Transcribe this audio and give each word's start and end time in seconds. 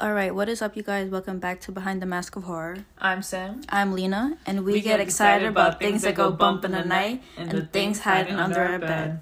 All 0.00 0.12
right, 0.12 0.34
what 0.34 0.48
is 0.48 0.60
up, 0.60 0.76
you 0.76 0.82
guys? 0.82 1.08
Welcome 1.08 1.38
back 1.38 1.60
to 1.62 1.72
Behind 1.72 2.02
the 2.02 2.06
Mask 2.06 2.34
of 2.34 2.42
Horror. 2.42 2.78
I'm 2.98 3.22
Sam. 3.22 3.60
I'm 3.68 3.92
Lena, 3.92 4.36
and 4.44 4.64
we, 4.64 4.80
get, 4.80 4.98
excited 4.98 5.46
about 5.46 5.78
things 5.78 6.02
that 6.02 6.16
go 6.16 6.32
bump 6.32 6.64
in 6.64 6.72
the 6.72 6.84
night 6.84 7.22
and, 7.36 7.48
the 7.48 7.64
things 7.64 8.00
hiding 8.00 8.34
under 8.34 8.60
our 8.60 8.80
bed. 8.80 9.20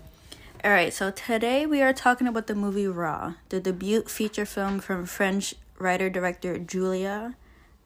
All 0.65 0.71
right, 0.71 0.91
so 0.91 1.11
today 1.11 1.67
we 1.67 1.83
are 1.83 1.93
talking 1.93 2.27
about 2.27 2.47
the 2.47 2.55
movie 2.55 2.87
Raw, 2.87 3.35
the 3.51 3.61
debut 3.61 4.05
feature 4.05 4.47
film 4.47 4.81
from 4.81 5.05
French 5.05 5.55
writer 5.79 6.09
director 6.09 6.59
Julia. 6.59 7.37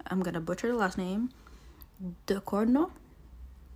I'm 0.06 0.22
gonna 0.22 0.40
butcher 0.40 0.68
the 0.68 0.76
last 0.76 0.96
name. 0.96 1.30
Ducournau. 2.28 2.92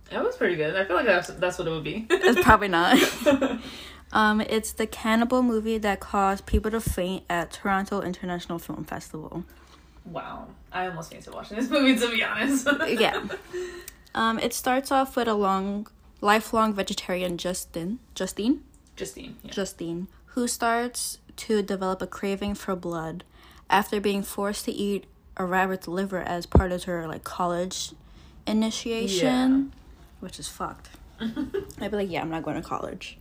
That 0.09 0.23
was 0.23 0.37
pretty 0.37 0.55
good. 0.55 0.73
I 0.73 0.85
feel 0.85 0.95
like 0.95 1.05
that's 1.05 1.27
that's 1.27 1.59
what 1.59 1.67
it 1.67 1.71
would 1.71 1.83
be. 1.83 2.07
It's 2.09 2.41
probably 2.41 2.69
not. 2.69 2.97
um, 4.13 4.41
it's 4.41 4.71
the 4.73 4.87
cannibal 4.87 5.41
movie 5.41 5.77
that 5.77 5.99
caused 5.99 6.45
people 6.45 6.71
to 6.71 6.81
faint 6.81 7.23
at 7.29 7.51
Toronto 7.51 8.01
International 8.01 8.59
Film 8.59 8.83
Festival. 8.83 9.45
wow, 10.05 10.47
I 10.71 10.87
almost 10.87 11.11
fainted 11.11 11.33
watching 11.33 11.57
this 11.57 11.69
movie 11.69 11.97
to 11.97 12.09
be 12.09 12.23
honest. 12.23 12.67
Yeah. 12.87 13.23
Um, 14.13 14.39
it 14.39 14.53
starts 14.53 14.91
off 14.91 15.15
with 15.15 15.29
a 15.29 15.33
long, 15.33 15.87
lifelong 16.19 16.73
vegetarian 16.73 17.37
Justin, 17.37 17.99
Justine, 18.13 18.61
Justine. 18.97 19.37
Yeah. 19.41 19.51
Justine, 19.51 20.07
who 20.25 20.49
starts 20.49 21.19
to 21.37 21.61
develop 21.61 22.01
a 22.01 22.07
craving 22.07 22.55
for 22.55 22.75
blood 22.75 23.23
after 23.69 24.01
being 24.01 24.21
forced 24.21 24.65
to 24.65 24.71
eat 24.73 25.05
a 25.37 25.45
rabbit's 25.45 25.87
liver 25.87 26.19
as 26.19 26.45
part 26.45 26.73
of 26.73 26.83
her 26.83 27.07
like 27.07 27.23
college 27.23 27.93
initiation, 28.45 29.71
which 30.19 30.39
is 30.39 30.47
fucked. 30.49 30.89
I'd 31.21 31.91
be 31.91 31.97
like, 31.97 32.11
yeah, 32.11 32.21
I'm 32.21 32.29
not 32.29 32.43
going 32.43 32.61
to 32.61 32.67
college. 32.67 33.17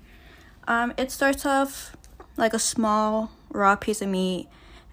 Um, 0.71 0.95
it 0.97 1.11
starts 1.11 1.45
off 1.45 1.97
like 2.37 2.55
a 2.55 2.59
small 2.61 3.33
raw 3.51 3.75
piece 3.75 4.01
of 4.01 4.09
meat, 4.09 4.47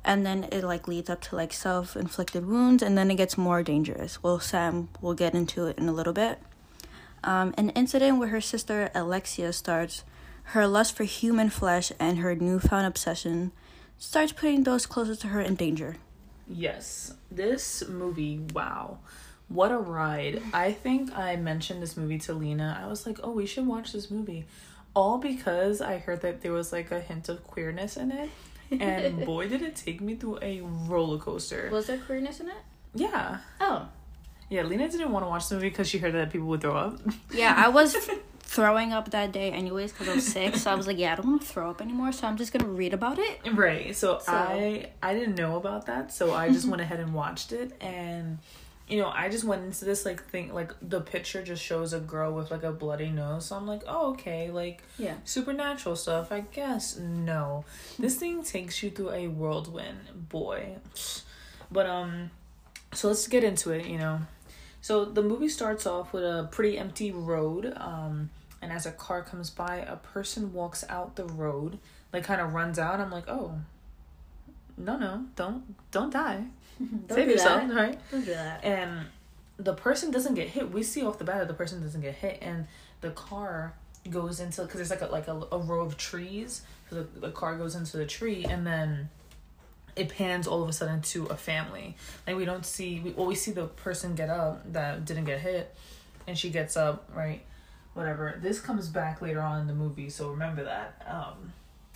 and 0.03 0.25
then 0.25 0.45
it 0.51 0.63
like 0.63 0.87
leads 0.87 1.07
up 1.07 1.21
to 1.21 1.35
like 1.35 1.53
self-inflicted 1.53 2.47
wounds, 2.47 2.81
and 2.81 2.97
then 2.97 3.11
it 3.11 3.15
gets 3.15 3.37
more 3.37 3.61
dangerous. 3.61 4.23
Well, 4.23 4.39
Sam 4.39 4.89
will 5.01 5.13
get 5.13 5.35
into 5.35 5.67
it 5.67 5.77
in 5.77 5.87
a 5.87 5.91
little 5.91 6.13
bit. 6.13 6.39
Um, 7.23 7.53
an 7.59 7.69
incident 7.69 8.17
where 8.17 8.29
her 8.29 8.41
sister 8.41 8.89
Alexia 8.95 9.53
starts 9.53 10.03
her 10.51 10.65
lust 10.65 10.97
for 10.97 11.03
human 11.03 11.51
flesh 11.51 11.91
and 11.99 12.17
her 12.17 12.33
newfound 12.33 12.87
obsession 12.87 13.51
starts 13.99 14.31
putting 14.31 14.63
those 14.63 14.87
closest 14.87 15.21
to 15.21 15.27
her 15.27 15.41
in 15.41 15.53
danger. 15.53 15.97
Yes, 16.47 17.13
this 17.29 17.87
movie. 17.87 18.39
Wow, 18.51 18.97
what 19.47 19.71
a 19.71 19.77
ride! 19.77 20.41
I 20.53 20.71
think 20.71 21.15
I 21.15 21.35
mentioned 21.35 21.83
this 21.83 21.95
movie 21.95 22.17
to 22.19 22.33
Lena. 22.33 22.81
I 22.81 22.87
was 22.87 23.05
like, 23.05 23.19
"Oh, 23.21 23.29
we 23.29 23.45
should 23.45 23.67
watch 23.67 23.91
this 23.91 24.09
movie," 24.09 24.45
all 24.95 25.17
because 25.17 25.81
I 25.81 25.97
heard 25.97 26.21
that 26.21 26.41
there 26.41 26.51
was 26.51 26.71
like 26.71 26.91
a 26.91 26.99
hint 26.99 27.29
of 27.29 27.43
queerness 27.43 27.97
in 27.97 28.11
it, 28.11 28.29
and 28.71 29.25
boy, 29.25 29.47
did 29.47 29.61
it 29.61 29.75
take 29.75 30.01
me 30.01 30.15
through 30.15 30.39
a 30.41 30.61
roller 30.61 31.17
coaster. 31.19 31.69
Was 31.71 31.87
there 31.87 31.97
queerness 31.99 32.39
in 32.39 32.47
it? 32.47 32.55
Yeah, 32.95 33.37
Oh, 33.61 33.87
yeah. 34.49 34.63
Lena 34.63 34.89
didn't 34.89 35.11
want 35.11 35.23
to 35.25 35.29
watch 35.29 35.49
the 35.49 35.55
movie 35.55 35.69
because 35.69 35.87
she 35.87 35.97
heard 35.99 36.13
that 36.13 36.31
people 36.31 36.47
would 36.47 36.61
throw 36.61 36.75
up. 36.75 36.99
yeah. 37.31 37.53
I 37.57 37.67
was 37.69 37.95
throwing 38.39 38.93
up 38.93 39.11
that 39.11 39.31
day 39.33 39.51
anyways 39.51 39.91
because 39.91 40.07
I 40.07 40.15
was 40.15 40.25
sick. 40.25 40.55
So 40.55 40.71
I 40.71 40.75
was 40.75 40.87
like, 40.87 40.97
yeah, 40.97 41.11
I 41.13 41.15
don't 41.17 41.27
want 41.27 41.41
to 41.41 41.47
throw 41.47 41.69
up 41.69 41.81
anymore. 41.81 42.11
So 42.13 42.25
I'm 42.27 42.37
just 42.37 42.53
gonna 42.53 42.71
read 42.71 42.93
about 42.93 43.19
it. 43.19 43.39
Right. 43.53 43.95
So, 43.95 44.19
So- 44.19 44.31
I 44.31 44.89
I 45.03 45.13
didn't 45.13 45.35
know 45.35 45.57
about 45.57 45.85
that, 45.87 46.11
so 46.13 46.33
I 46.33 46.49
just 46.49 46.67
went 46.69 46.81
ahead 46.81 46.99
and 46.99 47.13
watched 47.13 47.51
it 47.51 47.73
and 47.81 48.39
you 48.87 48.97
know, 49.01 49.09
I 49.09 49.27
just 49.27 49.43
went 49.43 49.63
into 49.65 49.83
this 49.83 50.05
like 50.05 50.23
thing 50.29 50.53
like 50.53 50.71
the 50.81 51.01
picture 51.01 51.43
just 51.43 51.61
shows 51.61 51.91
a 51.93 51.99
girl 51.99 52.33
with 52.33 52.51
like 52.51 52.63
a 52.63 52.71
bloody 52.71 53.09
nose. 53.09 53.47
So 53.47 53.55
I'm 53.57 53.67
like, 53.67 53.81
"Oh, 53.87 54.11
okay, 54.11 54.49
like 54.49 54.81
Yeah. 54.97 55.15
supernatural 55.25 55.95
stuff, 55.97 56.31
I 56.31 56.39
guess." 56.41 56.97
No. 56.97 57.65
This 57.99 58.15
thing 58.15 58.43
takes 58.43 58.81
you 58.81 58.89
through 58.89 59.11
a 59.11 59.27
whirlwind, 59.27 60.29
boy. 60.29 60.77
But 61.71 61.85
um 61.85 62.31
so 62.93 63.09
let's 63.09 63.27
get 63.27 63.43
into 63.43 63.71
it, 63.71 63.85
you 63.87 63.97
know. 63.97 64.21
So 64.81 65.03
the 65.03 65.21
movie 65.21 65.49
starts 65.49 65.85
off 65.85 66.13
with 66.13 66.23
a 66.23 66.47
pretty 66.51 66.77
empty 66.77 67.11
road 67.11 67.73
um 67.75 68.29
and 68.61 68.71
as 68.71 68.85
a 68.85 68.91
car 68.91 69.21
comes 69.21 69.49
by, 69.49 69.77
a 69.77 69.97
person 69.97 70.53
walks 70.53 70.83
out 70.89 71.15
the 71.15 71.25
road, 71.25 71.77
like 72.13 72.23
kind 72.23 72.39
of 72.41 72.53
runs 72.53 72.79
out. 72.79 72.99
I'm 72.99 73.11
like, 73.11 73.27
"Oh, 73.27 73.59
no, 74.77 74.97
no, 74.97 75.25
don't 75.35 75.75
don't 75.91 76.11
die. 76.13 76.45
Save 77.09 77.29
yourself, 77.29 77.67
that. 77.67 77.75
right?" 77.75 77.99
Don't 78.11 78.25
do 78.25 78.31
that. 78.31 78.63
and 78.63 79.07
the 79.57 79.73
person 79.73 80.11
doesn't 80.11 80.35
get 80.35 80.49
hit. 80.49 80.71
We 80.71 80.83
see 80.83 81.03
off 81.03 81.17
the 81.17 81.23
bat 81.23 81.39
that 81.39 81.47
the 81.47 81.53
person 81.53 81.81
doesn't 81.81 82.01
get 82.01 82.15
hit, 82.15 82.39
and 82.41 82.67
the 83.01 83.11
car 83.11 83.73
goes 84.09 84.39
into 84.39 84.61
because 84.61 84.77
there's 84.77 84.89
like 84.89 85.01
a 85.01 85.07
like 85.07 85.27
a, 85.27 85.47
a 85.51 85.57
row 85.57 85.81
of 85.81 85.97
trees. 85.97 86.61
So 86.89 87.03
the, 87.03 87.19
the 87.19 87.31
car 87.31 87.57
goes 87.57 87.75
into 87.75 87.97
the 87.97 88.05
tree, 88.05 88.45
and 88.45 88.65
then 88.65 89.09
it 89.95 90.09
pans 90.09 90.47
all 90.47 90.61
of 90.61 90.69
a 90.69 90.73
sudden 90.73 91.01
to 91.01 91.25
a 91.25 91.35
family. 91.35 91.95
Like 92.25 92.37
we 92.37 92.45
don't 92.45 92.65
see 92.65 92.99
we 92.99 93.11
well 93.11 93.25
we 93.25 93.35
see 93.35 93.51
the 93.51 93.65
person 93.65 94.15
get 94.15 94.29
up 94.29 94.71
that 94.73 95.05
didn't 95.05 95.25
get 95.25 95.39
hit, 95.39 95.75
and 96.27 96.37
she 96.37 96.49
gets 96.49 96.77
up 96.77 97.09
right, 97.13 97.41
whatever. 97.93 98.39
This 98.41 98.59
comes 98.61 98.87
back 98.87 99.21
later 99.21 99.41
on 99.41 99.61
in 99.61 99.67
the 99.67 99.73
movie, 99.73 100.09
so 100.09 100.29
remember 100.29 100.63
that. 100.63 101.03
Um, 101.09 101.53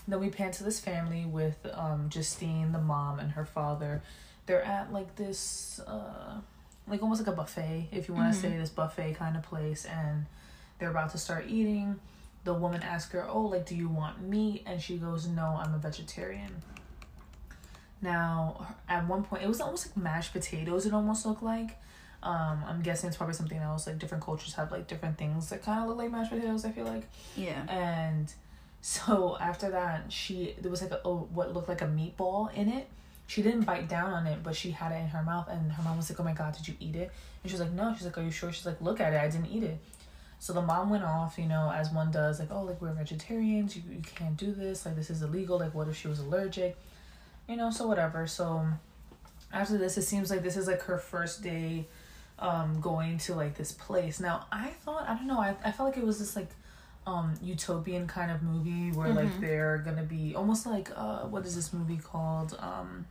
then 0.08 0.20
we 0.20 0.30
pan 0.30 0.52
to 0.54 0.64
this 0.64 0.80
family 0.80 1.26
with 1.26 1.58
um 1.74 2.10
Justine, 2.10 2.72
the 2.72 2.82
mom, 2.82 3.20
and 3.20 3.32
her 3.34 3.46
father. 3.46 4.02
They're 4.52 4.64
at 4.64 4.92
like 4.92 5.16
this 5.16 5.80
uh 5.88 6.42
like 6.88 7.02
almost 7.02 7.22
like 7.26 7.34
a 7.34 7.36
buffet, 7.38 7.88
if 7.94 8.10
you 8.10 8.14
want 8.14 8.34
to 8.34 8.38
Mhm. 8.38 8.42
say 8.42 8.58
this 8.58 8.70
buffet 8.70 9.14
kind 9.14 9.38
of 9.38 9.44
place, 9.44 9.86
and 9.86 10.26
they're 10.78 10.90
about 10.92 11.12
to 11.12 11.18
start 11.18 11.46
eating. 11.48 12.00
The 12.44 12.54
woman 12.54 12.84
asks 12.84 13.14
her, 13.14 13.26
"Oh, 13.26 13.44
like, 13.44 13.66
do 13.66 13.76
you 13.76 13.88
want 13.88 14.22
meat?" 14.22 14.64
And 14.66 14.82
she 14.82 14.98
goes, 14.98 15.26
"No, 15.28 15.46
I'm 15.64 15.74
a 15.74 15.78
vegetarian." 15.78 16.64
Now, 18.02 18.68
at 18.90 19.08
one 19.08 19.24
point, 19.24 19.44
it 19.44 19.48
was 19.48 19.62
almost 19.62 19.88
like 19.88 19.96
mashed 20.04 20.34
potatoes. 20.34 20.86
It 20.86 20.94
almost 20.94 21.26
looked 21.26 21.44
like. 21.44 21.78
Um, 22.24 22.64
I'm 22.68 22.82
guessing 22.82 23.08
it's 23.08 23.18
probably 23.18 23.36
something 23.36 23.58
else. 23.58 23.88
Like 23.88 24.00
different 24.00 24.24
cultures 24.24 24.54
have 24.56 24.72
like 24.72 24.88
different 24.88 25.18
things 25.18 25.50
that 25.50 25.64
kind 25.64 25.82
of 25.82 25.88
look 25.88 25.98
like 25.98 26.12
mashed 26.12 26.32
potatoes. 26.32 26.66
I 26.66 26.72
feel 26.72 26.86
like. 26.86 27.08
Yeah. 27.38 27.64
And 27.70 28.34
so 28.82 29.38
after 29.40 29.70
that, 29.72 30.12
she 30.12 30.56
there 30.60 30.70
was 30.72 30.82
like 30.82 30.92
a, 30.92 31.00
a 31.08 31.14
what 31.16 31.54
looked 31.54 31.70
like 31.70 31.82
a 31.82 31.88
meatball 31.88 32.54
in 32.54 32.68
it. 32.70 32.90
She 33.28 33.42
didn't 33.42 33.62
bite 33.62 33.88
down 33.88 34.12
on 34.12 34.28
it, 34.28 34.44
but 34.44 34.56
she 34.56 34.72
had 34.72 34.92
it 34.92 34.96
in 34.96 35.08
her 35.08 35.24
mouth, 35.24 35.48
and 35.50 35.72
her 35.72 35.84
mom 35.84 35.98
was 35.98 36.10
like, 36.10 36.20
"Oh 36.20 36.24
my 36.24 36.34
god, 36.34 36.56
did 36.56 36.68
you 36.68 36.76
eat 36.80 36.96
it?" 36.96 37.12
And 37.44 37.50
she 37.50 37.54
was 37.54 37.62
like, 37.62 37.72
"No." 37.72 37.94
She's 37.96 38.06
like, 38.06 38.18
"Are 38.18 38.24
you 38.24 38.32
sure?" 38.32 38.52
She's 38.52 38.66
like, 38.66 38.82
"Look 38.82 39.00
at 39.00 39.14
it. 39.14 39.22
I 39.22 39.30
didn't 39.30 39.48
eat 39.48 39.64
it." 39.64 39.80
So 40.40 40.54
the 40.54 40.62
mom 40.62 40.90
went 40.90 41.04
off, 41.04 41.38
you 41.38 41.46
know, 41.46 41.72
as 41.72 41.92
one 41.92 42.12
does, 42.12 42.40
like, 42.40 42.50
"Oh, 42.52 42.64
like 42.64 42.82
we're 42.82 42.92
vegetarians. 42.94 43.76
You 43.76 43.84
you 43.90 44.02
can't 44.02 44.36
do 44.36 44.52
this. 44.54 44.86
Like 44.86 44.96
this 44.96 45.10
is 45.10 45.22
illegal. 45.22 45.60
Like 45.60 45.74
what 45.74 45.88
if 45.88 45.98
she 45.98 46.08
was 46.08 46.20
allergic?" 46.20 46.78
You 47.48 47.56
know, 47.58 47.72
so 47.72 47.88
whatever. 47.88 48.28
So 48.28 48.66
after 49.54 49.78
this, 49.78 49.98
it 49.98 50.04
seems 50.04 50.30
like 50.30 50.44
this 50.44 50.58
is 50.58 50.68
like 50.68 50.82
her 50.84 50.98
first 50.98 51.42
day 51.44 51.88
um 52.40 52.82
going 52.82 53.18
to 53.20 53.36
like 53.36 53.56
this 53.56 53.72
place. 53.72 54.20
Now 54.20 54.46
I 54.52 54.70
thought 54.84 55.08
I 55.08 55.16
don't 55.16 55.28
know, 55.28 55.40
I, 55.40 55.56
I 55.64 55.72
felt 55.72 55.90
like 55.90 55.98
it 55.98 56.06
was 56.06 56.20
this 56.20 56.36
like 56.36 56.50
um 57.08 57.34
utopian 57.42 58.06
kind 58.08 58.30
of 58.32 58.44
movie 58.44 58.92
where 58.96 59.10
like 59.10 59.28
Mhm. 59.28 59.42
they're 59.42 59.78
gonna 59.80 60.04
be 60.04 60.36
almost 60.36 60.66
like 60.68 60.90
uh 60.96 61.22
what 61.26 61.46
is 61.46 61.56
this 61.56 61.74
movie 61.74 61.98
called? 61.98 62.56
Um 62.60 63.06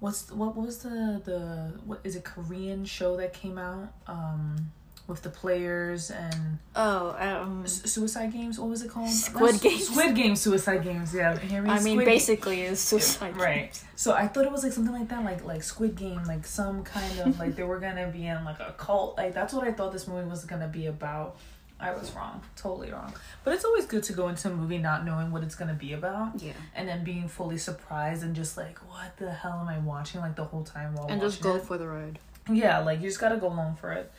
what's 0.00 0.30
what 0.30 0.56
was 0.56 0.78
the 0.78 1.20
the 1.24 1.72
what 1.84 2.00
is 2.04 2.14
it 2.16 2.24
Korean 2.24 2.84
show 2.84 3.16
that 3.16 3.32
came 3.32 3.58
out? 3.58 3.92
Um 4.06 4.70
with 5.08 5.22
the 5.22 5.30
players 5.30 6.10
and 6.10 6.58
Oh, 6.76 7.16
um, 7.18 7.66
Su- 7.66 7.88
Suicide 7.88 8.30
Games. 8.30 8.60
What 8.60 8.68
was 8.68 8.82
it 8.82 8.90
called? 8.90 9.08
Squid 9.08 9.54
Not 9.54 9.62
Games. 9.62 9.88
Squid 9.88 10.14
Games. 10.14 10.38
Suicide 10.42 10.84
Games. 10.84 11.14
Yeah. 11.14 11.38
Hear 11.38 11.62
me? 11.62 11.70
I 11.70 11.80
mean, 11.80 11.94
Squid 11.94 12.04
basically, 12.04 12.60
it's 12.60 12.82
suicide. 12.82 13.34
right 13.36 13.82
so 13.96 14.12
i 14.12 14.28
thought 14.28 14.44
it 14.44 14.52
was 14.52 14.62
like 14.62 14.72
something 14.72 14.92
like 14.94 15.08
that 15.08 15.24
like 15.24 15.44
like 15.44 15.60
squid 15.62 15.96
game 15.96 16.22
like 16.24 16.46
some 16.46 16.84
kind 16.84 17.18
of 17.20 17.36
like 17.40 17.56
they 17.56 17.64
were 17.64 17.80
gonna 17.80 18.06
be 18.12 18.26
in 18.28 18.44
like 18.44 18.60
a 18.60 18.72
cult 18.78 19.16
like 19.16 19.34
that's 19.34 19.52
what 19.52 19.66
i 19.66 19.72
thought 19.72 19.90
this 19.92 20.06
movie 20.06 20.28
was 20.28 20.44
gonna 20.44 20.68
be 20.68 20.86
about 20.86 21.36
i 21.80 21.92
was 21.92 22.10
wrong 22.12 22.40
totally 22.56 22.90
wrong 22.90 23.12
but 23.44 23.54
it's 23.54 23.64
always 23.64 23.86
good 23.86 24.02
to 24.02 24.12
go 24.12 24.28
into 24.28 24.48
a 24.48 24.54
movie 24.54 24.78
not 24.78 25.04
knowing 25.04 25.30
what 25.30 25.42
it's 25.42 25.54
gonna 25.54 25.74
be 25.74 25.92
about 25.92 26.32
Yeah. 26.42 26.52
and 26.74 26.88
then 26.88 27.04
being 27.04 27.28
fully 27.28 27.58
surprised 27.58 28.22
and 28.22 28.34
just 28.34 28.56
like 28.56 28.78
what 28.90 29.16
the 29.16 29.30
hell 29.30 29.58
am 29.60 29.68
i 29.68 29.78
watching 29.78 30.20
like 30.20 30.36
the 30.36 30.44
whole 30.44 30.64
time 30.64 30.94
while 30.94 31.04
watching. 31.04 31.20
And 31.20 31.22
just 31.22 31.40
go 31.40 31.56
it. 31.56 31.62
for 31.62 31.78
the 31.78 31.86
ride. 31.86 32.18
Yeah, 32.50 32.78
like 32.78 33.00
you 33.00 33.08
just 33.08 33.20
gotta 33.20 33.36
go 33.36 33.48
along 33.48 33.76
for 33.76 33.92
it. 33.92 34.10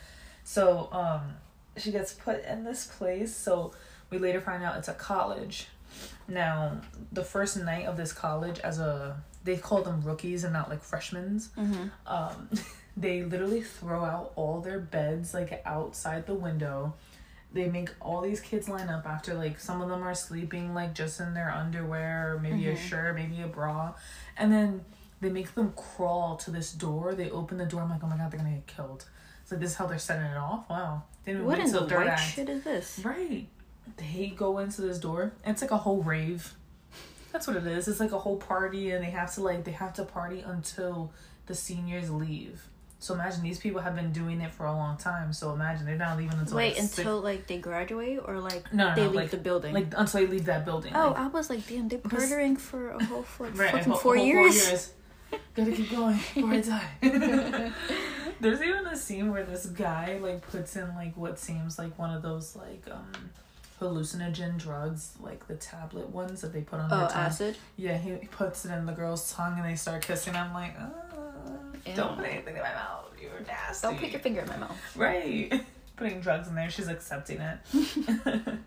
So, 0.44 0.88
um, 0.92 1.34
she 1.76 1.90
gets 1.92 2.12
put 2.12 2.44
in 2.44 2.64
this 2.64 2.86
place. 2.86 3.34
So 3.36 3.72
we 4.10 4.18
later 4.18 4.40
find 4.40 4.62
out 4.62 4.76
it's 4.76 4.88
a 4.88 4.94
college. 4.94 5.66
Now, 6.28 6.80
the 7.12 7.24
first 7.24 7.56
night 7.56 7.86
of 7.86 7.96
this 7.96 8.12
college, 8.12 8.60
as 8.60 8.78
a 8.78 9.20
they 9.42 9.56
call 9.56 9.82
them 9.82 10.02
rookies 10.02 10.44
and 10.44 10.52
not 10.52 10.68
like 10.68 10.82
freshmen. 10.82 11.40
Mm-hmm. 11.58 11.84
Um, 12.06 12.48
they 12.96 13.22
literally 13.22 13.62
throw 13.62 14.04
out 14.04 14.32
all 14.36 14.60
their 14.60 14.78
beds 14.78 15.34
like 15.34 15.60
outside 15.64 16.26
the 16.26 16.34
window. 16.34 16.94
They 17.52 17.68
make 17.68 17.90
all 18.00 18.20
these 18.20 18.40
kids 18.40 18.68
line 18.68 18.88
up 18.88 19.06
after 19.06 19.34
like 19.34 19.58
some 19.58 19.82
of 19.82 19.88
them 19.88 20.02
are 20.02 20.14
sleeping 20.14 20.72
like 20.72 20.94
just 20.94 21.18
in 21.20 21.34
their 21.34 21.50
underwear, 21.50 22.34
or 22.34 22.38
maybe 22.40 22.68
a 22.68 22.74
Mhm. 22.74 22.78
shirt, 22.88 23.14
maybe 23.16 23.42
a 23.42 23.48
bra, 23.48 23.94
and 24.36 24.52
then 24.52 24.84
they 25.20 25.30
make 25.30 25.54
them 25.54 25.72
crawl 25.72 26.36
to 26.36 26.50
this 26.50 26.72
door. 26.72 27.14
They 27.14 27.28
open 27.30 27.58
the 27.58 27.66
door. 27.66 27.82
I'm 27.82 27.90
like, 27.90 28.02
oh 28.04 28.06
my 28.06 28.16
god, 28.16 28.30
they're 28.30 28.38
gonna 28.38 28.52
get 28.54 28.66
killed. 28.66 29.04
So 29.44 29.56
this 29.56 29.70
is 29.72 29.76
how 29.76 29.86
they're 29.86 29.98
setting 29.98 30.26
it 30.26 30.36
off. 30.36 30.70
Wow. 30.70 31.02
They 31.24 31.32
didn't 31.32 31.46
What 31.46 31.58
wait 31.58 31.66
in 31.66 31.72
the 31.72 31.80
white 31.82 32.06
act. 32.06 32.20
shit 32.22 32.48
is 32.48 32.62
this? 32.64 33.00
Right. 33.04 33.48
They 33.96 34.32
go 34.36 34.58
into 34.58 34.80
this 34.82 34.98
door. 34.98 35.32
It's 35.44 35.60
like 35.60 35.72
a 35.72 35.76
whole 35.78 36.02
rave. 36.02 36.54
That's 37.32 37.46
what 37.46 37.56
it 37.56 37.66
is. 37.66 37.86
It's 37.88 38.00
like 38.00 38.12
a 38.12 38.18
whole 38.20 38.36
party, 38.36 38.92
and 38.92 39.04
they 39.04 39.10
have 39.10 39.34
to 39.34 39.42
like 39.42 39.64
they 39.64 39.72
have 39.72 39.92
to 39.94 40.04
party 40.04 40.40
until 40.40 41.12
the 41.46 41.54
seniors 41.56 42.10
leave. 42.10 42.68
So 43.02 43.14
imagine 43.14 43.42
these 43.42 43.58
people 43.58 43.80
have 43.80 43.96
been 43.96 44.12
doing 44.12 44.40
it 44.42 44.50
for 44.52 44.66
a 44.66 44.72
long 44.72 44.96
time. 44.98 45.32
So 45.32 45.52
imagine 45.54 45.86
they're 45.86 45.96
not 45.96 46.18
leaving 46.18 46.38
until 46.38 46.56
Wait 46.58 46.74
like, 46.74 46.82
six- 46.82 46.98
until 46.98 47.20
like 47.20 47.46
they 47.46 47.56
graduate 47.58 48.20
or 48.24 48.38
like 48.40 48.72
No, 48.74 48.90
no, 48.90 48.94
they 48.94 49.00
no, 49.02 49.06
leave 49.08 49.16
like- 49.16 49.30
the 49.30 49.36
building. 49.38 49.72
like 49.74 49.86
until 49.96 50.20
they 50.20 50.26
leave 50.26 50.44
that 50.44 50.64
building. 50.66 50.92
oh, 50.94 51.08
like, 51.08 51.18
I 51.18 51.26
was 51.28 51.48
like, 51.50 51.66
damn, 51.66 51.88
they're 51.88 51.98
partying 52.16 52.58
for 52.58 52.90
a 52.90 53.04
whole 53.04 53.22
for 53.22 53.46
like 53.48 53.58
right, 53.58 53.70
fucking 53.72 53.90
whole- 53.92 54.00
four, 54.00 54.16
whole 54.16 54.24
years. 54.26 54.92
Gotta 55.54 55.72
keep 55.72 55.90
going 55.90 56.16
before 56.16 56.50
I 56.52 56.60
die. 56.60 57.72
There's 58.40 58.62
even 58.62 58.86
a 58.86 58.96
scene 58.96 59.30
where 59.30 59.44
this 59.44 59.66
guy 59.66 60.18
like 60.20 60.42
puts 60.50 60.76
in 60.76 60.88
like 60.94 61.16
what 61.16 61.38
seems 61.38 61.78
like 61.78 61.98
one 61.98 62.14
of 62.14 62.22
those 62.22 62.56
like 62.56 62.82
um 62.90 63.30
hallucinogen 63.80 64.58
drugs, 64.58 65.12
like 65.20 65.46
the 65.46 65.54
tablet 65.54 66.08
ones 66.10 66.40
that 66.42 66.52
they 66.52 66.60
put 66.62 66.80
on 66.80 66.90
Oh, 66.92 66.98
their 66.98 67.08
tongue. 67.08 67.16
acid. 67.22 67.56
Yeah, 67.76 67.96
he 67.96 68.10
he 68.10 68.26
puts 68.26 68.64
it 68.64 68.72
in 68.72 68.86
the 68.86 68.92
girl's 68.92 69.32
tongue 69.32 69.54
and 69.58 69.64
they 69.64 69.74
start 69.76 70.02
kissing. 70.02 70.34
I'm 70.36 70.52
like, 70.52 70.74
uh, 70.78 70.88
Ew. 71.86 71.94
don't 71.94 72.16
put 72.16 72.26
anything 72.26 72.56
in 72.56 72.62
my 72.62 72.74
mouth. 72.74 73.06
You're 73.20 73.40
nasty. 73.46 73.86
Don't 73.86 73.98
put 73.98 74.10
your 74.10 74.20
finger 74.20 74.40
in 74.40 74.48
my 74.48 74.56
mouth. 74.56 74.96
Right. 74.96 75.64
Putting 75.96 76.20
drugs 76.20 76.48
in 76.48 76.54
there, 76.54 76.70
she's 76.70 76.88
accepting 76.88 77.40
it. 77.40 77.58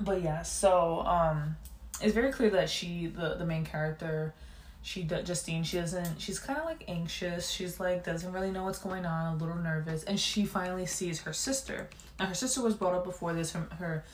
but 0.00 0.22
yeah, 0.22 0.42
so 0.42 1.00
um 1.00 1.56
it's 2.00 2.14
very 2.14 2.32
clear 2.32 2.50
that 2.50 2.70
she 2.70 3.06
the 3.06 3.34
the 3.34 3.44
main 3.44 3.64
character 3.64 4.34
she 4.82 5.02
Justine 5.02 5.64
she 5.64 5.78
doesn't 5.78 6.20
she's 6.20 6.38
kind 6.38 6.58
of 6.58 6.64
like 6.64 6.84
anxious 6.88 7.50
she's 7.50 7.80
like 7.80 8.04
doesn't 8.04 8.32
really 8.32 8.50
know 8.50 8.64
what's 8.64 8.78
going 8.78 9.04
on 9.04 9.34
a 9.34 9.36
little 9.36 9.56
nervous 9.56 10.04
and 10.04 10.18
she 10.18 10.44
finally 10.44 10.86
sees 10.86 11.20
her 11.20 11.32
sister 11.32 11.88
now 12.18 12.26
her 12.26 12.34
sister 12.34 12.62
was 12.62 12.74
brought 12.74 12.94
up 12.94 13.04
before 13.04 13.32
this 13.32 13.52
her 13.52 13.66
her, 13.78 14.04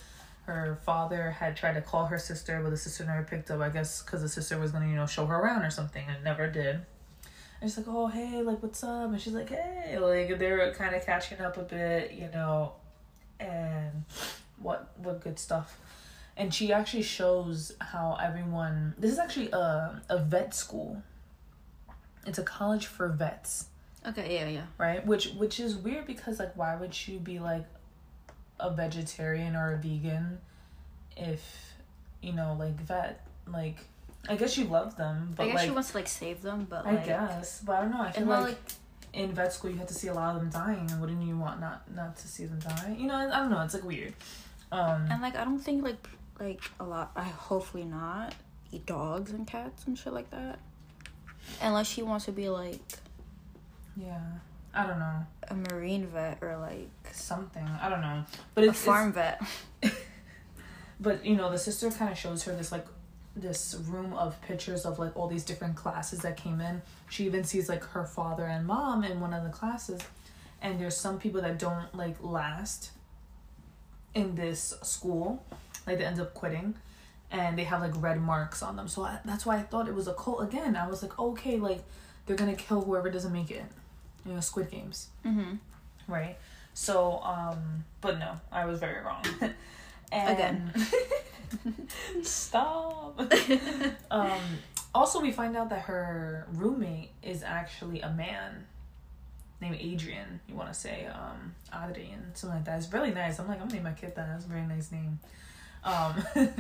her 0.47 0.79
father 0.85 1.31
had 1.31 1.57
tried 1.57 1.75
to 1.75 1.81
call 1.81 2.07
her 2.07 2.19
sister 2.19 2.61
but 2.63 2.71
the 2.71 2.77
sister 2.77 3.05
never 3.05 3.23
picked 3.23 3.51
up 3.51 3.61
I 3.61 3.69
guess 3.69 4.03
because 4.03 4.23
the 4.23 4.29
sister 4.29 4.59
was 4.59 4.73
gonna 4.73 4.89
you 4.89 4.97
know 4.97 5.07
show 5.07 5.27
her 5.27 5.37
around 5.37 5.63
or 5.63 5.71
something 5.71 6.05
and 6.09 6.25
never 6.25 6.49
did 6.49 6.81
she's 7.69 7.77
like, 7.77 7.87
oh, 7.89 8.07
hey, 8.07 8.43
like, 8.43 8.63
what's 8.63 8.83
up? 8.83 9.11
And 9.11 9.21
she's 9.21 9.33
like, 9.33 9.51
hey, 9.51 9.99
like, 9.99 10.39
they're 10.39 10.73
kind 10.75 10.95
of 10.95 11.05
catching 11.05 11.41
up 11.41 11.57
a 11.57 11.63
bit, 11.63 12.13
you 12.13 12.29
know, 12.33 12.73
and 13.41 14.05
what, 14.61 14.93
what 14.97 15.21
good 15.21 15.39
stuff. 15.39 15.79
And 16.37 16.53
she 16.53 16.73
actually 16.73 17.03
shows 17.03 17.73
how 17.81 18.19
everyone, 18.23 18.95
this 18.99 19.13
is 19.13 19.19
actually 19.19 19.51
a, 19.53 20.03
a 20.09 20.19
vet 20.19 20.55
school. 20.55 21.03
It's 22.27 22.39
a 22.39 22.43
college 22.43 22.87
for 22.87 23.09
vets, 23.09 23.67
Okay, 24.07 24.35
yeah, 24.35 24.49
yeah. 24.49 24.65
right? 24.79 25.07
Which, 25.07 25.29
which 25.33 25.61
is 25.61 25.77
weird 25.77 26.07
because, 26.07 26.39
like, 26.39 26.57
why 26.57 26.77
would 26.77 27.07
you 27.07 27.19
be, 27.19 27.39
like, 27.39 27.65
a 28.59 28.71
vegetarian 28.71 29.57
or 29.57 29.75
a 29.75 29.77
vegan 29.77 30.39
if, 31.17 31.75
you 32.21 32.33
know, 32.33 32.57
like, 32.59 32.81
vet, 32.81 33.27
like, 33.47 33.79
I 34.29 34.37
guess 34.37 34.57
you 34.57 34.65
love 34.65 34.97
them, 34.97 35.33
but, 35.37 35.45
I 35.45 35.47
guess 35.47 35.57
like, 35.57 35.65
she 35.67 35.71
wants 35.71 35.91
to 35.91 35.97
like 35.97 36.09
save 36.09 36.43
them, 36.43 36.67
but 36.69 36.87
I 36.87 36.97
guess, 36.97 37.61
but 37.61 37.77
I 37.77 37.81
don't 37.83 37.91
know. 37.91 38.01
I 38.01 38.13
feel 38.13 38.27
like, 38.27 38.43
like 38.43 38.59
in 39.13 39.33
vet 39.33 39.53
school 39.53 39.71
you 39.71 39.77
have 39.79 39.89
to 39.89 39.95
see 39.95 40.09
a 40.09 40.15
lot 40.15 40.35
of 40.35 40.41
them 40.41 40.51
dying, 40.51 40.91
and 40.91 41.01
wouldn't 41.01 41.23
you 41.23 41.37
want 41.37 41.61
not 41.61 41.83
not 41.95 42.17
to 42.17 42.29
see 42.29 42.47
them 42.47 42.59
die? 42.59 42.97
You 42.99 43.07
know, 43.07 43.15
I 43.15 43.39
don't 43.39 43.51
know. 43.51 43.61
It's 43.63 43.75
like 43.75 43.85
weird. 43.85 44.15
Um, 44.73 45.07
and 45.11 45.23
like 45.23 45.37
I 45.37 45.45
don't 45.45 45.59
think 45.59 45.85
like 45.85 46.09
like 46.41 46.63
a 46.81 46.85
lot. 46.85 47.13
I 47.17 47.25
hopefully 47.25 47.85
not 47.85 48.35
eat 48.73 48.87
dogs 48.87 49.31
and 49.31 49.47
cats 49.47 49.87
and 49.87 49.99
shit 49.99 50.13
like 50.13 50.31
that, 50.31 50.59
unless 51.61 51.87
she 51.87 52.03
wants 52.03 52.25
to 52.25 52.33
be 52.33 52.49
like 52.49 52.81
yeah, 53.97 54.21
I 54.73 54.87
don't 54.87 54.99
know 54.99 55.27
a 55.49 55.55
marine 55.55 56.07
vet 56.07 56.39
or 56.41 56.57
like 56.57 56.91
something. 57.13 57.67
I 57.81 57.89
don't 57.89 58.01
know, 58.01 58.25
but 58.55 58.65
a 58.65 58.69
it's 58.69 58.81
farm 58.81 59.13
vet. 59.13 59.43
But 61.01 61.25
you 61.25 61.37
know, 61.37 61.51
the 61.51 61.59
sister 61.59 61.91
kind 61.91 62.11
of 62.11 62.19
shows 62.19 62.45
her 62.45 62.55
this 62.55 62.73
like 62.73 62.87
this 63.37 63.75
room 63.89 64.13
of 64.15 64.41
pictures 64.43 64.85
of 64.87 64.99
like 64.99 65.17
all 65.17 65.27
these 65.29 65.45
different 65.45 65.75
classes 65.77 66.21
that 66.21 66.37
came 66.37 66.61
in. 66.61 66.83
She 67.11 67.25
even 67.27 67.45
sees 67.45 67.69
like 67.69 67.83
her 67.85 68.05
father 68.05 68.45
and 68.45 68.67
mom 68.67 69.03
in 69.05 69.21
one 69.21 69.33
of 69.35 69.43
the 69.45 69.51
classes, 69.51 70.01
and 70.63 70.79
there's 70.81 70.97
some 70.97 71.19
people 71.19 71.41
that 71.43 71.59
don't 71.59 71.95
like 71.95 72.17
last 72.23 72.91
in 74.15 74.35
this 74.37 74.75
school, 74.83 75.45
like 75.87 75.99
they 75.99 76.05
end 76.05 76.21
up 76.21 76.35
quitting, 76.35 76.75
and 77.31 77.59
they 77.59 77.65
have 77.65 77.81
like 77.81 77.93
red 78.01 78.21
marks 78.21 78.63
on 78.63 78.77
them. 78.77 78.87
So 78.89 79.03
I, 79.03 79.19
that's 79.25 79.45
why 79.45 79.57
I 79.57 79.63
thought 79.63 79.89
it 79.89 79.95
was 79.95 80.07
a 80.07 80.15
cult 80.15 80.43
again. 80.43 80.77
I 80.77 80.87
was 80.87 81.03
like, 81.03 81.19
okay, 81.19 81.59
like 81.59 81.83
they're 82.27 82.37
gonna 82.37 82.55
kill 82.55 82.81
whoever 82.83 83.11
doesn't 83.11 83.33
make 83.33 83.51
it, 83.51 83.65
you 84.25 84.33
know, 84.33 84.41
Squid 84.41 84.71
Games 84.71 85.09
Mm-hmm. 85.27 85.55
right? 86.07 86.37
So, 86.73 87.21
um, 87.23 87.85
but 88.01 88.19
no, 88.19 88.41
I 88.51 88.65
was 88.67 88.79
very 88.81 89.03
wrong. 89.05 89.25
and 90.13 90.31
Again. 90.33 90.73
stop. 92.23 93.21
um, 94.11 94.41
also, 94.95 95.21
we 95.21 95.33
find 95.33 95.57
out 95.57 95.71
that 95.71 95.83
her 95.83 96.47
roommate 96.53 97.11
is 97.23 97.43
actually 97.43 98.01
a 98.01 98.11
man 98.11 98.67
named 99.61 99.77
Adrian. 99.81 100.41
You 100.49 100.55
want 100.55 100.73
to 100.73 100.79
say 100.79 101.07
um, 101.07 101.55
Adrian, 101.73 102.35
something 102.35 102.59
like 102.59 102.65
that. 102.67 102.79
It's 102.79 102.93
really 102.93 103.11
nice. 103.11 103.39
I'm 103.39 103.49
like, 103.49 103.61
I'm 103.61 103.69
gonna 103.69 103.75
name 103.75 103.85
my 103.85 103.93
kid 103.93 104.15
that. 104.17 104.29
That's 104.29 104.45
a 104.45 104.49
very 104.49 104.67
nice 104.67 104.93
name. 104.93 105.19
Um, 105.83 106.25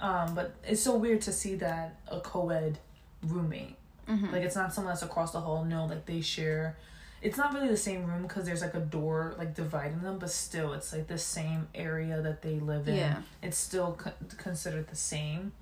um, 0.00 0.34
but 0.34 0.54
it's 0.66 0.82
so 0.82 0.96
weird 0.96 1.20
to 1.22 1.32
see 1.32 1.56
that 1.56 2.00
a 2.08 2.20
co-ed 2.20 2.78
roommate 3.22 3.76
Mm-hmm. 4.08 4.32
like 4.32 4.42
it's 4.42 4.56
not 4.56 4.74
someone 4.74 4.92
that's 4.92 5.02
across 5.04 5.32
the 5.32 5.40
hall. 5.40 5.64
No, 5.64 5.86
like 5.86 6.06
they 6.06 6.20
share. 6.20 6.76
It's 7.22 7.36
not 7.36 7.54
really 7.54 7.68
the 7.68 7.76
same 7.76 8.04
room 8.04 8.22
because 8.22 8.44
there's 8.44 8.60
like 8.60 8.74
a 8.74 8.80
door 8.80 9.34
like 9.38 9.54
dividing 9.54 10.00
them, 10.00 10.18
but 10.18 10.30
still, 10.30 10.72
it's 10.72 10.92
like 10.92 11.06
the 11.06 11.18
same 11.18 11.68
area 11.74 12.20
that 12.20 12.42
they 12.42 12.58
live 12.58 12.88
in. 12.88 12.96
Yeah. 12.96 13.22
It's 13.42 13.56
still 13.56 13.96
co- 13.98 14.12
considered 14.36 14.88
the 14.88 14.96
same. 14.96 15.52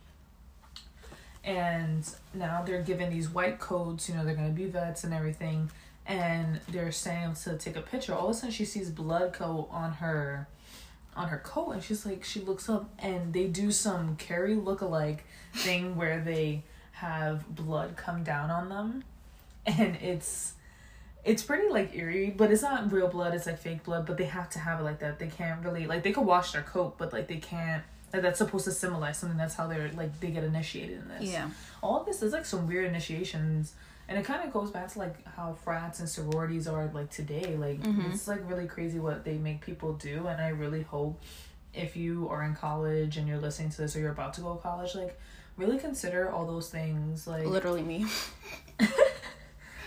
And 1.44 2.08
now 2.34 2.62
they're 2.62 2.82
given 2.82 3.10
these 3.10 3.28
white 3.28 3.58
coats. 3.58 4.08
You 4.08 4.14
know, 4.14 4.24
they're 4.24 4.34
gonna 4.34 4.50
be 4.50 4.66
vets 4.66 5.04
and 5.04 5.12
everything. 5.12 5.70
And 6.06 6.60
they're 6.68 6.92
saying 6.92 7.34
to 7.44 7.56
take 7.56 7.76
a 7.76 7.82
picture. 7.82 8.14
All 8.14 8.30
of 8.30 8.30
a 8.30 8.34
sudden, 8.34 8.50
she 8.50 8.64
sees 8.64 8.90
blood 8.90 9.32
coat 9.32 9.68
on 9.70 9.92
her, 9.92 10.48
on 11.14 11.28
her 11.28 11.38
coat, 11.38 11.72
and 11.72 11.82
she's 11.82 12.04
like, 12.04 12.24
she 12.24 12.40
looks 12.40 12.68
up, 12.68 12.88
and 12.98 13.32
they 13.32 13.46
do 13.46 13.70
some 13.70 14.16
Carrie 14.16 14.54
look-alike 14.56 15.24
thing 15.54 15.94
where 15.94 16.20
they 16.20 16.62
have 16.92 17.54
blood 17.54 17.96
come 17.96 18.22
down 18.22 18.50
on 18.50 18.68
them 18.68 19.04
and 19.66 19.96
it's 19.96 20.54
it's 21.24 21.42
pretty 21.42 21.68
like 21.68 21.94
eerie 21.94 22.30
but 22.30 22.50
it's 22.50 22.62
not 22.62 22.90
real 22.92 23.08
blood 23.08 23.34
it's 23.34 23.46
like 23.46 23.58
fake 23.58 23.84
blood 23.84 24.06
but 24.06 24.16
they 24.16 24.24
have 24.24 24.48
to 24.48 24.58
have 24.58 24.80
it 24.80 24.82
like 24.82 24.98
that 25.00 25.18
they 25.18 25.26
can't 25.28 25.62
really 25.64 25.86
like 25.86 26.02
they 26.02 26.12
could 26.12 26.24
wash 26.24 26.52
their 26.52 26.62
coat 26.62 26.96
but 26.98 27.12
like 27.12 27.28
they 27.28 27.36
can't 27.36 27.82
like 28.12 28.22
that's 28.22 28.38
supposed 28.38 28.64
to 28.64 28.72
symbolize 28.72 29.18
something 29.18 29.36
that's 29.38 29.54
how 29.54 29.66
they're 29.66 29.90
like 29.92 30.18
they 30.20 30.30
get 30.30 30.42
initiated 30.44 30.98
in 30.98 31.08
this 31.08 31.30
Yeah. 31.30 31.50
all 31.82 32.04
this 32.04 32.22
is 32.22 32.32
like 32.32 32.46
some 32.46 32.66
weird 32.66 32.86
initiations 32.86 33.74
and 34.08 34.18
it 34.18 34.24
kind 34.24 34.42
of 34.44 34.52
goes 34.52 34.70
back 34.70 34.90
to 34.92 34.98
like 34.98 35.24
how 35.36 35.52
frats 35.62 36.00
and 36.00 36.08
sororities 36.08 36.66
are 36.66 36.90
like 36.94 37.10
today 37.10 37.54
like 37.56 37.80
Mhm. 37.82 38.12
it's 38.14 38.26
like 38.26 38.40
really 38.48 38.66
crazy 38.66 38.98
what 38.98 39.24
they 39.24 39.36
make 39.36 39.60
people 39.60 39.92
do 39.92 40.26
and 40.26 40.40
i 40.40 40.48
really 40.48 40.82
hope 40.82 41.20
if 41.74 41.96
you 41.96 42.28
are 42.30 42.42
in 42.42 42.54
college 42.54 43.16
and 43.18 43.28
you're 43.28 43.38
listening 43.38 43.70
to 43.70 43.76
this 43.76 43.94
or 43.94 44.00
you're 44.00 44.10
about 44.10 44.34
to 44.34 44.40
go 44.40 44.54
to 44.56 44.60
college 44.62 44.94
like 44.94 45.20
really 45.56 45.78
consider 45.78 46.30
all 46.30 46.46
those 46.46 46.70
things 46.70 47.26
like 47.26 47.44
Literally 47.44 47.82
me. 47.82 48.06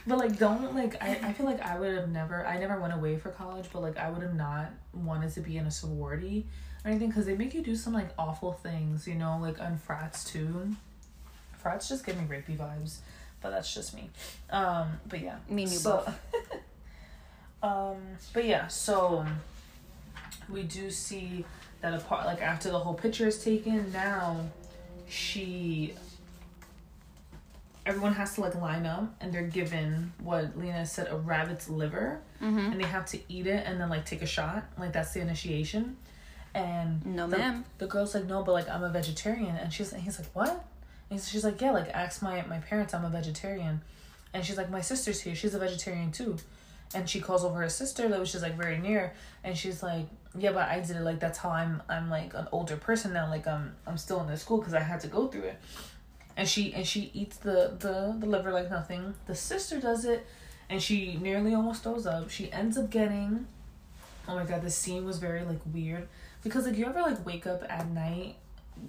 but 0.05 0.17
like 0.17 0.37
don't 0.37 0.75
like 0.75 1.01
I, 1.01 1.19
I 1.23 1.33
feel 1.33 1.45
like 1.45 1.61
I 1.61 1.79
would 1.79 1.95
have 1.95 2.09
never 2.09 2.45
I 2.45 2.57
never 2.57 2.79
went 2.79 2.93
away 2.93 3.17
for 3.17 3.29
college 3.29 3.65
but 3.71 3.81
like 3.81 3.97
I 3.97 4.09
would 4.09 4.21
have 4.21 4.35
not 4.35 4.71
wanted 4.93 5.33
to 5.33 5.41
be 5.41 5.57
in 5.57 5.65
a 5.65 5.71
sorority 5.71 6.45
or 6.83 6.91
anything 6.91 7.09
because 7.09 7.25
they 7.25 7.35
make 7.35 7.53
you 7.53 7.61
do 7.61 7.75
some 7.75 7.93
like 7.93 8.09
awful 8.17 8.53
things 8.53 9.07
you 9.07 9.15
know 9.15 9.37
like 9.41 9.59
on 9.59 9.77
frats 9.77 10.23
too. 10.23 10.75
Frats 11.57 11.87
just 11.87 12.05
give 12.05 12.17
me 12.17 12.23
rapey 12.27 12.57
vibes 12.57 12.97
but 13.41 13.51
that's 13.51 13.73
just 13.73 13.95
me. 13.95 14.09
Um 14.49 14.99
but 15.07 15.21
yeah. 15.21 15.37
Me 15.49 15.63
and 15.63 15.71
you 15.71 15.77
so 15.77 16.05
um 17.63 17.97
but 18.33 18.45
yeah 18.45 18.67
so 18.67 19.25
we 20.49 20.63
do 20.63 20.91
see 20.91 21.45
that 21.81 21.93
apart 21.93 22.25
like 22.25 22.41
after 22.41 22.69
the 22.69 22.79
whole 22.79 22.93
picture 22.93 23.27
is 23.27 23.43
taken 23.43 23.91
now 23.91 24.37
she 25.07 25.93
everyone 27.85 28.13
has 28.13 28.35
to 28.35 28.41
like 28.41 28.55
line 28.55 28.85
up 28.85 29.13
and 29.19 29.33
they're 29.33 29.41
given 29.43 30.13
what 30.21 30.57
Lena 30.57 30.85
said 30.85 31.07
a 31.09 31.17
rabbit's 31.17 31.69
liver 31.69 32.21
Mm-hmm. 32.41 32.57
and 32.73 32.79
they 32.81 32.85
have 32.87 33.05
to 33.07 33.19
eat 33.29 33.47
it 33.47 33.63
and 33.65 33.79
then 33.79 33.89
like 33.89 34.05
take 34.05 34.21
a 34.21 34.25
shot. 34.25 34.65
Like 34.77 34.91
that's 34.93 35.13
the 35.13 35.21
initiation. 35.21 35.95
And 36.53 37.05
No, 37.05 37.27
the, 37.27 37.37
ma'am. 37.37 37.65
the 37.77 37.87
girl's 37.87 38.13
like 38.13 38.25
no 38.25 38.43
but 38.43 38.51
like 38.51 38.69
I'm 38.69 38.83
a 38.83 38.89
vegetarian. 38.89 39.55
And 39.55 39.71
she's 39.71 39.93
and 39.93 40.01
he's 40.03 40.19
like 40.19 40.29
what? 40.33 40.65
And 41.09 41.19
she's 41.21 41.43
like 41.43 41.59
yeah 41.61 41.71
like 41.71 41.89
ask 41.89 42.21
my 42.21 42.43
my 42.47 42.57
parents 42.59 42.93
I'm 42.93 43.05
a 43.05 43.09
vegetarian. 43.09 43.81
And 44.33 44.43
she's 44.45 44.57
like 44.57 44.69
my 44.69 44.81
sister's 44.81 45.21
here. 45.21 45.35
She's 45.35 45.53
a 45.55 45.59
vegetarian 45.59 46.11
too. 46.11 46.37
And 46.95 47.09
she 47.09 47.19
calls 47.21 47.43
over 47.43 47.59
her 47.59 47.69
sister 47.69 48.07
that 48.07 48.19
was 48.19 48.31
just 48.31 48.43
like 48.43 48.55
very 48.55 48.77
near. 48.77 49.13
And 49.43 49.57
she's 49.57 49.81
like 49.81 50.05
yeah 50.37 50.51
but 50.51 50.67
i 50.67 50.79
did 50.79 50.95
it. 50.97 51.01
Like 51.01 51.19
that's 51.19 51.37
how 51.37 51.49
i'm 51.51 51.81
i'm 51.89 52.09
like 52.09 52.33
an 52.33 52.47
older 52.51 52.75
person 52.75 53.13
now. 53.13 53.29
Like 53.29 53.47
i'm 53.47 53.73
i'm 53.87 53.97
still 53.97 54.19
in 54.21 54.27
the 54.27 54.37
school 54.37 54.57
because 54.57 54.73
i 54.73 54.79
had 54.81 54.99
to 55.01 55.07
go 55.07 55.27
through 55.27 55.43
it 55.43 55.59
and 56.37 56.47
she 56.47 56.73
and 56.73 56.85
she 56.85 57.11
eats 57.13 57.37
the 57.37 57.75
the 57.79 58.15
the 58.19 58.25
liver 58.25 58.51
like 58.51 58.69
nothing 58.69 59.13
the 59.27 59.35
sister 59.35 59.79
does 59.79 60.05
it 60.05 60.25
and 60.69 60.81
she 60.81 61.17
nearly 61.21 61.53
almost 61.53 61.83
throws 61.83 62.05
up 62.07 62.29
she 62.29 62.51
ends 62.51 62.77
up 62.77 62.89
getting 62.89 63.45
oh 64.27 64.35
my 64.35 64.43
god 64.45 64.61
this 64.61 64.75
scene 64.75 65.05
was 65.05 65.17
very 65.19 65.43
like 65.43 65.59
weird 65.73 66.07
because 66.43 66.65
like 66.65 66.77
you 66.77 66.85
ever 66.85 67.01
like 67.01 67.25
wake 67.25 67.45
up 67.45 67.61
at 67.69 67.87
night 67.89 68.35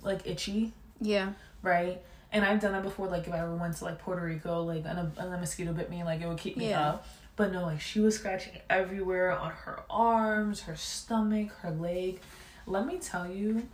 like 0.02 0.26
itchy 0.26 0.72
Yeah. 1.00 1.32
right? 1.62 2.00
And 2.32 2.44
I've 2.44 2.58
done 2.60 2.72
that 2.72 2.82
before. 2.82 3.06
Like 3.06 3.28
if 3.28 3.32
I 3.32 3.38
ever 3.38 3.54
went 3.54 3.76
to 3.76 3.84
like 3.84 4.00
Puerto 4.00 4.24
Rico, 4.24 4.62
like 4.64 4.84
and 4.86 4.98
a, 4.98 5.12
and 5.18 5.32
a 5.34 5.38
mosquito 5.38 5.72
bit 5.72 5.88
me, 5.88 6.02
like 6.02 6.20
it 6.20 6.26
would 6.26 6.38
keep 6.38 6.56
me 6.56 6.70
Yeah. 6.70 6.88
up. 6.88 7.06
But 7.36 7.52
no, 7.52 7.62
like 7.62 7.80
she 7.80 8.00
was 8.00 8.16
scratching 8.16 8.54
everywhere 8.68 9.30
on 9.30 9.50
her 9.52 9.82
arms, 9.88 10.62
her 10.62 10.74
stomach, 10.74 11.52
her 11.60 11.70
leg. 11.70 12.18
Let 12.66 12.86
me 12.86 12.98
tell 12.98 13.30
you, 13.30 13.68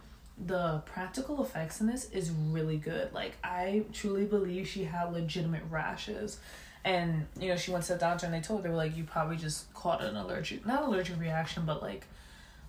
the 0.46 0.82
practical 0.86 1.42
effects 1.42 1.80
in 1.80 1.86
this 1.86 2.10
is 2.12 2.30
really 2.30 2.76
good. 2.78 3.12
Like 3.12 3.36
I 3.44 3.84
truly 3.92 4.24
believe 4.24 4.66
she 4.68 4.84
had 4.84 5.12
legitimate 5.12 5.62
rashes. 5.70 6.38
And 6.84 7.26
you 7.38 7.48
know, 7.48 7.56
she 7.56 7.70
went 7.70 7.84
to 7.84 7.92
the 7.92 7.98
doctor 7.98 8.24
and 8.26 8.34
they 8.34 8.40
told 8.40 8.60
her 8.60 8.62
they 8.64 8.68
were 8.70 8.76
like, 8.76 8.96
You 8.96 9.04
probably 9.04 9.36
just 9.36 9.72
caught 9.74 10.02
an 10.02 10.16
allergic 10.16 10.64
not 10.64 10.82
allergic 10.82 11.18
reaction, 11.20 11.64
but 11.66 11.82
like 11.82 12.06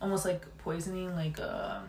almost 0.01 0.25
like 0.25 0.43
poisoning, 0.57 1.15
like 1.15 1.39
uh 1.39 1.79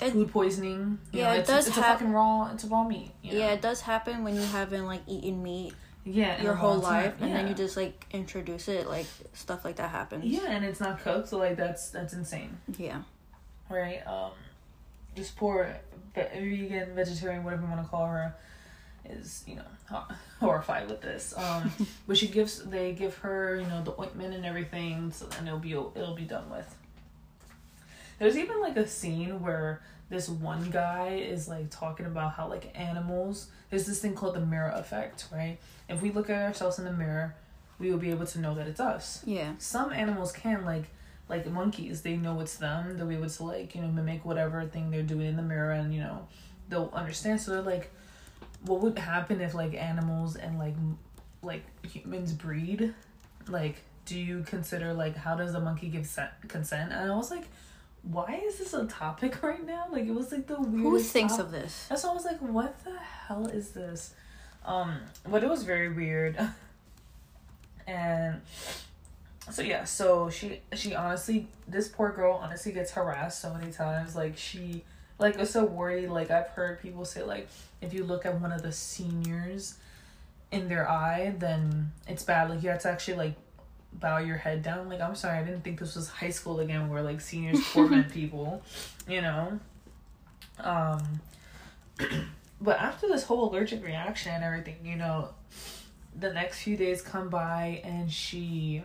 It- 0.00 0.12
food 0.12 0.30
poisoning. 0.30 0.98
You 1.12 1.20
yeah, 1.20 1.32
know, 1.34 1.40
it 1.40 1.46
does 1.46 1.68
it's 1.68 1.76
hap- 1.76 1.96
a 1.96 1.98
fucking 2.00 2.12
raw 2.12 2.50
it's 2.52 2.64
a 2.64 2.66
raw 2.68 2.84
meat. 2.84 3.10
You 3.22 3.32
know? 3.32 3.38
Yeah, 3.38 3.52
it 3.52 3.62
does 3.62 3.80
happen 3.80 4.24
when 4.24 4.34
you 4.34 4.42
haven't 4.42 4.84
like 4.86 5.00
eaten 5.06 5.42
meat 5.42 5.72
Yeah, 6.04 6.42
your 6.42 6.54
whole 6.54 6.76
life 6.76 7.14
and 7.22 7.32
then 7.34 7.48
you 7.48 7.54
just 7.54 7.78
like 7.78 8.04
introduce 8.10 8.68
it, 8.68 8.86
like 8.88 9.06
stuff 9.32 9.64
like 9.64 9.76
that 9.76 9.88
happens. 9.90 10.26
Yeah, 10.26 10.44
and 10.50 10.66
it's 10.66 10.80
not 10.80 11.00
cooked, 11.00 11.28
so 11.28 11.38
like 11.38 11.56
that's 11.56 11.88
that's 11.88 12.12
insane. 12.12 12.58
Yeah. 12.76 13.00
Right? 13.70 14.06
Um 14.06 14.32
this 15.14 15.30
poor 15.30 15.76
vegan, 16.14 16.94
vegetarian, 16.94 17.44
whatever 17.44 17.62
you 17.62 17.68
want 17.68 17.82
to 17.82 17.88
call 17.88 18.06
her, 18.06 18.34
is, 19.04 19.44
you 19.46 19.56
know, 19.56 19.64
ho- 19.90 20.14
horrified 20.40 20.88
with 20.88 21.00
this. 21.00 21.34
Um 21.36 21.70
but 22.06 22.16
she 22.16 22.28
gives 22.28 22.62
they 22.64 22.92
give 22.92 23.16
her, 23.18 23.56
you 23.60 23.66
know, 23.66 23.82
the 23.82 23.98
ointment 24.00 24.34
and 24.34 24.46
everything, 24.46 25.12
so 25.12 25.28
and 25.38 25.46
it'll 25.46 25.60
be 25.60 25.72
it'll 25.72 26.14
be 26.16 26.24
done 26.24 26.50
with. 26.50 26.74
There's 28.18 28.38
even 28.38 28.60
like 28.60 28.76
a 28.76 28.86
scene 28.86 29.42
where 29.42 29.82
this 30.08 30.28
one 30.28 30.70
guy 30.70 31.16
is 31.16 31.48
like 31.48 31.70
talking 31.70 32.06
about 32.06 32.34
how 32.34 32.48
like 32.48 32.70
animals 32.78 33.48
there's 33.70 33.86
this 33.86 34.00
thing 34.00 34.14
called 34.14 34.36
the 34.36 34.40
mirror 34.40 34.72
effect, 34.76 35.26
right? 35.32 35.58
If 35.88 36.00
we 36.00 36.12
look 36.12 36.30
at 36.30 36.40
ourselves 36.42 36.78
in 36.78 36.84
the 36.84 36.92
mirror, 36.92 37.34
we 37.80 37.90
will 37.90 37.98
be 37.98 38.10
able 38.10 38.26
to 38.26 38.38
know 38.38 38.54
that 38.54 38.68
it's 38.68 38.78
us. 38.78 39.20
Yeah. 39.26 39.54
Some 39.58 39.92
animals 39.92 40.30
can 40.30 40.64
like 40.64 40.84
like 41.28 41.46
monkeys, 41.50 42.02
they 42.02 42.16
know 42.16 42.40
it's 42.40 42.56
them. 42.56 42.96
They'll 42.96 43.06
be 43.06 43.14
able 43.16 43.28
to 43.28 43.42
like, 43.44 43.74
you 43.74 43.80
know, 43.80 43.88
mimic 43.88 44.24
whatever 44.24 44.64
thing 44.64 44.90
they're 44.90 45.02
doing 45.02 45.26
in 45.26 45.36
the 45.36 45.42
mirror 45.42 45.72
and, 45.72 45.94
you 45.94 46.00
know, 46.00 46.26
they'll 46.68 46.90
understand. 46.94 47.40
So 47.40 47.52
they're 47.52 47.62
like 47.62 47.90
what 48.64 48.80
would 48.80 48.98
happen 48.98 49.40
if 49.40 49.54
like 49.54 49.74
animals 49.74 50.36
and 50.36 50.58
like 50.58 50.74
like 51.42 51.62
humans 51.86 52.32
breed? 52.32 52.94
Like 53.48 53.76
do 54.06 54.18
you 54.18 54.42
consider 54.46 54.92
like 54.92 55.16
how 55.16 55.34
does 55.34 55.54
a 55.54 55.60
monkey 55.60 55.88
give 55.88 56.06
se- 56.06 56.30
consent? 56.48 56.92
And 56.92 57.10
I 57.10 57.14
was 57.14 57.30
like 57.30 57.44
why 58.02 58.42
is 58.44 58.58
this 58.58 58.74
a 58.74 58.86
topic 58.86 59.42
right 59.42 59.64
now? 59.64 59.86
Like 59.90 60.06
it 60.06 60.14
was 60.14 60.32
like 60.32 60.46
the 60.46 60.60
weirdest 60.60 60.82
Who 60.82 60.98
thinks 61.00 61.36
top- 61.36 61.46
of 61.46 61.52
this? 61.52 61.86
that's 61.88 62.04
why 62.04 62.10
I 62.10 62.14
was 62.14 62.24
like, 62.24 62.38
what 62.38 62.82
the 62.84 62.96
hell 62.98 63.46
is 63.46 63.70
this? 63.70 64.14
Um, 64.64 64.96
but 65.28 65.44
it 65.44 65.48
was 65.48 65.62
very 65.62 65.90
weird. 65.90 66.38
and 67.86 68.40
so 69.50 69.62
yeah, 69.62 69.84
so 69.84 70.30
she 70.30 70.60
she 70.72 70.94
honestly 70.94 71.48
this 71.68 71.88
poor 71.88 72.10
girl 72.12 72.40
honestly 72.42 72.72
gets 72.72 72.92
harassed 72.92 73.40
so 73.40 73.52
many 73.52 73.70
times. 73.70 74.16
Like 74.16 74.36
she 74.36 74.84
like 75.18 75.36
was 75.36 75.50
so 75.50 75.64
worried. 75.64 76.08
Like 76.08 76.30
I've 76.30 76.48
heard 76.48 76.80
people 76.80 77.04
say 77.04 77.22
like 77.22 77.48
if 77.80 77.92
you 77.92 78.04
look 78.04 78.24
at 78.24 78.40
one 78.40 78.52
of 78.52 78.62
the 78.62 78.72
seniors 78.72 79.76
in 80.50 80.68
their 80.68 80.88
eye, 80.88 81.34
then 81.38 81.92
it's 82.08 82.22
bad. 82.22 82.48
Like 82.48 82.62
you 82.62 82.70
have 82.70 82.80
to 82.82 82.90
actually 82.90 83.16
like 83.16 83.34
bow 83.92 84.18
your 84.18 84.36
head 84.36 84.62
down. 84.62 84.88
Like 84.88 85.00
I'm 85.00 85.14
sorry, 85.14 85.38
I 85.38 85.44
didn't 85.44 85.62
think 85.62 85.78
this 85.78 85.94
was 85.94 86.08
high 86.08 86.30
school 86.30 86.60
again 86.60 86.88
where 86.88 87.02
like 87.02 87.20
seniors 87.20 87.60
torment 87.72 88.10
people, 88.10 88.62
you 89.06 89.20
know. 89.20 89.60
Um 90.58 91.20
but 92.60 92.78
after 92.78 93.08
this 93.08 93.24
whole 93.24 93.50
allergic 93.50 93.84
reaction 93.84 94.32
and 94.32 94.42
everything, 94.42 94.78
you 94.84 94.96
know, 94.96 95.28
the 96.18 96.32
next 96.32 96.62
few 96.62 96.76
days 96.76 97.02
come 97.02 97.28
by 97.28 97.82
and 97.84 98.10
she 98.10 98.82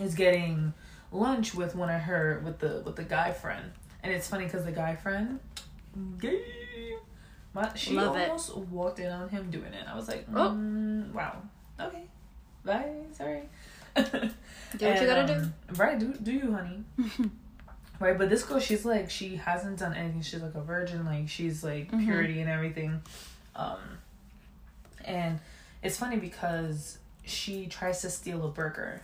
is 0.00 0.14
getting 0.14 0.72
lunch 1.10 1.54
with 1.54 1.74
one 1.74 1.90
of 1.90 2.00
her 2.02 2.40
with 2.44 2.58
the 2.58 2.82
with 2.84 2.96
the 2.96 3.04
guy 3.04 3.32
friend. 3.32 3.72
And 4.02 4.12
it's 4.12 4.28
funny 4.28 4.44
because 4.44 4.64
the 4.64 4.72
guy 4.72 4.94
friend 4.96 5.40
gay 6.18 6.42
my, 7.54 7.74
she 7.74 7.94
Love 7.96 8.14
it. 8.16 8.28
almost 8.28 8.56
walked 8.56 8.98
in 9.00 9.10
on 9.10 9.28
him 9.30 9.50
doing 9.50 9.72
it. 9.72 9.84
I 9.88 9.96
was 9.96 10.06
like, 10.06 10.26
Oh. 10.34 10.50
mm, 10.50 11.12
wow. 11.12 11.42
Okay. 11.80 12.02
Bye. 12.64 12.92
Sorry. 13.12 13.42
Do 13.96 14.04
what 14.86 15.00
you 15.00 15.06
gotta 15.06 15.26
do. 15.26 15.74
Right, 15.74 15.98
do 15.98 16.12
do 16.22 16.30
you, 16.32 16.52
honey. 16.52 16.84
right, 18.00 18.16
but 18.18 18.28
this 18.28 18.44
girl, 18.44 18.60
she's 18.60 18.84
like, 18.84 19.10
she 19.10 19.36
hasn't 19.36 19.78
done 19.78 19.94
anything. 19.94 20.20
She's 20.22 20.42
like 20.42 20.54
a 20.54 20.60
virgin, 20.60 21.04
like 21.06 21.28
she's 21.28 21.64
like 21.64 21.90
Mhm. 21.90 22.04
purity 22.04 22.40
and 22.40 22.50
everything. 22.50 23.00
Um, 23.56 23.78
and 25.04 25.40
it's 25.82 25.96
funny 25.96 26.16
because 26.18 26.98
she 27.24 27.66
tries 27.66 28.02
to 28.02 28.10
steal 28.10 28.44
a 28.44 28.48
burger. 28.50 29.00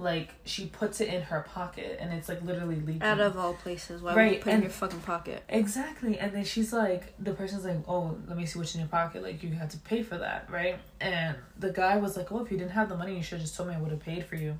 Like 0.00 0.30
she 0.46 0.66
puts 0.66 1.00
it 1.02 1.08
in 1.08 1.20
her 1.22 1.42
pocket, 1.42 1.98
and 2.00 2.12
it's 2.12 2.28
like 2.28 2.42
literally 2.42 2.76
leaking. 2.76 3.02
Out 3.02 3.20
of 3.20 3.36
all 3.36 3.52
places, 3.54 4.00
why 4.00 4.14
would 4.14 4.20
you 4.20 4.26
Right, 4.30 4.40
put 4.40 4.52
it 4.52 4.56
in 4.56 4.62
your 4.62 4.70
fucking 4.70 5.00
pocket? 5.00 5.42
Exactly. 5.48 6.18
And 6.18 6.32
then 6.32 6.44
she's 6.44 6.72
like, 6.72 7.12
the 7.22 7.32
person's 7.34 7.64
like, 7.66 7.76
oh, 7.86 8.16
let 8.26 8.36
me 8.38 8.46
see 8.46 8.58
what's 8.58 8.74
in 8.74 8.80
your 8.80 8.88
pocket. 8.88 9.22
Like, 9.22 9.42
you 9.42 9.50
had 9.50 9.68
to 9.70 9.78
pay 9.78 10.02
for 10.02 10.16
that, 10.16 10.48
right? 10.50 10.78
And 11.00 11.36
the 11.58 11.70
guy 11.70 11.98
was 11.98 12.16
like, 12.16 12.32
oh, 12.32 12.42
if 12.42 12.50
you 12.50 12.56
didn't 12.56 12.70
have 12.72 12.88
the 12.88 12.96
money, 12.96 13.14
you 13.14 13.22
should 13.22 13.38
have 13.38 13.42
just 13.42 13.56
told 13.56 13.68
me 13.68 13.74
I 13.74 13.78
would 13.78 13.90
have 13.90 14.00
paid 14.00 14.24
for 14.24 14.36
you, 14.36 14.56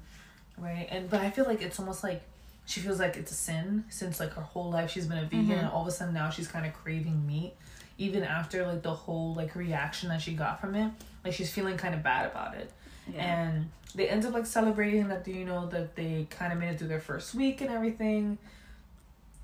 right? 0.58 0.86
And, 0.90 1.08
but 1.08 1.20
I 1.20 1.30
feel 1.30 1.46
like 1.46 1.62
it's 1.62 1.78
almost 1.80 2.04
like 2.04 2.22
she 2.66 2.80
feels 2.80 3.00
like 3.00 3.16
it's 3.16 3.32
a 3.32 3.34
sin 3.34 3.84
since 3.88 4.20
like 4.20 4.34
her 4.34 4.42
whole 4.42 4.70
life 4.70 4.90
she's 4.90 5.06
been 5.06 5.18
a 5.18 5.24
vegan 5.24 5.46
Mhm. 5.48 5.58
and 5.60 5.68
all 5.68 5.82
of 5.82 5.88
a 5.88 5.90
sudden 5.90 6.14
now 6.14 6.30
she's 6.30 6.46
kind 6.48 6.66
of 6.66 6.72
craving 6.74 7.26
meat. 7.26 7.54
Even 7.98 8.22
after 8.22 8.64
like 8.66 8.82
the 8.82 8.94
whole 8.94 9.34
like 9.34 9.54
reaction 9.56 10.08
that 10.10 10.20
she 10.20 10.34
got 10.34 10.60
from 10.60 10.74
it, 10.74 10.92
like 11.24 11.32
she's 11.32 11.50
feeling 11.50 11.76
kind 11.78 11.94
of 11.94 12.02
bad 12.02 12.30
about 12.30 12.54
it 12.54 12.70
Yeah. 13.12 13.22
and 13.22 13.70
they 13.94 14.08
end 14.08 14.24
up 14.24 14.32
like 14.32 14.46
celebrating 14.46 15.08
that 15.08 15.26
you 15.26 15.44
know 15.44 15.66
that 15.66 15.96
they 15.96 16.26
kind 16.30 16.52
of 16.52 16.58
made 16.58 16.70
it 16.70 16.78
through 16.78 16.88
their 16.88 17.00
first 17.00 17.34
week 17.34 17.60
and 17.60 17.70
everything. 17.70 18.38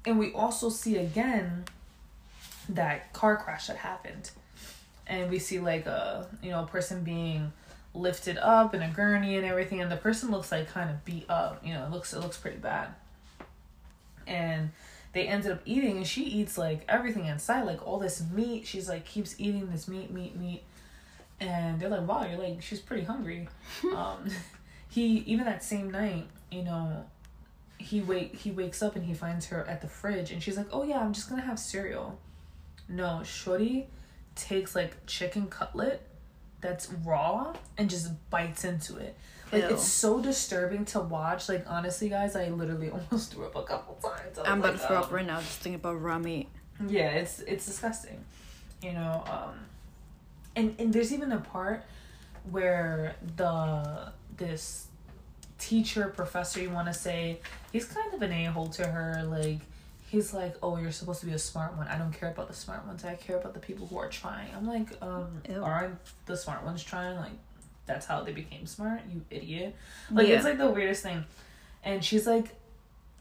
And 0.04 0.18
we 0.18 0.32
also 0.32 0.68
see 0.68 0.96
again 0.96 1.64
that 2.68 3.12
car 3.12 3.36
crash 3.36 3.66
that 3.66 3.76
happened. 3.76 4.30
And 5.06 5.30
we 5.30 5.38
see 5.38 5.58
like 5.58 5.86
a 5.86 6.26
you 6.42 6.50
know 6.50 6.64
person 6.64 7.02
being 7.02 7.52
lifted 7.94 8.38
up 8.38 8.74
in 8.74 8.82
a 8.82 8.90
gurney 8.90 9.36
and 9.36 9.46
everything 9.46 9.80
and 9.80 9.90
the 9.90 9.96
person 9.96 10.30
looks 10.30 10.52
like 10.52 10.68
kind 10.68 10.90
of 10.90 11.02
beat 11.06 11.24
up 11.30 11.64
you 11.64 11.72
know 11.72 11.86
it 11.86 11.90
looks 11.90 12.12
it 12.12 12.20
looks 12.20 12.36
pretty 12.36 12.58
bad. 12.58 12.88
And 14.26 14.70
they 15.12 15.26
ended 15.26 15.52
up 15.52 15.62
eating 15.64 15.96
and 15.96 16.06
she 16.06 16.24
eats 16.24 16.58
like 16.58 16.84
everything 16.88 17.26
inside 17.26 17.62
like 17.62 17.84
all 17.86 17.98
this 17.98 18.22
meat. 18.32 18.66
She's 18.66 18.88
like 18.88 19.04
keeps 19.04 19.34
eating 19.38 19.70
this 19.70 19.88
meat 19.88 20.10
meat 20.10 20.36
meat 20.36 20.62
and 21.40 21.80
they're 21.80 21.88
like 21.88 22.06
wow 22.06 22.24
you're 22.24 22.38
like 22.38 22.62
she's 22.62 22.80
pretty 22.80 23.04
hungry 23.04 23.48
um 23.94 24.28
he 24.88 25.18
even 25.26 25.44
that 25.44 25.62
same 25.62 25.90
night 25.90 26.26
you 26.50 26.62
know 26.62 27.04
he 27.78 28.00
wake 28.00 28.34
he 28.34 28.50
wakes 28.50 28.82
up 28.82 28.96
and 28.96 29.04
he 29.04 29.14
finds 29.14 29.46
her 29.46 29.64
at 29.66 29.80
the 29.80 29.88
fridge 29.88 30.30
and 30.30 30.42
she's 30.42 30.56
like 30.56 30.68
oh 30.72 30.82
yeah 30.82 31.00
i'm 31.00 31.12
just 31.12 31.28
gonna 31.28 31.42
have 31.42 31.58
cereal 31.58 32.18
no 32.88 33.22
shorty 33.22 33.86
takes 34.34 34.74
like 34.74 34.96
chicken 35.06 35.46
cutlet 35.46 36.02
that's 36.60 36.90
raw 37.04 37.52
and 37.76 37.90
just 37.90 38.10
bites 38.30 38.64
into 38.64 38.96
it 38.96 39.16
like 39.52 39.62
Ew. 39.62 39.68
it's 39.68 39.84
so 39.84 40.20
disturbing 40.20 40.84
to 40.86 41.00
watch 41.00 41.48
like 41.48 41.64
honestly 41.68 42.08
guys 42.08 42.34
i 42.34 42.48
literally 42.48 42.90
almost 43.10 43.34
threw 43.34 43.44
up 43.44 43.56
a 43.56 43.62
couple 43.62 43.94
times 43.96 44.38
I'm 44.44 44.60
about 44.60 44.72
like, 44.72 44.80
to 44.80 44.86
throw 44.86 44.96
up 44.98 45.12
right 45.12 45.26
now 45.26 45.40
just 45.40 45.58
thinking 45.58 45.76
about 45.76 46.00
raw 46.00 46.18
meat. 46.18 46.48
Yeah, 46.86 47.10
it's 47.10 47.40
it's 47.40 47.66
disgusting. 47.66 48.24
You 48.82 48.92
know, 48.92 49.24
um 49.26 49.54
and 50.56 50.74
and 50.78 50.92
there's 50.92 51.12
even 51.12 51.30
a 51.32 51.38
part 51.38 51.84
where 52.50 53.14
the 53.36 54.12
this 54.36 54.88
teacher, 55.58 56.08
professor 56.14 56.60
you 56.60 56.70
want 56.70 56.86
to 56.88 56.94
say, 56.94 57.40
he's 57.72 57.84
kind 57.86 58.12
of 58.12 58.20
an 58.22 58.32
a-hole 58.32 58.68
to 58.68 58.86
her 58.86 59.22
like 59.24 59.58
he's 60.08 60.32
like, 60.32 60.54
"Oh, 60.62 60.76
you're 60.76 60.92
supposed 60.92 61.20
to 61.20 61.26
be 61.26 61.32
a 61.32 61.38
smart 61.38 61.76
one. 61.76 61.88
I 61.88 61.98
don't 61.98 62.12
care 62.12 62.30
about 62.30 62.48
the 62.48 62.54
smart 62.54 62.86
ones. 62.86 63.04
I 63.04 63.14
care 63.14 63.36
about 63.36 63.54
the 63.54 63.60
people 63.60 63.86
who 63.86 63.98
are 63.98 64.08
trying." 64.08 64.54
I'm 64.54 64.66
like, 64.66 64.90
um, 65.02 65.42
Ew. 65.48 65.62
aren't 65.62 65.98
the 66.26 66.36
smart 66.36 66.64
ones 66.64 66.82
trying? 66.84 67.16
Like, 67.16 67.32
that's 67.86 68.06
how 68.06 68.22
they 68.22 68.32
became 68.32 68.66
smart. 68.66 69.00
You 69.12 69.22
idiot. 69.30 69.74
Like, 70.10 70.28
Yeah. 70.28 70.36
it's 70.36 70.44
like 70.44 70.58
the 70.58 70.70
weirdest 70.70 71.02
thing. 71.02 71.24
And 71.82 72.04
she's 72.04 72.26
like, 72.26 72.54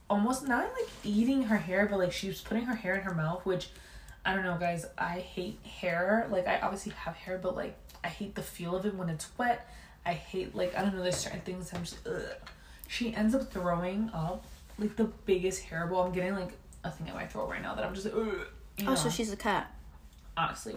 almost 0.10 0.48
not 0.48 0.66
like 0.74 0.90
eating 1.04 1.44
her 1.44 1.58
hair, 1.58 1.88
but 1.90 1.98
like 2.00 2.12
she's 2.12 2.42
putting 2.42 2.66
her 2.66 2.76
hair 2.76 2.96
in 2.96 3.02
her 3.02 3.14
mouth, 3.14 3.46
which 3.46 3.70
I 4.26 4.34
don't 4.34 4.44
know, 4.44 4.58
guys. 4.60 4.86
I 4.98 5.20
hate 5.20 5.60
hair. 5.64 6.28
Like, 6.32 6.48
I 6.48 6.60
obviously 6.60 6.94
have 6.94 7.16
hair, 7.16 7.38
but 7.38 7.56
like, 7.56 7.78
I 8.04 8.08
hate 8.08 8.34
the 8.36 8.42
feel 8.42 8.76
of 8.76 8.86
it 8.86 8.96
when 8.96 9.10
it's 9.10 9.28
wet. 9.38 9.68
I 10.06 10.14
hate 10.14 10.56
like 10.56 10.76
I 10.78 10.82
don't 10.82 10.96
know. 10.96 11.02
There's 11.02 11.18
certain 11.18 11.42
things 11.42 11.72
I'm 11.74 11.82
just. 11.84 11.98
Ugh. 12.08 12.22
She 12.88 13.16
ends 13.16 13.34
up 13.34 13.52
throwing 13.52 14.10
up 14.14 14.46
like 14.78 14.96
the 14.96 15.06
biggest 15.26 15.64
hairball. 15.68 16.06
I'm 16.06 16.12
getting 16.12 16.36
like 16.36 16.52
a 16.84 16.92
thing 16.92 17.08
in 17.08 17.14
my 17.16 17.26
throat 17.26 17.50
right 17.50 17.62
now 17.62 17.74
that 17.76 17.84
I'm 17.86 17.94
just 17.94 18.06
like. 18.06 18.16
Ugh, 18.16 18.48
you 18.78 18.86
Oh, 18.90 18.96
so 18.96 19.10
she's 19.10 19.32
a 19.32 19.38
cat. 19.38 19.72
honestly. 20.38 20.76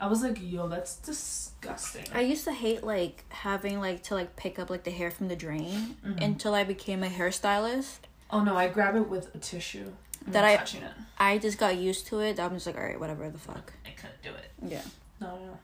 I 0.00 0.06
was 0.06 0.22
like, 0.22 0.38
yo, 0.40 0.68
that's 0.68 0.94
disgusting. 0.96 2.04
I 2.14 2.20
used 2.20 2.44
to 2.44 2.52
hate 2.52 2.84
like 2.84 3.24
having 3.30 3.80
like 3.80 4.02
to 4.04 4.14
like 4.14 4.36
pick 4.36 4.58
up 4.58 4.70
like 4.70 4.84
the 4.84 4.90
hair 4.92 5.10
from 5.10 5.26
the 5.28 5.34
drain 5.36 5.96
Mhm. 6.06 6.22
until 6.22 6.54
I 6.54 6.64
became 6.64 7.02
a 7.02 7.08
hairstylist. 7.08 7.98
oh 8.30 8.42
no, 8.44 8.56
I 8.56 8.68
grab 8.68 8.94
it 8.96 9.08
with 9.08 9.34
a 9.34 9.38
tissue. 9.38 9.90
That 10.32 10.42
not 10.42 10.50
I 10.50 10.56
touching 10.56 10.82
it. 10.82 10.92
I 11.18 11.38
just 11.38 11.58
got 11.58 11.76
used 11.76 12.06
to 12.08 12.20
it. 12.20 12.38
I'm 12.38 12.52
just 12.54 12.66
like, 12.66 12.76
all 12.76 12.82
right, 12.82 12.98
whatever 12.98 13.28
the 13.28 13.38
fuck. 13.38 13.72
I 13.86 13.90
couldn't 13.90 14.22
do 14.22 14.30
it. 14.30 14.50
Yeah. 14.66 14.82
No, 15.20 15.58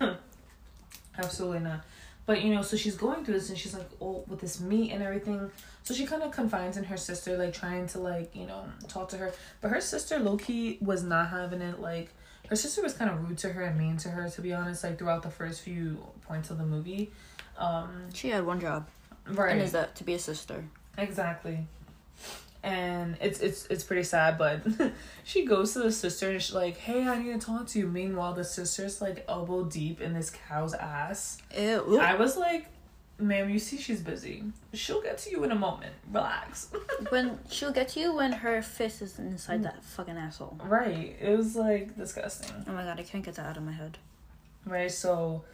no. 0.00 0.16
Absolutely 1.18 1.60
not. 1.60 1.80
But 2.26 2.42
you 2.42 2.52
know, 2.52 2.62
so 2.62 2.76
she's 2.76 2.96
going 2.96 3.24
through 3.24 3.34
this 3.34 3.48
and 3.50 3.56
she's 3.58 3.72
like, 3.74 3.88
oh, 4.00 4.24
with 4.26 4.40
this 4.40 4.60
meat 4.60 4.90
and 4.90 5.02
everything. 5.02 5.50
So 5.84 5.94
she 5.94 6.04
kind 6.06 6.22
of 6.24 6.32
confides 6.32 6.76
in 6.76 6.82
her 6.84 6.96
sister, 6.96 7.36
like 7.38 7.54
trying 7.54 7.86
to 7.88 8.00
like 8.00 8.34
you 8.34 8.46
know 8.46 8.64
talk 8.88 9.08
to 9.10 9.16
her. 9.18 9.32
But 9.60 9.70
her 9.70 9.80
sister, 9.80 10.18
low 10.18 10.36
key, 10.36 10.78
was 10.80 11.04
not 11.04 11.30
having 11.30 11.60
it. 11.62 11.80
Like 11.80 12.10
her 12.50 12.56
sister 12.56 12.82
was 12.82 12.94
kind 12.94 13.10
of 13.10 13.28
rude 13.28 13.38
to 13.38 13.50
her 13.50 13.62
and 13.62 13.78
mean 13.78 13.96
to 13.98 14.08
her, 14.08 14.28
to 14.28 14.40
be 14.42 14.52
honest. 14.52 14.82
Like 14.82 14.98
throughout 14.98 15.22
the 15.22 15.30
first 15.30 15.60
few 15.60 16.04
points 16.22 16.50
of 16.50 16.58
the 16.58 16.66
movie. 16.66 17.12
Um, 17.56 18.08
She 18.12 18.28
had 18.30 18.44
one 18.44 18.60
job, 18.60 18.88
right. 19.28 19.52
and 19.52 19.62
is 19.62 19.72
that 19.72 19.94
to 19.96 20.04
be 20.04 20.14
a 20.14 20.18
sister. 20.18 20.64
Exactly. 20.98 21.66
And 22.66 23.16
it's 23.20 23.38
it's 23.40 23.66
it's 23.66 23.84
pretty 23.84 24.02
sad, 24.02 24.38
but 24.38 24.62
she 25.24 25.44
goes 25.46 25.72
to 25.74 25.78
the 25.78 25.92
sister 25.92 26.30
and 26.30 26.42
she's 26.42 26.54
like, 26.54 26.76
"Hey, 26.76 27.06
I 27.06 27.16
need 27.22 27.40
to 27.40 27.46
talk 27.46 27.68
to 27.68 27.78
you." 27.78 27.86
Meanwhile, 27.86 28.34
the 28.34 28.44
sister's 28.44 29.00
like 29.00 29.24
elbow 29.28 29.64
deep 29.64 30.00
in 30.00 30.14
this 30.14 30.30
cow's 30.30 30.74
ass. 30.74 31.38
Ew. 31.56 32.00
I 32.00 32.16
was 32.16 32.36
like, 32.36 32.66
"Ma'am, 33.20 33.48
you 33.50 33.60
see 33.60 33.78
she's 33.78 34.00
busy. 34.00 34.42
She'll 34.74 35.00
get 35.00 35.18
to 35.18 35.30
you 35.30 35.44
in 35.44 35.52
a 35.52 35.54
moment. 35.54 35.92
Relax." 36.12 36.68
when 37.10 37.38
she'll 37.48 37.72
get 37.72 37.88
to 37.90 38.00
you 38.00 38.12
when 38.14 38.32
her 38.32 38.60
fist 38.62 39.00
is 39.00 39.18
inside 39.20 39.62
that 39.62 39.84
fucking 39.84 40.16
asshole. 40.16 40.58
right. 40.64 41.14
It 41.20 41.36
was 41.36 41.54
like 41.54 41.96
disgusting. 41.96 42.64
Oh 42.68 42.72
my 42.72 42.82
god, 42.82 42.98
I 42.98 43.04
can't 43.04 43.24
get 43.24 43.36
that 43.36 43.46
out 43.46 43.56
of 43.56 43.62
my 43.62 43.72
head. 43.72 43.98
Right. 44.64 44.90
So, 44.90 45.44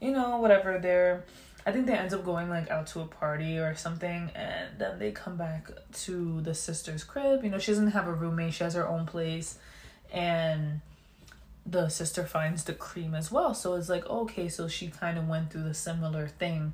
you 0.00 0.10
know, 0.10 0.38
whatever. 0.38 0.80
They're. 0.80 1.24
I 1.66 1.72
think 1.72 1.86
they 1.86 1.94
end 1.94 2.14
up 2.14 2.24
going 2.24 2.48
like 2.48 2.70
out 2.70 2.86
to 2.88 3.00
a 3.00 3.06
party 3.06 3.58
or 3.58 3.74
something, 3.74 4.30
and 4.34 4.78
then 4.78 4.98
they 5.00 5.10
come 5.10 5.36
back 5.36 5.68
to 6.04 6.40
the 6.40 6.54
sister's 6.54 7.02
crib. 7.02 7.42
You 7.42 7.50
know, 7.50 7.58
she 7.58 7.72
doesn't 7.72 7.88
have 7.88 8.06
a 8.06 8.12
roommate; 8.12 8.54
she 8.54 8.62
has 8.64 8.74
her 8.74 8.86
own 8.86 9.04
place, 9.04 9.58
and 10.12 10.80
the 11.64 11.88
sister 11.88 12.24
finds 12.24 12.62
the 12.64 12.72
cream 12.72 13.14
as 13.14 13.32
well. 13.32 13.52
So 13.52 13.74
it's 13.74 13.88
like 13.88 14.06
okay, 14.08 14.48
so 14.48 14.68
she 14.68 14.88
kind 14.88 15.18
of 15.18 15.26
went 15.28 15.50
through 15.50 15.64
the 15.64 15.74
similar 15.74 16.28
thing, 16.28 16.72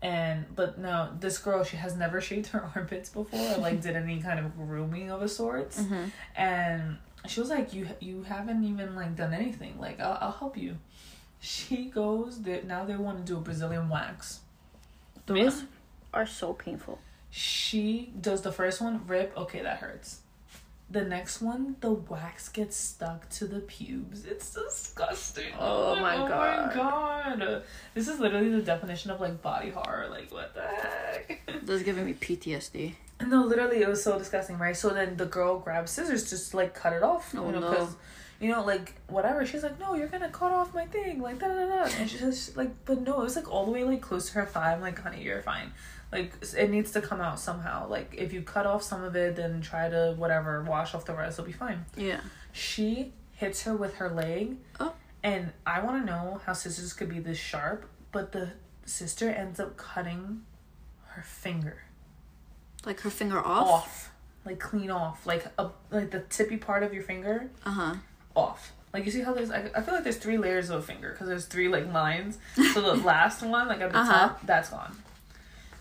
and 0.00 0.46
but 0.56 0.78
now 0.78 1.10
this 1.20 1.36
girl 1.38 1.62
she 1.62 1.76
has 1.76 1.94
never 1.96 2.20
shaved 2.20 2.46
her 2.48 2.70
armpits 2.74 3.10
before, 3.10 3.38
or 3.54 3.58
like 3.58 3.82
did 3.82 3.96
any 3.96 4.22
kind 4.22 4.38
of 4.40 4.56
grooming 4.56 5.10
of 5.10 5.20
a 5.22 5.28
sorts, 5.28 5.80
Mm-hmm. 5.82 6.04
and 6.36 6.96
she 7.28 7.38
was 7.40 7.50
like, 7.50 7.74
"You 7.74 7.86
you 8.00 8.22
haven't 8.22 8.64
even 8.64 8.96
like 8.96 9.14
done 9.14 9.34
anything. 9.34 9.78
Like 9.78 10.00
I'll 10.00 10.16
I'll 10.20 10.32
help 10.32 10.56
you." 10.56 10.78
She 11.42 11.86
goes. 11.86 12.42
that 12.42 12.66
now 12.66 12.84
they 12.84 12.94
want 12.96 13.18
to 13.18 13.24
do 13.24 13.36
a 13.36 13.40
Brazilian 13.40 13.88
wax. 13.88 14.40
Those 15.26 15.64
are 16.14 16.26
so 16.26 16.52
painful. 16.52 17.00
She 17.30 18.12
does 18.20 18.42
the 18.42 18.52
first 18.52 18.80
one, 18.80 19.04
rip. 19.08 19.36
Okay, 19.36 19.60
that 19.62 19.78
hurts. 19.78 20.20
The 20.88 21.02
next 21.02 21.40
one, 21.40 21.76
the 21.80 21.90
wax 21.90 22.48
gets 22.48 22.76
stuck 22.76 23.28
to 23.30 23.46
the 23.46 23.60
pubes. 23.60 24.24
It's 24.24 24.52
disgusting. 24.54 25.52
Oh 25.58 25.96
my 25.96 26.16
Oh 26.16 26.28
God. 26.28 26.72
Oh 26.74 27.30
my 27.30 27.36
god. 27.36 27.62
This 27.94 28.06
is 28.06 28.20
literally 28.20 28.50
the 28.50 28.62
definition 28.62 29.10
of 29.10 29.20
like 29.20 29.42
body 29.42 29.70
horror. 29.70 30.08
Like 30.10 30.30
what 30.30 30.54
the 30.54 30.60
heck? 30.62 31.40
This 31.62 31.76
is 31.80 31.82
giving 31.82 32.04
me 32.06 32.14
PTSD. 32.14 32.94
No, 33.26 33.44
literally, 33.44 33.82
it 33.82 33.88
was 33.88 34.02
so 34.02 34.18
disgusting, 34.18 34.58
right? 34.58 34.76
So 34.76 34.90
then 34.90 35.16
the 35.16 35.26
girl 35.26 35.58
grabs 35.58 35.90
scissors 35.90 36.28
just 36.28 36.54
like 36.54 36.74
cut 36.74 36.92
it 36.92 37.02
off. 37.02 37.34
Oh, 37.36 37.46
you 37.46 37.52
know, 37.52 37.60
no. 37.60 37.88
You 38.42 38.50
know, 38.50 38.64
like 38.64 38.94
whatever. 39.06 39.46
She's 39.46 39.62
like, 39.62 39.78
no, 39.78 39.94
you're 39.94 40.08
gonna 40.08 40.28
cut 40.28 40.52
off 40.52 40.74
my 40.74 40.84
thing, 40.86 41.22
like 41.22 41.38
da 41.38 41.48
da 41.48 41.66
da. 41.66 41.82
And 41.98 42.10
she's 42.10 42.20
just 42.20 42.56
like, 42.56 42.70
but 42.84 43.00
no, 43.00 43.20
it 43.20 43.24
was 43.24 43.36
like 43.36 43.50
all 43.50 43.64
the 43.64 43.70
way 43.70 43.84
like 43.84 44.00
close 44.02 44.26
to 44.30 44.34
her 44.34 44.44
thigh. 44.46 44.72
I'm 44.74 44.80
like, 44.80 44.98
honey, 44.98 45.22
you're 45.22 45.40
fine. 45.42 45.72
Like 46.10 46.32
it 46.56 46.68
needs 46.70 46.90
to 46.92 47.00
come 47.00 47.20
out 47.20 47.38
somehow. 47.38 47.88
Like 47.88 48.14
if 48.18 48.32
you 48.32 48.42
cut 48.42 48.66
off 48.66 48.82
some 48.82 49.02
of 49.04 49.14
it, 49.16 49.36
then 49.36 49.60
try 49.62 49.88
to 49.88 50.14
whatever 50.18 50.62
wash 50.62 50.94
off 50.94 51.04
the 51.06 51.14
rest. 51.14 51.38
It'll 51.38 51.46
be 51.46 51.52
fine. 51.52 51.84
Yeah. 51.96 52.20
She 52.52 53.12
hits 53.32 53.62
her 53.62 53.74
with 53.74 53.94
her 53.94 54.10
leg. 54.10 54.56
Oh. 54.80 54.92
And 55.22 55.52
I 55.64 55.80
want 55.80 56.02
to 56.02 56.06
know 56.06 56.40
how 56.44 56.52
scissors 56.52 56.92
could 56.92 57.08
be 57.08 57.20
this 57.20 57.38
sharp, 57.38 57.88
but 58.10 58.32
the 58.32 58.50
sister 58.84 59.30
ends 59.30 59.60
up 59.60 59.76
cutting 59.76 60.42
her 61.10 61.22
finger 61.22 61.84
Like 62.84 63.00
her 63.00 63.10
finger 63.10 63.38
off. 63.38 63.68
off, 63.70 64.12
like 64.44 64.58
clean 64.58 64.90
off, 64.90 65.24
like 65.26 65.46
a 65.58 65.70
like 65.92 66.10
the 66.10 66.20
tippy 66.28 66.56
part 66.56 66.82
of 66.82 66.92
your 66.92 67.04
finger 67.04 67.48
Uh 67.64 67.70
huh. 67.70 67.94
Off. 68.34 68.72
Like 68.92 69.06
you 69.06 69.10
see 69.10 69.22
how 69.22 69.32
there's, 69.32 69.50
I, 69.50 69.70
I 69.74 69.80
feel 69.80 69.94
like 69.94 70.04
there's 70.04 70.16
three 70.18 70.36
layers 70.38 70.68
of 70.70 70.80
a 70.80 70.82
finger 70.82 71.10
because 71.12 71.26
there's 71.28 71.46
three 71.46 71.68
like 71.68 71.90
lines. 71.92 72.38
So 72.74 72.80
the 72.82 72.94
last 73.04 73.42
one, 73.42 73.68
like 73.68 73.80
at 73.80 73.90
the 73.92 73.98
Uh-huh. 73.98 74.12
top, 74.28 74.46
that's 74.46 74.68
gone, 74.68 74.94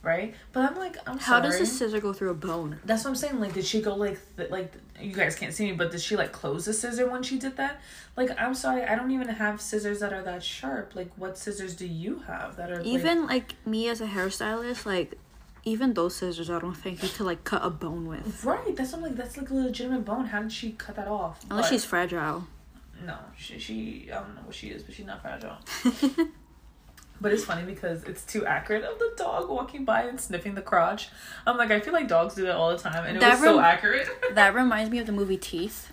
right? 0.02 0.34
But 0.54 0.70
I'm 0.70 0.78
like, 0.78 0.98
I'm 1.06 1.20
sorry. 1.20 1.42
How 1.42 1.42
sorry. 1.42 1.42
does 1.50 1.60
the 1.60 1.66
scissor 1.66 2.00
go 2.00 2.14
through 2.14 2.30
a 2.32 2.36
bone? 2.36 2.80
That's 2.86 3.04
what 3.04 3.10
I'm 3.12 3.16
saying. 3.18 3.40
Like, 3.40 3.54
did 3.54 3.66
she 3.66 3.82
go 3.82 3.96
like 3.96 4.18
th- 4.38 4.50
like 4.50 4.74
you 5.00 5.12
guys 5.14 5.36
can't 5.36 5.54
see 5.54 5.66
me, 5.66 5.72
but 5.74 5.92
did 5.92 6.00
she 6.02 6.16
like 6.16 6.32
close 6.32 6.66
the 6.66 6.74
scissor 6.74 7.10
when 7.10 7.22
she 7.24 7.38
did 7.38 7.58
that? 7.58 7.82
Like, 8.16 8.30
I'm 8.40 8.54
sorry, 8.54 8.84
I 8.84 8.96
don't 8.96 9.12
even 9.12 9.28
have 9.28 9.60
scissors 9.60 10.00
that 10.00 10.14
are 10.14 10.22
that 10.24 10.44
sharp. 10.44 10.96
Like, 10.96 11.12
what 11.18 11.38
scissors 11.38 11.76
do 11.76 11.88
you 11.88 12.20
have 12.28 12.56
that 12.58 12.72
are 12.72 12.78
like- 12.78 12.86
Even 12.86 13.26
like 13.28 13.56
me 13.66 13.88
as 13.90 14.00
a 14.02 14.08
hairstylist, 14.08 14.86
like 14.86 15.18
even 15.64 15.94
those 15.94 16.16
scissors, 16.16 16.50
I 16.50 16.60
don't 16.60 16.76
think 16.76 17.04
you 17.04 17.10
could 17.10 17.26
like 17.26 17.44
cut 17.44 17.64
a 17.64 17.70
bone 17.70 18.08
with, 18.08 18.44
right? 18.44 18.76
That's 18.76 18.94
like. 18.94 19.16
That's 19.16 19.38
like 19.38 19.50
a 19.50 19.54
legitimate 19.54 20.06
bone. 20.06 20.26
How 20.26 20.42
did 20.42 20.52
she 20.52 20.72
cut 20.72 20.96
that 20.96 21.08
off? 21.08 21.40
unless 21.50 21.66
But- 21.66 21.70
she's 21.70 21.86
fragile. 21.86 22.48
No, 23.06 23.18
she 23.36 23.58
she 23.58 24.10
I 24.12 24.20
don't 24.20 24.36
know 24.36 24.42
what 24.46 24.56
she 24.56 24.68
is, 24.70 24.84
but 24.84 24.94
she's 24.94 25.06
not 25.08 25.22
fragile. 25.22 25.58
but 27.22 27.32
it's 27.32 27.44
funny 27.44 27.64
because 27.64 28.04
it's 28.04 28.24
too 28.24 28.46
accurate 28.46 28.84
of 28.84 29.00
the 29.00 29.12
dog 29.18 29.50
walking 29.50 29.86
by 29.86 30.04
and 30.04 30.20
sniffing 30.20 30.56
the 30.56 30.62
crotch. 30.62 31.10
I'm 31.48 31.58
like, 31.58 31.72
I 31.72 31.80
feel 31.80 31.94
like 31.94 32.08
dogs 32.08 32.36
do 32.36 32.44
that 32.44 32.56
all 32.56 32.70
the 32.70 32.78
time, 32.78 33.04
and 33.06 33.18
it 33.18 33.20
That 33.20 33.34
was 33.34 33.42
so 33.42 33.60
accurate. 33.60 34.08
that 34.34 34.54
reminds 34.54 34.92
me 34.92 35.00
of 35.00 35.08
the 35.08 35.12
movie 35.12 35.38
Teeth. 35.38 35.92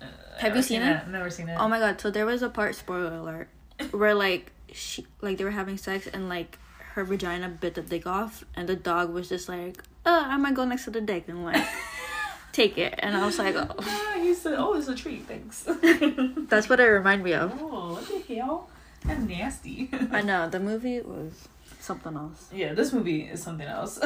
Uh, 0.00 0.06
Have 0.38 0.56
you 0.56 0.62
seen 0.62 0.82
it? 0.82 0.86
Yeah, 0.86 1.00
I've 1.02 1.08
never 1.08 1.30
seen 1.30 1.48
it. 1.48 1.56
Oh 1.58 1.68
my 1.68 1.78
god! 1.78 2.00
So 2.00 2.10
there 2.10 2.26
was 2.26 2.42
a 2.42 2.48
part, 2.48 2.74
spoiler 2.74 3.14
alert, 3.14 3.48
where 3.92 4.14
like 4.14 4.52
she, 4.72 5.06
like 5.20 5.38
they 5.38 5.44
were 5.44 5.50
having 5.50 5.76
sex 5.78 6.06
and 6.08 6.28
like 6.28 6.58
her 6.98 7.04
vagina 7.04 7.48
bit 7.48 7.74
the 7.74 7.82
dick 7.82 8.06
off, 8.08 8.44
and 8.56 8.68
the 8.68 8.74
dog 8.74 9.10
was 9.14 9.28
just 9.28 9.48
like, 9.48 9.80
"Oh, 10.04 10.24
I 10.28 10.36
might 10.36 10.54
go 10.54 10.64
next 10.64 10.84
to 10.86 10.90
the 10.90 11.00
dick 11.00 11.28
and 11.28 11.44
like 11.44 11.64
take 12.52 12.76
it," 12.76 12.94
and 12.98 13.16
I 13.16 13.24
was 13.24 13.38
like, 13.38 13.54
"Oh, 13.56 13.74
Ah, 13.78 14.14
he 14.20 14.34
said, 14.34 14.54
"Oh, 14.58 14.74
it's 14.74 14.88
a 14.88 14.96
treat, 14.96 15.26
thanks." 15.28 15.62
that's 16.50 16.68
what 16.68 16.80
it 16.80 16.84
reminded 16.86 17.24
me 17.24 17.34
of." 17.34 17.54
oh, 17.62 17.92
what 17.94 18.04
the 18.08 18.34
hell? 18.34 18.68
That's 19.04 19.20
nasty. 19.20 19.88
I 20.10 20.22
know 20.22 20.48
the 20.50 20.58
movie 20.58 21.00
was 21.00 21.46
something 21.78 22.16
else. 22.16 22.48
yeah, 22.52 22.74
this 22.74 22.92
movie 22.92 23.22
is 23.22 23.40
something 23.40 23.68
else. 23.68 24.00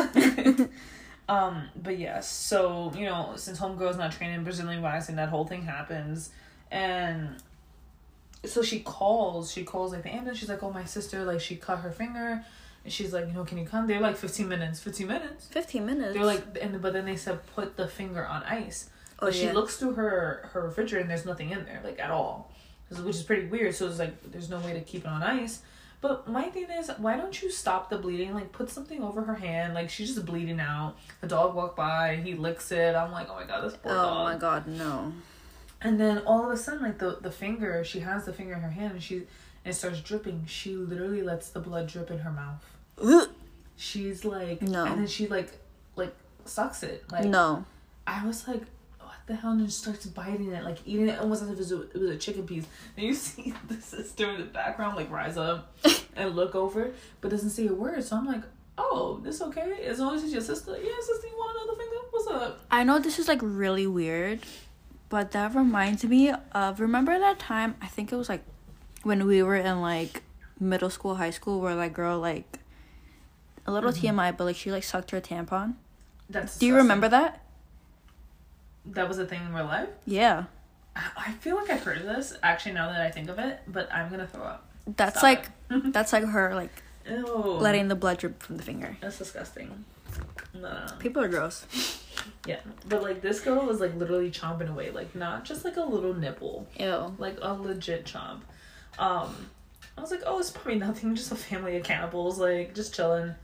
um, 1.30 1.68
but 1.74 1.98
yes, 1.98 2.28
so 2.30 2.92
you 2.94 3.06
know, 3.06 3.32
since 3.36 3.58
homegirl's 3.58 3.96
not 3.96 4.12
trained 4.12 4.34
in 4.34 4.44
Brazilian 4.44 4.82
waxing, 4.82 5.16
that 5.16 5.30
whole 5.30 5.46
thing 5.46 5.62
happens, 5.62 6.28
and 6.70 7.36
so 8.44 8.60
she 8.62 8.80
calls. 8.80 9.50
She 9.50 9.64
calls 9.64 9.92
like 9.92 10.02
the 10.02 10.10
ambulance. 10.10 10.38
She's 10.38 10.50
like, 10.50 10.62
"Oh, 10.62 10.70
my 10.70 10.84
sister, 10.84 11.24
like 11.24 11.40
she 11.40 11.56
cut 11.56 11.78
her 11.78 11.90
finger." 11.90 12.44
And 12.84 12.92
she's 12.92 13.12
like, 13.12 13.26
you 13.28 13.32
know, 13.32 13.44
can 13.44 13.58
you 13.58 13.64
come? 13.66 13.86
They're 13.86 14.00
like 14.00 14.16
fifteen 14.16 14.48
minutes. 14.48 14.80
Fifteen 14.80 15.06
minutes. 15.06 15.46
Fifteen 15.46 15.86
minutes. 15.86 16.14
They're 16.14 16.24
like, 16.24 16.42
and 16.60 16.80
but 16.82 16.92
then 16.92 17.04
they 17.04 17.16
said 17.16 17.40
put 17.54 17.76
the 17.76 17.86
finger 17.88 18.26
on 18.26 18.42
ice. 18.44 18.90
Oh, 19.20 19.26
But 19.26 19.34
she 19.34 19.44
yeah. 19.44 19.52
looks 19.52 19.76
through 19.76 19.94
her 19.94 20.50
her 20.52 20.62
refrigerator 20.62 21.00
and 21.02 21.10
there's 21.10 21.24
nothing 21.24 21.50
in 21.50 21.64
there 21.64 21.80
like 21.84 22.00
at 22.00 22.10
all, 22.10 22.50
which 22.90 23.16
is 23.16 23.22
pretty 23.22 23.46
weird. 23.46 23.74
So 23.74 23.86
it's 23.86 23.98
like 24.00 24.32
there's 24.32 24.50
no 24.50 24.58
way 24.58 24.72
to 24.72 24.80
keep 24.80 25.02
it 25.04 25.08
on 25.08 25.22
ice. 25.22 25.62
But 26.00 26.26
my 26.26 26.48
thing 26.50 26.66
is, 26.68 26.90
why 26.98 27.16
don't 27.16 27.40
you 27.40 27.48
stop 27.48 27.88
the 27.88 27.96
bleeding? 27.98 28.34
Like 28.34 28.50
put 28.50 28.68
something 28.68 29.00
over 29.04 29.22
her 29.22 29.36
hand. 29.36 29.74
Like 29.74 29.88
she's 29.88 30.14
just 30.14 30.26
bleeding 30.26 30.58
out. 30.58 30.96
The 31.20 31.28
dog 31.28 31.54
walked 31.54 31.76
by, 31.76 32.16
he 32.16 32.34
licks 32.34 32.72
it. 32.72 32.96
I'm 32.96 33.12
like, 33.12 33.28
oh 33.30 33.36
my 33.36 33.44
god, 33.44 33.62
this 33.62 33.76
poor 33.76 33.92
oh 33.92 33.94
dog. 33.94 34.24
my 34.24 34.36
god, 34.36 34.66
no. 34.66 35.12
And 35.80 36.00
then 36.00 36.18
all 36.26 36.44
of 36.44 36.50
a 36.50 36.56
sudden, 36.56 36.82
like 36.82 36.98
the 36.98 37.18
the 37.20 37.30
finger, 37.30 37.84
she 37.84 38.00
has 38.00 38.24
the 38.24 38.32
finger 38.32 38.54
in 38.54 38.60
her 38.62 38.70
hand, 38.70 38.94
and 38.94 39.02
she 39.02 39.18
and 39.64 39.72
it 39.72 39.74
starts 39.74 40.00
dripping. 40.00 40.46
She 40.48 40.74
literally 40.74 41.22
lets 41.22 41.50
the 41.50 41.60
blood 41.60 41.86
drip 41.86 42.10
in 42.10 42.18
her 42.18 42.32
mouth. 42.32 42.64
Ugh. 43.02 43.28
She's 43.76 44.24
like, 44.24 44.62
No. 44.62 44.84
and 44.84 45.00
then 45.00 45.06
she 45.06 45.26
like 45.26 45.50
like 45.96 46.14
sucks 46.44 46.82
it. 46.82 47.04
Like 47.10 47.24
no. 47.24 47.64
I 48.06 48.24
was 48.26 48.46
like, 48.46 48.62
what 48.98 49.14
the 49.26 49.34
hell? 49.34 49.52
And 49.52 49.66
just 49.66 49.80
starts 49.82 50.06
biting 50.06 50.52
it, 50.52 50.64
like 50.64 50.78
eating 50.86 51.08
it 51.08 51.18
almost 51.18 51.42
as 51.42 51.48
if 51.48 51.54
it 51.54 51.58
was 51.58 51.72
a, 51.72 51.82
it 51.82 51.96
was 51.96 52.10
a 52.10 52.16
chicken 52.16 52.46
piece. 52.46 52.66
And 52.96 53.06
you 53.06 53.14
see 53.14 53.52
the 53.68 53.74
sister 53.80 54.30
in 54.30 54.38
the 54.40 54.46
background 54.46 54.96
like 54.96 55.10
rise 55.10 55.36
up 55.36 55.76
and 56.16 56.36
look 56.36 56.54
over, 56.54 56.92
but 57.20 57.30
doesn't 57.30 57.50
say 57.50 57.66
a 57.66 57.72
word. 57.74 58.04
So 58.04 58.16
I'm 58.16 58.26
like, 58.26 58.42
oh, 58.78 59.20
this 59.22 59.40
okay? 59.42 59.84
As 59.86 59.98
long 59.98 60.14
as 60.14 60.22
it's 60.24 60.32
your 60.32 60.42
sister. 60.42 60.72
Yeah, 60.72 60.92
sister, 61.00 61.26
you 61.26 61.34
want 61.36 61.56
another 61.62 61.78
finger? 61.78 61.96
What's 62.10 62.26
up? 62.28 62.60
I 62.70 62.84
know 62.84 62.98
this 63.00 63.18
is 63.18 63.26
like 63.28 63.40
really 63.42 63.86
weird, 63.86 64.40
but 65.08 65.32
that 65.32 65.54
reminds 65.54 66.04
me 66.04 66.32
of 66.52 66.78
remember 66.80 67.18
that 67.18 67.38
time 67.38 67.74
I 67.82 67.86
think 67.88 68.12
it 68.12 68.16
was 68.16 68.28
like 68.28 68.44
when 69.02 69.26
we 69.26 69.42
were 69.42 69.56
in 69.56 69.80
like 69.80 70.22
middle 70.60 70.90
school, 70.90 71.16
high 71.16 71.30
school 71.30 71.60
where 71.60 71.74
like 71.74 71.92
girl 71.94 72.18
like 72.20 72.58
a 73.66 73.72
little 73.72 73.92
TMI, 73.92 74.36
but 74.36 74.44
like 74.44 74.56
she 74.56 74.70
like 74.70 74.84
sucked 74.84 75.10
her 75.10 75.20
tampon. 75.20 75.74
That's. 76.28 76.58
Do 76.58 76.66
you 76.66 76.72
disgusting. 76.72 76.74
remember 76.74 77.08
that? 77.08 77.44
That 78.86 79.08
was 79.08 79.18
a 79.18 79.26
thing 79.26 79.40
in 79.42 79.52
real 79.54 79.66
life. 79.66 79.88
Yeah. 80.06 80.44
I 80.94 81.32
feel 81.40 81.56
like 81.56 81.70
I've 81.70 81.82
heard 81.82 81.98
of 81.98 82.04
this 82.04 82.36
actually 82.42 82.72
now 82.72 82.88
that 82.90 83.00
I 83.00 83.10
think 83.10 83.28
of 83.30 83.38
it, 83.38 83.60
but 83.66 83.92
I'm 83.92 84.10
gonna 84.10 84.26
throw 84.26 84.42
up. 84.42 84.68
That's 84.86 85.18
Stop 85.18 85.22
like 85.22 85.48
that's 85.92 86.12
like 86.12 86.24
her 86.24 86.54
like 86.54 86.82
Ew. 87.08 87.24
letting 87.26 87.88
the 87.88 87.94
blood 87.94 88.18
drip 88.18 88.42
from 88.42 88.56
the 88.56 88.62
finger. 88.62 88.96
That's 89.00 89.18
disgusting. 89.18 89.84
No. 90.54 90.86
People 90.98 91.22
are 91.22 91.28
gross. 91.28 91.98
Yeah, 92.46 92.60
but 92.88 93.02
like 93.02 93.20
this 93.20 93.40
girl 93.40 93.66
was 93.66 93.80
like 93.80 93.96
literally 93.96 94.30
chomping 94.30 94.68
away, 94.70 94.90
like 94.90 95.14
not 95.16 95.44
just 95.44 95.64
like 95.64 95.76
a 95.76 95.80
little 95.82 96.14
nipple, 96.14 96.68
Ew. 96.78 97.14
like 97.18 97.38
a 97.42 97.52
legit 97.54 98.04
chomp. 98.04 98.42
Um, 98.98 99.34
I 99.96 100.00
was 100.00 100.10
like, 100.12 100.22
oh, 100.24 100.38
it's 100.38 100.50
probably 100.50 100.76
nothing, 100.76 101.16
just 101.16 101.32
a 101.32 101.34
family 101.34 101.76
of 101.76 101.82
cannibals, 101.84 102.38
like 102.38 102.74
just 102.74 102.94
chilling. 102.94 103.34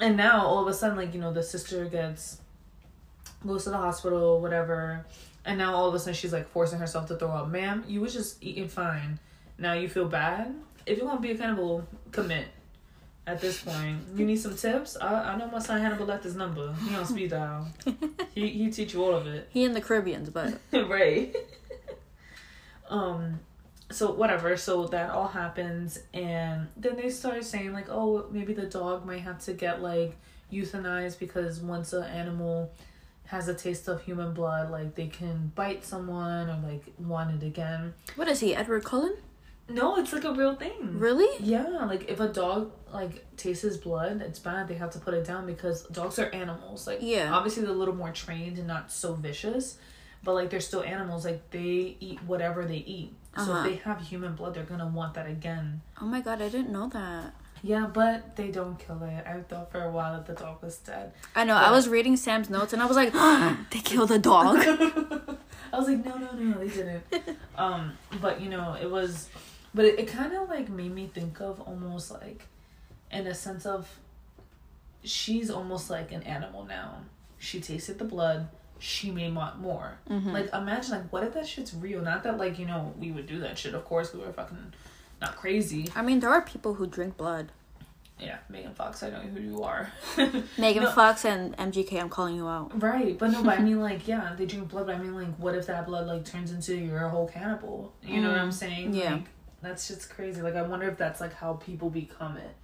And 0.00 0.16
now 0.16 0.46
all 0.46 0.62
of 0.62 0.68
a 0.68 0.74
sudden, 0.74 0.96
like 0.96 1.14
you 1.14 1.20
know, 1.20 1.32
the 1.32 1.42
sister 1.42 1.84
gets 1.86 2.38
goes 3.46 3.64
to 3.64 3.70
the 3.70 3.76
hospital, 3.76 4.40
whatever, 4.40 5.06
and 5.44 5.58
now 5.58 5.74
all 5.74 5.88
of 5.88 5.94
a 5.94 5.98
sudden 5.98 6.14
she's 6.14 6.32
like 6.32 6.48
forcing 6.48 6.78
herself 6.78 7.06
to 7.08 7.16
throw 7.16 7.30
up. 7.30 7.48
Ma'am, 7.48 7.84
you 7.86 8.00
was 8.00 8.12
just 8.12 8.42
eating 8.42 8.68
fine. 8.68 9.18
Now 9.58 9.72
you 9.72 9.88
feel 9.88 10.06
bad. 10.06 10.54
If 10.86 10.98
you 10.98 11.04
want 11.04 11.20
to 11.20 11.28
be 11.28 11.34
a 11.34 11.36
cannibal, 11.36 11.86
commit. 12.12 12.46
At 13.26 13.42
this 13.42 13.60
point, 13.60 13.98
you 14.16 14.24
need 14.24 14.36
some 14.36 14.56
tips. 14.56 14.96
I, 14.98 15.32
I 15.32 15.36
know 15.36 15.48
my 15.48 15.58
son 15.58 15.82
Hannibal 15.82 16.06
left 16.06 16.24
his 16.24 16.34
number. 16.34 16.74
He 16.88 16.94
on 16.94 17.04
speed 17.04 17.28
dial. 17.28 17.68
he 18.34 18.48
he 18.48 18.70
teach 18.70 18.94
you 18.94 19.04
all 19.04 19.14
of 19.14 19.26
it. 19.26 19.50
He 19.52 19.64
in 19.64 19.74
the 19.74 19.82
Caribbeans, 19.82 20.30
but 20.30 20.58
right. 20.72 21.36
um, 22.88 23.38
so 23.90 24.12
whatever. 24.12 24.56
So 24.56 24.86
that 24.88 25.10
all 25.10 25.28
happens, 25.28 25.98
and 26.14 26.68
then 26.76 26.96
they 26.96 27.10
start 27.10 27.44
saying 27.44 27.72
like, 27.72 27.88
oh, 27.90 28.26
maybe 28.30 28.52
the 28.54 28.66
dog 28.66 29.06
might 29.06 29.20
have 29.20 29.38
to 29.44 29.52
get 29.52 29.82
like 29.82 30.16
euthanized 30.52 31.18
because 31.18 31.60
once 31.60 31.92
an 31.92 32.04
animal 32.04 32.72
has 33.26 33.48
a 33.48 33.54
taste 33.54 33.88
of 33.88 34.02
human 34.02 34.32
blood, 34.32 34.70
like 34.70 34.94
they 34.94 35.06
can 35.06 35.52
bite 35.54 35.84
someone 35.84 36.48
or 36.48 36.58
like 36.66 36.84
want 36.98 37.42
it 37.42 37.46
again. 37.46 37.92
what 38.16 38.28
is 38.28 38.40
he? 38.40 38.54
Edward 38.54 38.84
Cullen? 38.84 39.14
No, 39.70 39.98
it's 39.98 40.14
like 40.14 40.24
a 40.24 40.32
real 40.32 40.56
thing. 40.56 40.98
Really? 40.98 41.28
Yeah, 41.44 41.84
like 41.84 42.08
if 42.08 42.20
a 42.20 42.28
dog 42.28 42.72
like 42.90 43.26
tastes 43.36 43.76
blood, 43.76 44.22
it's 44.22 44.38
bad. 44.38 44.66
They 44.66 44.74
have 44.76 44.90
to 44.92 44.98
put 44.98 45.12
it 45.12 45.26
down 45.26 45.44
because 45.46 45.82
dogs 45.88 46.18
are 46.18 46.30
animals. 46.30 46.86
Like 46.86 47.00
Yeah. 47.02 47.30
obviously 47.34 47.64
they're 47.64 47.72
a 47.72 47.76
little 47.76 47.94
more 47.94 48.10
trained 48.10 48.56
and 48.56 48.66
not 48.66 48.90
so 48.90 49.12
vicious, 49.12 49.76
but 50.24 50.32
like 50.32 50.48
they're 50.48 50.60
still 50.60 50.82
animals. 50.82 51.26
Like 51.26 51.50
they 51.50 51.98
eat 52.00 52.18
whatever 52.22 52.64
they 52.64 52.78
eat. 52.78 53.12
So 53.38 53.52
Uh-huh. 53.52 53.58
if 53.58 53.64
they 53.64 53.76
have 53.90 54.00
human 54.00 54.34
blood, 54.34 54.54
they're 54.54 54.64
gonna 54.64 54.86
want 54.88 55.14
that 55.14 55.26
again. 55.28 55.80
Oh 56.00 56.06
my 56.06 56.20
god, 56.20 56.42
I 56.42 56.48
didn't 56.48 56.70
know 56.72 56.88
that. 56.88 57.34
Yeah, 57.62 57.86
but 57.92 58.36
they 58.36 58.50
don't 58.50 58.78
kill 58.78 59.02
it. 59.02 59.24
I 59.26 59.40
thought 59.48 59.70
for 59.72 59.82
a 59.82 59.90
while 59.90 60.12
that 60.14 60.26
the 60.26 60.34
dog 60.34 60.62
was 60.62 60.76
dead. 60.78 61.12
I 61.34 61.44
know. 61.44 61.54
I 61.56 61.70
was 61.70 61.88
reading 61.88 62.16
Sam's 62.16 62.50
notes 62.50 62.72
and 62.72 62.80
I 62.82 62.86
was 62.86 62.96
like, 62.96 63.12
they 63.70 63.80
killed 63.80 64.10
the 64.10 64.18
dog. 64.18 64.56
I 65.72 65.78
was 65.78 65.88
like, 65.88 66.04
no, 66.04 66.16
no, 66.16 66.32
no, 66.32 66.58
they 66.58 66.68
didn't. 66.68 67.04
um, 67.56 67.92
but 68.20 68.40
you 68.40 68.48
know, 68.48 68.74
it 68.80 68.90
was, 68.90 69.28
but 69.74 69.84
it, 69.84 69.98
it 70.00 70.06
kind 70.08 70.32
of 70.34 70.48
like 70.48 70.68
made 70.68 70.94
me 70.94 71.10
think 71.12 71.40
of 71.40 71.60
almost 71.60 72.10
like, 72.12 72.46
in 73.10 73.26
a 73.26 73.34
sense 73.34 73.66
of, 73.66 73.88
she's 75.04 75.50
almost 75.50 75.90
like 75.90 76.12
an 76.12 76.22
animal 76.24 76.64
now. 76.64 76.98
She 77.38 77.60
tasted 77.60 77.98
the 77.98 78.04
blood. 78.04 78.48
She 78.78 79.10
may 79.10 79.30
want 79.30 79.58
more. 79.60 79.98
Mm-hmm. 80.08 80.30
Like 80.30 80.52
imagine 80.54 80.92
like 80.92 81.12
what 81.12 81.24
if 81.24 81.34
that 81.34 81.46
shit's 81.46 81.74
real? 81.74 82.00
Not 82.02 82.22
that 82.24 82.38
like 82.38 82.58
you 82.58 82.66
know 82.66 82.94
we 82.98 83.10
would 83.10 83.26
do 83.26 83.40
that 83.40 83.58
shit. 83.58 83.74
Of 83.74 83.84
course 83.84 84.12
we 84.14 84.20
were 84.20 84.32
fucking 84.32 84.72
not 85.20 85.36
crazy. 85.36 85.88
I 85.96 86.02
mean, 86.02 86.20
there 86.20 86.30
are 86.30 86.42
people 86.42 86.74
who 86.74 86.86
drink 86.86 87.16
blood. 87.16 87.50
Yeah, 88.20 88.38
Megan 88.48 88.74
Fox, 88.74 89.02
I 89.04 89.10
know 89.10 89.18
who 89.20 89.40
you 89.40 89.62
are. 89.62 89.92
Megan 90.58 90.82
No. 90.82 90.90
Fox 90.90 91.24
and 91.24 91.56
MGK, 91.56 92.00
I'm 92.00 92.08
calling 92.08 92.34
you 92.34 92.48
out. 92.48 92.82
Right, 92.82 93.16
but 93.16 93.30
no, 93.30 93.44
but 93.44 93.60
I 93.60 93.62
mean, 93.62 93.80
like, 93.80 94.08
yeah, 94.08 94.34
they 94.36 94.44
drink 94.44 94.68
blood, 94.70 94.86
but 94.86 94.96
I 94.96 94.98
mean, 94.98 95.14
like, 95.14 95.36
what 95.36 95.54
if 95.54 95.66
that 95.66 95.86
blood, 95.86 96.08
like, 96.08 96.24
turns 96.24 96.50
into 96.50 96.74
your 96.76 97.08
whole 97.10 97.28
cannibal? 97.28 97.92
You 98.02 98.20
know 98.20 98.30
what 98.30 98.38
I'm 98.40 98.48
Mm, 98.50 98.52
saying? 98.54 98.94
yeah. 98.94 99.12
Like, 99.14 99.24
that's 99.62 99.86
just 99.86 100.10
crazy. 100.10 100.42
Like, 100.42 100.56
I 100.56 100.62
wonder 100.62 100.88
if 100.88 100.98
that's, 100.98 101.20
like, 101.20 101.32
how 101.32 101.52
people 101.54 101.90
become 101.90 102.36
it. 102.38 102.56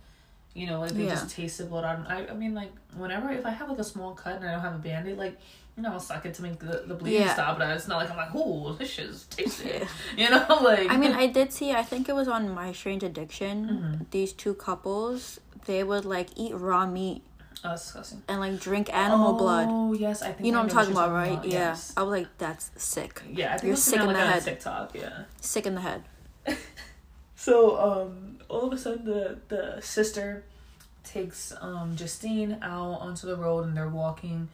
You 0.55 0.69
know, 0.69 0.81
like, 0.81 0.93
they 0.93 1.05
Yeah. 1.05 1.11
just 1.11 1.31
taste 1.31 1.59
the 1.59 1.64
blood 1.64 1.85
out. 1.85 2.09
I, 2.11 2.27
I 2.29 2.35
mean, 2.35 2.55
like, 2.55 2.71
whenever, 2.97 3.31
if 3.31 3.45
I 3.45 3.51
have, 3.51 3.69
like, 3.69 3.79
a 3.81 3.85
small 3.85 4.14
cut 4.14 4.37
and 4.37 4.49
I 4.49 4.53
don't 4.53 4.61
have 4.61 4.75
a 4.77 4.79
band 4.79 5.09
aid, 5.09 5.19
like, 5.19 5.37
you 5.77 5.83
know, 5.83 5.90
I'll 5.93 5.99
suck 6.01 6.25
it 6.27 6.35
to 6.35 6.43
make 6.43 6.61
the, 6.61 6.85
the 6.87 6.95
bleeding 6.95 7.23
Yeah. 7.23 7.33
stop, 7.35 7.59
but 7.59 7.69
it's 7.77 7.88
not 7.88 7.97
like 7.97 8.09
I'm 8.11 8.17
like, 8.17 8.29
oh, 8.35 8.73
this 8.75 8.88
shit's 8.88 9.25
tasty. 9.27 9.69
Yeah. 9.69 9.88
You 10.17 10.31
know, 10.31 10.47
like. 10.62 10.88
I 10.90 10.97
mean, 10.97 11.11
I 11.12 11.27
did 11.27 11.53
see, 11.53 11.73
I 11.73 11.83
think 11.83 12.09
it 12.09 12.14
was 12.14 12.29
on 12.29 12.49
My 12.55 12.71
Strange 12.73 13.03
Addiction, 13.03 13.69
Mhm. 13.69 14.11
these 14.12 14.33
two 14.33 14.55
couples, 14.55 15.40
they 15.67 15.83
would 15.83 16.05
like 16.05 16.29
eat 16.37 16.55
raw 16.55 16.87
meat 16.87 17.23
Oh, 17.64 17.71
that's 17.71 17.87
disgusting. 17.87 18.23
and 18.29 18.38
like 18.38 18.61
drink 18.61 18.95
animal 18.95 19.33
blood. 19.33 19.67
Oh, 19.69 19.93
yes, 19.93 20.23
I 20.23 20.27
think 20.33 20.47
You 20.47 20.53
know 20.53 20.59
I 20.61 20.62
what 20.62 20.71
I'm 20.71 20.77
talking 20.77 20.93
about, 20.93 21.11
right? 21.11 21.45
Yeah. 21.45 21.59
Yes. 21.71 21.93
I 21.97 22.03
was 22.05 22.12
like, 22.12 22.29
that's 22.38 22.71
sick. 22.77 23.23
Yeah, 23.29 23.55
I 23.55 23.57
think 23.57 23.64
You're 23.69 23.77
sick 23.77 23.99
in 24.01 24.07
like, 24.07 24.17
the 24.17 24.23
head. 24.27 24.43
TikTok, 24.45 24.95
yeah. 24.95 25.25
Sick 25.40 25.67
in 25.67 25.75
the 25.75 25.81
head. 25.81 26.05
So 27.45 27.79
um 27.79 28.39
all 28.49 28.65
of 28.67 28.73
a 28.73 28.79
sudden 28.79 29.05
the 29.05 29.37
the 29.49 29.79
sister 29.83 30.45
takes 31.03 31.53
um 31.61 31.95
Justine 31.95 32.57
out 32.63 33.01
onto 33.07 33.27
the 33.27 33.37
road 33.37 33.67
and 33.67 33.77
they're 33.77 33.89
walking 34.05 34.49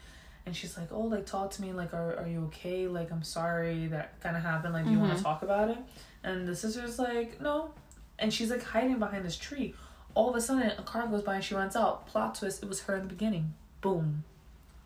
and 0.44 0.56
she's 0.56 0.76
like, 0.76 0.88
Oh, 0.90 1.02
like 1.02 1.24
talk 1.24 1.52
to 1.52 1.62
me, 1.62 1.72
like 1.72 1.94
are 1.94 2.16
are 2.16 2.26
you 2.26 2.40
okay? 2.46 2.88
Like 2.88 3.12
I'm 3.12 3.22
sorry 3.22 3.86
that 3.88 4.20
kinda 4.22 4.40
happened, 4.40 4.74
like 4.74 4.86
do 4.86 4.90
you 4.90 4.98
wanna 4.98 5.14
Mhm. 5.14 5.22
talk 5.22 5.42
about 5.42 5.70
it? 5.70 5.78
And 6.24 6.48
the 6.48 6.56
sister's 6.56 6.98
like, 6.98 7.40
No 7.40 7.70
and 8.18 8.34
she's 8.34 8.50
like 8.50 8.64
hiding 8.64 8.98
behind 8.98 9.24
this 9.24 9.36
tree. 9.36 9.72
All 10.14 10.28
of 10.30 10.34
a 10.34 10.40
sudden 10.40 10.68
a 10.76 10.82
car 10.82 11.06
goes 11.06 11.22
by 11.22 11.36
and 11.36 11.44
she 11.44 11.54
runs 11.54 11.76
out. 11.76 12.08
Plot 12.08 12.34
twist, 12.34 12.60
it 12.64 12.68
was 12.68 12.80
her 12.82 12.96
in 12.96 13.02
the 13.02 13.08
beginning. 13.08 13.54
Boom. 13.82 14.24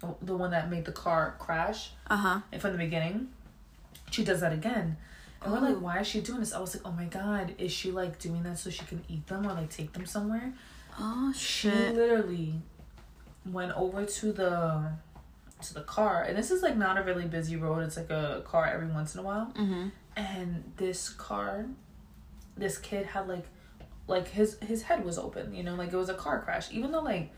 The- 0.01 0.14
The 0.21 0.37
one 0.37 0.51
that 0.51 0.69
made 0.71 0.85
the 0.85 0.93
car 0.93 1.37
crash 1.38 1.93
Uh 2.09 2.17
huh. 2.19 2.40
and 2.53 2.61
from 2.61 2.73
the 2.73 2.79
beginning, 2.87 3.31
she 4.11 4.23
does 4.25 4.40
that 4.43 4.53
again. 4.53 4.99
And 5.44 5.52
we're 5.52 5.61
like, 5.61 5.76
why 5.80 6.00
is 6.00 6.07
she 6.07 6.20
doing 6.20 6.40
this? 6.40 6.52
I 6.54 6.61
was 6.61 6.74
like, 6.74 6.87
oh 6.87 6.92
my 6.92 7.04
god, 7.04 7.54
is 7.59 7.70
she 7.70 7.90
like 7.90 8.18
doing 8.18 8.42
that 8.44 8.59
so 8.59 8.70
she 8.70 8.85
can 8.87 9.04
eat 9.09 9.26
them 9.26 9.46
or 9.46 9.52
like 9.52 9.70
take 9.70 9.92
them 9.92 10.07
somewhere? 10.07 10.52
Oh 10.98 11.33
She 11.37 11.68
shit. 11.70 11.94
literally 11.94 12.54
went 13.44 13.72
over 13.72 14.04
to 14.07 14.33
the 14.33 14.92
to 15.62 15.74
the 15.74 15.83
car, 15.83 16.22
and 16.22 16.37
this 16.37 16.50
is 16.50 16.62
like 16.62 16.76
not 16.76 16.98
a 16.98 17.02
really 17.02 17.24
busy 17.26 17.57
road. 17.57 17.83
It's 17.85 17.96
like 17.96 18.11
a 18.11 18.42
car 18.46 18.66
every 18.66 18.88
once 18.88 19.14
in 19.14 19.20
a 19.20 19.22
while, 19.22 19.52
Mm-hmm. 19.57 19.88
and 20.16 20.72
this 20.76 21.09
car, 21.11 21.66
this 22.57 22.76
kid 22.78 23.07
had 23.07 23.28
like, 23.28 23.46
like 24.07 24.28
his 24.28 24.59
his 24.61 24.83
head 24.83 25.04
was 25.04 25.18
open. 25.18 25.54
You 25.54 25.62
know, 25.62 25.74
like 25.74 25.92
it 25.92 25.96
was 25.96 26.09
a 26.09 26.14
car 26.14 26.40
crash. 26.42 26.70
Even 26.72 26.92
though 26.92 27.00
like, 27.02 27.30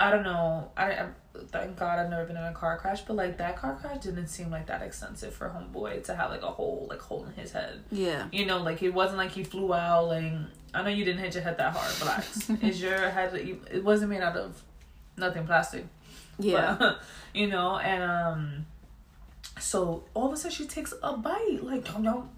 I 0.00 0.10
don't 0.10 0.24
know, 0.24 0.70
I, 0.76 0.90
I 0.92 1.06
thank 1.50 1.76
God 1.76 1.98
I've 1.98 2.10
never 2.10 2.24
been 2.24 2.36
in 2.36 2.44
a 2.44 2.52
car 2.52 2.76
crash, 2.76 3.02
but 3.02 3.16
like 3.16 3.38
that 3.38 3.56
car 3.56 3.76
crash 3.76 4.02
didn't 4.02 4.28
seem 4.28 4.50
like 4.50 4.66
that 4.66 4.82
extensive 4.82 5.34
for 5.34 5.48
homeboy 5.48 6.04
to 6.04 6.14
have 6.14 6.30
like 6.30 6.42
a 6.42 6.50
hole 6.50 6.86
like 6.90 7.00
hole 7.00 7.24
in 7.24 7.32
his 7.40 7.52
head. 7.52 7.82
Yeah. 7.90 8.28
You 8.32 8.46
know, 8.46 8.58
like 8.58 8.82
it 8.82 8.90
wasn't 8.90 9.18
like 9.18 9.30
he 9.30 9.44
flew 9.44 9.72
out. 9.72 10.08
Like 10.08 10.32
I 10.74 10.82
know 10.82 10.90
you 10.90 11.04
didn't 11.04 11.20
hit 11.20 11.34
your 11.34 11.42
head 11.42 11.58
that 11.58 11.74
hard. 11.74 12.00
Relax. 12.00 12.50
Is 12.62 12.80
your 12.82 13.10
head? 13.10 13.34
It 13.34 13.84
wasn't 13.84 14.10
made 14.10 14.22
out 14.22 14.36
of 14.36 14.62
nothing 15.16 15.46
plastic. 15.46 15.86
Yeah. 16.38 16.76
But, 16.78 17.00
you 17.34 17.48
know, 17.48 17.78
and 17.78 18.02
um, 18.02 18.66
so 19.60 20.04
all 20.14 20.26
of 20.26 20.32
a 20.32 20.36
sudden 20.36 20.52
she 20.52 20.66
takes 20.66 20.94
a 21.02 21.16
bite, 21.16 21.60
like 21.62 21.84
don't 21.84 22.02
know, 22.02 22.28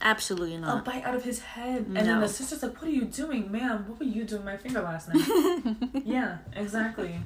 Absolutely 0.00 0.56
not. 0.56 0.80
a 0.80 0.82
bite 0.82 1.04
out 1.04 1.14
of 1.14 1.22
his 1.22 1.40
head, 1.40 1.86
and 1.86 1.96
then 1.96 2.20
the 2.20 2.28
sister's 2.28 2.62
like, 2.62 2.74
"What 2.74 2.84
are 2.84 2.90
you 2.90 3.04
doing, 3.04 3.50
ma'am? 3.52 3.84
What 3.88 4.00
were 4.00 4.06
you 4.06 4.24
doing 4.24 4.44
my 4.44 4.56
finger 4.56 4.80
last 4.80 5.08
night?" 5.12 5.26
yeah, 6.04 6.38
exactly. 6.54 7.20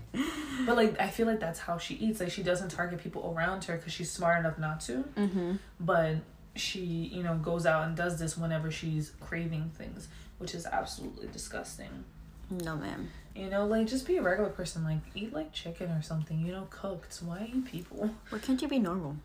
But 0.66 0.76
like, 0.76 1.00
I 1.00 1.08
feel 1.08 1.26
like 1.26 1.40
that's 1.40 1.60
how 1.60 1.78
she 1.78 1.94
eats. 1.94 2.20
Like, 2.20 2.30
she 2.30 2.42
doesn't 2.42 2.70
target 2.70 3.00
people 3.02 3.34
around 3.34 3.64
her 3.64 3.76
because 3.76 3.92
she's 3.92 4.10
smart 4.10 4.40
enough 4.40 4.58
not 4.58 4.80
to. 4.82 5.04
Mm-hmm. 5.16 5.52
But 5.78 6.16
she, 6.56 6.80
you 6.80 7.22
know, 7.22 7.36
goes 7.36 7.66
out 7.66 7.86
and 7.86 7.96
does 7.96 8.18
this 8.18 8.36
whenever 8.36 8.70
she's 8.70 9.12
craving 9.20 9.70
things, 9.76 10.08
which 10.38 10.54
is 10.54 10.66
absolutely 10.66 11.28
disgusting. 11.28 12.04
No, 12.50 12.76
ma'am. 12.76 13.10
You 13.34 13.48
know, 13.48 13.64
like 13.64 13.86
just 13.86 14.06
be 14.06 14.16
a 14.16 14.22
regular 14.22 14.50
person. 14.50 14.84
Like 14.84 14.98
eat 15.14 15.32
like 15.32 15.52
chicken 15.52 15.90
or 15.92 16.02
something. 16.02 16.40
You 16.40 16.52
know, 16.52 16.66
cooked. 16.68 17.20
Why 17.24 17.50
eat 17.54 17.64
people? 17.64 18.10
Why 18.28 18.38
can't 18.38 18.60
you 18.60 18.68
be 18.68 18.78
normal? 18.78 19.16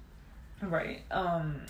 Right. 0.62 1.02
Um 1.12 1.62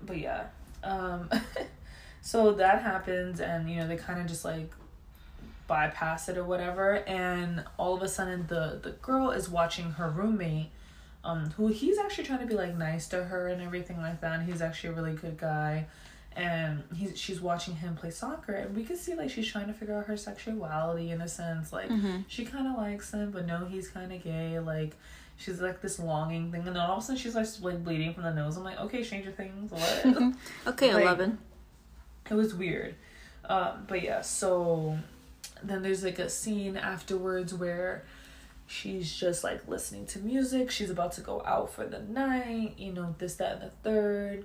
but 0.00 0.18
yeah. 0.18 0.46
Um 0.84 1.30
so 2.20 2.52
that 2.52 2.82
happens 2.82 3.40
and 3.40 3.70
you 3.70 3.76
know 3.76 3.86
they 3.88 3.96
kind 3.96 4.20
of 4.20 4.26
just 4.26 4.44
like 4.44 4.70
bypass 5.66 6.28
it 6.28 6.38
or 6.38 6.44
whatever. 6.44 6.96
And 7.06 7.64
all 7.76 7.94
of 7.94 8.02
a 8.02 8.08
sudden 8.08 8.46
the 8.48 8.78
the 8.82 8.90
girl 8.92 9.30
is 9.30 9.48
watching 9.48 9.92
her 9.92 10.08
roommate 10.08 10.70
um 11.24 11.50
who 11.56 11.66
he's 11.68 11.98
actually 11.98 12.24
trying 12.24 12.38
to 12.40 12.46
be 12.46 12.54
like 12.54 12.76
nice 12.76 13.08
to 13.08 13.24
her 13.24 13.48
and 13.48 13.60
everything 13.60 13.98
like 13.98 14.20
that. 14.20 14.40
And 14.40 14.48
he's 14.50 14.62
actually 14.62 14.90
a 14.90 14.92
really 14.94 15.14
good 15.14 15.36
guy. 15.36 15.86
And 16.36 16.84
he's 16.94 17.18
she's 17.18 17.40
watching 17.40 17.74
him 17.76 17.96
play 17.96 18.10
soccer. 18.10 18.52
And 18.52 18.76
we 18.76 18.84
can 18.84 18.96
see 18.96 19.14
like 19.14 19.28
she's 19.28 19.48
trying 19.48 19.66
to 19.66 19.72
figure 19.72 19.96
out 19.96 20.06
her 20.06 20.16
sexuality 20.16 21.10
in 21.10 21.20
a 21.20 21.28
sense. 21.28 21.72
Like 21.72 21.88
Mm-hmm. 21.90 22.18
she 22.28 22.44
kind 22.44 22.66
of 22.68 22.76
likes 22.76 23.12
him, 23.12 23.30
but 23.32 23.44
no, 23.46 23.66
he's 23.66 23.88
kind 23.88 24.12
of 24.12 24.22
gay. 24.22 24.58
Like, 24.60 24.94
she's 25.38 25.60
like 25.62 25.80
this 25.80 25.98
longing 25.98 26.50
thing, 26.52 26.66
and 26.66 26.76
then 26.76 26.82
all 26.82 26.98
of 26.98 27.02
a 27.02 27.06
sudden 27.06 27.16
she's 27.20 27.34
like, 27.34 27.46
like 27.62 27.82
bleeding 27.82 28.12
from 28.12 28.24
the 28.24 28.32
nose. 28.34 28.56
I'm 28.58 28.64
like, 28.64 28.78
okay, 28.80 29.02
Stranger 29.02 29.30
Things, 29.32 29.70
what? 29.72 30.34
Okay, 30.66 30.92
Like- 30.94 31.02
eleven. 31.04 31.38
it 32.30 32.34
was 32.34 32.54
weird. 32.54 32.94
Um, 33.48 33.84
but 33.88 34.02
yeah, 34.02 34.20
so 34.20 34.98
then 35.62 35.82
there's 35.82 36.04
like 36.04 36.18
a 36.18 36.28
scene 36.28 36.76
afterwards 36.76 37.54
where 37.54 38.04
she's 38.66 39.10
just 39.16 39.42
like 39.42 39.66
listening 39.66 40.04
to 40.06 40.18
music. 40.18 40.70
She's 40.70 40.90
about 40.90 41.12
to 41.12 41.22
go 41.22 41.42
out 41.46 41.72
for 41.72 41.86
the 41.86 42.00
night, 42.00 42.74
you 42.76 42.92
know, 42.92 43.14
this, 43.18 43.36
that, 43.36 43.54
and 43.54 43.62
the 43.62 43.70
third. 43.82 44.44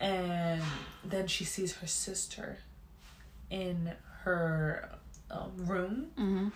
And 0.00 0.60
then 1.04 1.26
she 1.28 1.44
sees 1.44 1.76
her 1.76 1.86
sister 1.86 2.58
in 3.48 3.92
her 4.24 4.90
um, 5.30 5.52
room 5.56 6.08
Mm-hmm. 6.18 6.48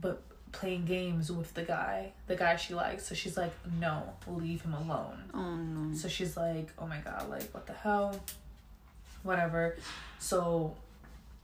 but 0.00 0.22
playing 0.56 0.86
games 0.86 1.30
with 1.30 1.52
the 1.54 1.62
guy, 1.62 2.12
the 2.26 2.36
guy 2.36 2.56
she 2.56 2.74
likes. 2.74 3.06
So 3.06 3.14
she's 3.14 3.36
like, 3.36 3.52
no, 3.80 4.02
leave 4.26 4.62
him 4.62 4.74
alone. 4.74 5.24
Oh 5.34 5.54
no. 5.54 5.94
So 5.94 6.08
she's 6.08 6.36
like, 6.36 6.68
oh 6.78 6.86
my 6.86 6.98
god, 6.98 7.28
like 7.28 7.50
what 7.52 7.66
the 7.66 7.74
hell, 7.74 8.18
whatever. 9.22 9.76
So, 10.18 10.74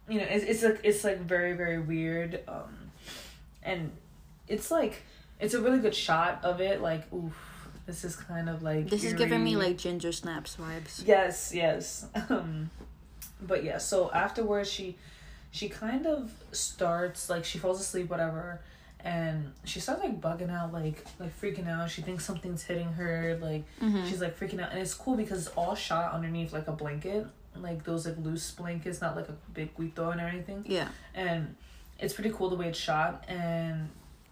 you 0.08 0.18
know, 0.18 0.26
it's 0.28 0.44
it's 0.44 0.62
like 0.62 0.80
it's 0.82 1.04
like 1.04 1.20
very 1.20 1.52
very 1.52 1.78
weird, 1.78 2.40
um, 2.48 2.74
and 3.62 3.92
it's 4.48 4.70
like 4.70 5.02
it's 5.40 5.54
a 5.54 5.60
really 5.60 5.78
good 5.78 5.94
shot 5.94 6.40
of 6.42 6.60
it. 6.60 6.80
Like, 6.80 7.12
oof, 7.12 7.68
this 7.86 8.04
is 8.04 8.16
kind 8.16 8.48
of 8.48 8.62
like 8.62 8.88
This 8.88 9.04
is 9.04 9.12
giving 9.12 9.44
me 9.44 9.56
like 9.56 9.76
Ginger 9.76 10.12
Snaps 10.12 10.56
vibes. 10.56 11.06
Yes, 11.06 11.52
yes. 11.54 12.06
Um, 12.30 12.70
but 13.44 13.64
yeah, 13.64 13.78
so 13.78 14.10
afterwards 14.12 14.70
she 14.70 14.96
she 15.50 15.68
kind 15.68 16.06
of 16.06 16.32
starts 16.52 17.28
like 17.28 17.44
she 17.44 17.58
falls 17.58 17.80
asleep, 17.80 18.08
whatever, 18.08 18.60
and 19.04 19.52
she 19.64 19.80
starts 19.80 20.02
like 20.02 20.20
bugging 20.20 20.50
out, 20.50 20.72
like 20.72 21.04
like 21.18 21.38
freaking 21.40 21.68
out. 21.68 21.90
She 21.90 22.02
thinks 22.02 22.24
something's 22.24 22.62
hitting 22.62 22.92
her, 22.92 23.38
like 23.42 23.64
Mm-hmm. 23.80 24.06
she's 24.08 24.20
like 24.20 24.38
freaking 24.38 24.60
out, 24.60 24.70
and 24.72 24.80
it's 24.80 24.94
cool 24.94 25.16
because 25.16 25.46
it's 25.46 25.56
all 25.56 25.74
shot 25.74 26.12
underneath 26.12 26.52
like 26.52 26.68
a 26.68 26.72
blanket, 26.72 27.26
like 27.56 27.84
those 27.84 28.06
like 28.06 28.16
loose 28.18 28.50
blankets, 28.52 29.00
not 29.00 29.16
like 29.16 29.28
a 29.28 29.36
big 29.54 29.74
guito 29.76 30.14
or 30.16 30.20
anything, 30.20 30.64
Yeah. 30.68 30.88
and 31.14 31.56
it's 31.98 32.14
pretty 32.14 32.30
cool 32.30 32.50
the 32.50 32.56
way 32.56 32.68
it's 32.68 32.78
shot, 32.78 33.24
and 33.28 33.88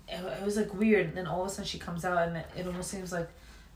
it, 0.08 0.20
it 0.24 0.44
was 0.44 0.56
like 0.56 0.72
weird. 0.74 1.06
And 1.08 1.16
then 1.16 1.26
all 1.26 1.42
of 1.42 1.46
a 1.48 1.50
sudden 1.50 1.64
she 1.66 1.78
comes 1.78 2.04
out, 2.04 2.28
and 2.28 2.36
it, 2.36 2.46
it 2.56 2.66
almost 2.66 2.90
seems 2.90 3.12
like 3.12 3.28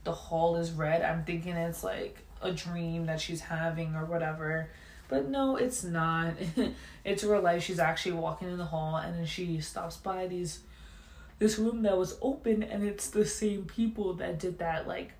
the 0.03 0.11
hall 0.13 0.55
is 0.57 0.71
red. 0.71 1.01
I'm 1.01 1.23
thinking 1.23 1.53
it's 1.55 1.83
like 1.83 2.17
a 2.41 2.51
dream 2.51 3.05
that 3.07 3.19
she's 3.19 3.41
having 3.41 3.95
or 3.95 4.05
whatever. 4.05 4.69
But 5.07 5.29
no, 5.29 5.55
it's 5.55 5.83
not. 5.83 6.33
it's 7.05 7.23
real 7.23 7.41
life. 7.41 7.63
She's 7.63 7.79
actually 7.79 8.13
walking 8.13 8.49
in 8.49 8.57
the 8.57 8.65
hall 8.65 8.97
and 8.97 9.15
then 9.17 9.25
she 9.25 9.59
stops 9.61 9.97
by 9.97 10.27
these 10.27 10.59
this 11.39 11.57
room 11.59 11.81
that 11.83 11.97
was 11.97 12.17
open 12.21 12.63
and 12.63 12.83
it's 12.83 13.09
the 13.09 13.25
same 13.25 13.65
people 13.65 14.13
that 14.15 14.39
did 14.39 14.59
that 14.59 14.87
like 14.87 15.11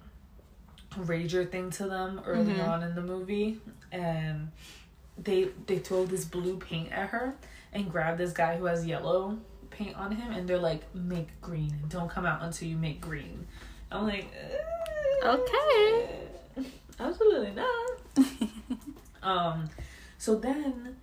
rager 0.98 1.50
thing 1.50 1.70
to 1.72 1.88
them 1.88 2.22
early 2.26 2.54
Mhm. 2.54 2.68
on 2.70 2.84
in 2.84 2.96
the 2.96 3.02
movie. 3.02 3.60
And 3.92 4.52
they 5.18 5.50
they 5.68 5.80
throw 5.80 6.06
this 6.06 6.26
blue 6.26 6.58
paint 6.58 6.92
at 6.92 7.10
her 7.10 7.36
and 7.74 7.92
grab 7.92 8.18
this 8.18 8.32
guy 8.32 8.58
who 8.58 8.66
has 8.66 8.86
yellow 8.86 9.38
paint 9.70 9.96
on 9.98 10.12
him 10.14 10.32
and 10.32 10.48
they're 10.48 10.58
like 10.58 10.84
make 10.96 11.42
green. 11.42 11.74
Don't 11.90 12.10
come 12.10 12.26
out 12.26 12.42
until 12.42 12.68
you 12.70 12.78
make 12.78 13.02
green. 13.02 13.46
I'm 13.92 14.06
like 14.08 14.28
"Uh, 15.24 15.28
Okay. 15.38 16.20
absolutely 17.00 17.52
not. 17.52 17.92
Um 19.24 19.70
so 20.18 20.36
then 20.36 20.96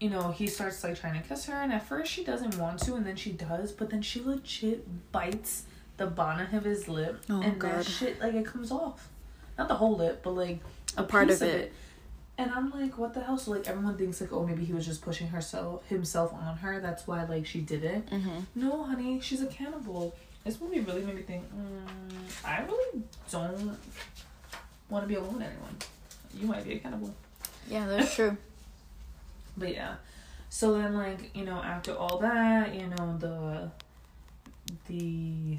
you 0.00 0.08
know 0.10 0.30
he 0.30 0.46
starts 0.46 0.82
like 0.84 0.98
trying 1.00 1.20
to 1.20 1.28
kiss 1.28 1.46
her 1.46 1.54
and 1.54 1.72
at 1.72 1.86
first 1.86 2.10
she 2.12 2.22
doesn't 2.24 2.56
want 2.58 2.78
to 2.80 2.94
and 2.94 3.04
then 3.06 3.16
she 3.16 3.32
does 3.32 3.72
but 3.72 3.90
then 3.90 4.00
she 4.02 4.20
legit 4.22 5.10
bites 5.12 5.64
the 5.96 6.06
bottom 6.06 6.54
of 6.54 6.64
his 6.64 6.86
lip 6.88 7.22
Oh, 7.28 7.40
and 7.42 7.58
God. 7.58 7.72
that 7.72 7.84
shit 7.86 8.20
like 8.20 8.34
it 8.34 8.46
comes 8.46 8.70
off 8.70 9.08
not 9.58 9.66
the 9.68 9.74
whole 9.74 9.96
lip 9.96 10.20
but 10.22 10.30
like 10.36 10.60
A 10.96 11.02
part 11.02 11.26
piece 11.28 11.40
of 11.40 11.48
it. 11.48 11.72
and 12.38 12.50
I'm 12.52 12.70
like, 12.70 12.96
what 12.96 13.12
the 13.14 13.20
hell? 13.20 13.36
So 13.36 13.50
like 13.50 13.66
everyone 13.66 13.96
thinks 13.98 14.20
like, 14.20 14.32
oh, 14.32 14.46
maybe 14.46 14.64
he 14.64 14.72
was 14.72 14.86
just 14.86 15.02
pushing 15.02 15.26
herself 15.28 15.84
himself 15.88 16.32
on 16.32 16.56
her. 16.58 16.78
That's 16.78 17.04
why 17.08 17.24
like 17.24 17.44
she 17.46 17.60
did 17.60 17.82
it. 17.82 18.06
Mm-hmm. 18.10 18.38
No, 18.54 18.84
honey, 18.84 19.20
she's 19.20 19.42
a 19.42 19.46
cannibal. 19.48 20.14
This 20.44 20.60
movie 20.60 20.78
really 20.78 21.02
made 21.02 21.16
me 21.16 21.22
think. 21.22 21.44
Mm, 21.52 22.44
I 22.44 22.62
really 22.62 23.02
don't 23.32 23.76
want 24.88 25.02
to 25.04 25.08
be 25.08 25.16
alone 25.16 25.34
with 25.34 25.42
anyone. 25.42 25.76
You 26.32 26.46
might 26.46 26.64
be 26.64 26.74
a 26.74 26.78
cannibal, 26.78 27.12
Yeah, 27.68 27.86
that's 27.86 28.14
true. 28.14 28.36
but 29.58 29.72
yeah. 29.72 29.96
So 30.50 30.78
then, 30.78 30.94
like 30.94 31.34
you 31.36 31.44
know, 31.44 31.56
after 31.62 31.94
all 31.94 32.18
that, 32.18 32.74
you 32.74 32.86
know 32.86 33.16
the 33.18 33.70
the 34.86 35.58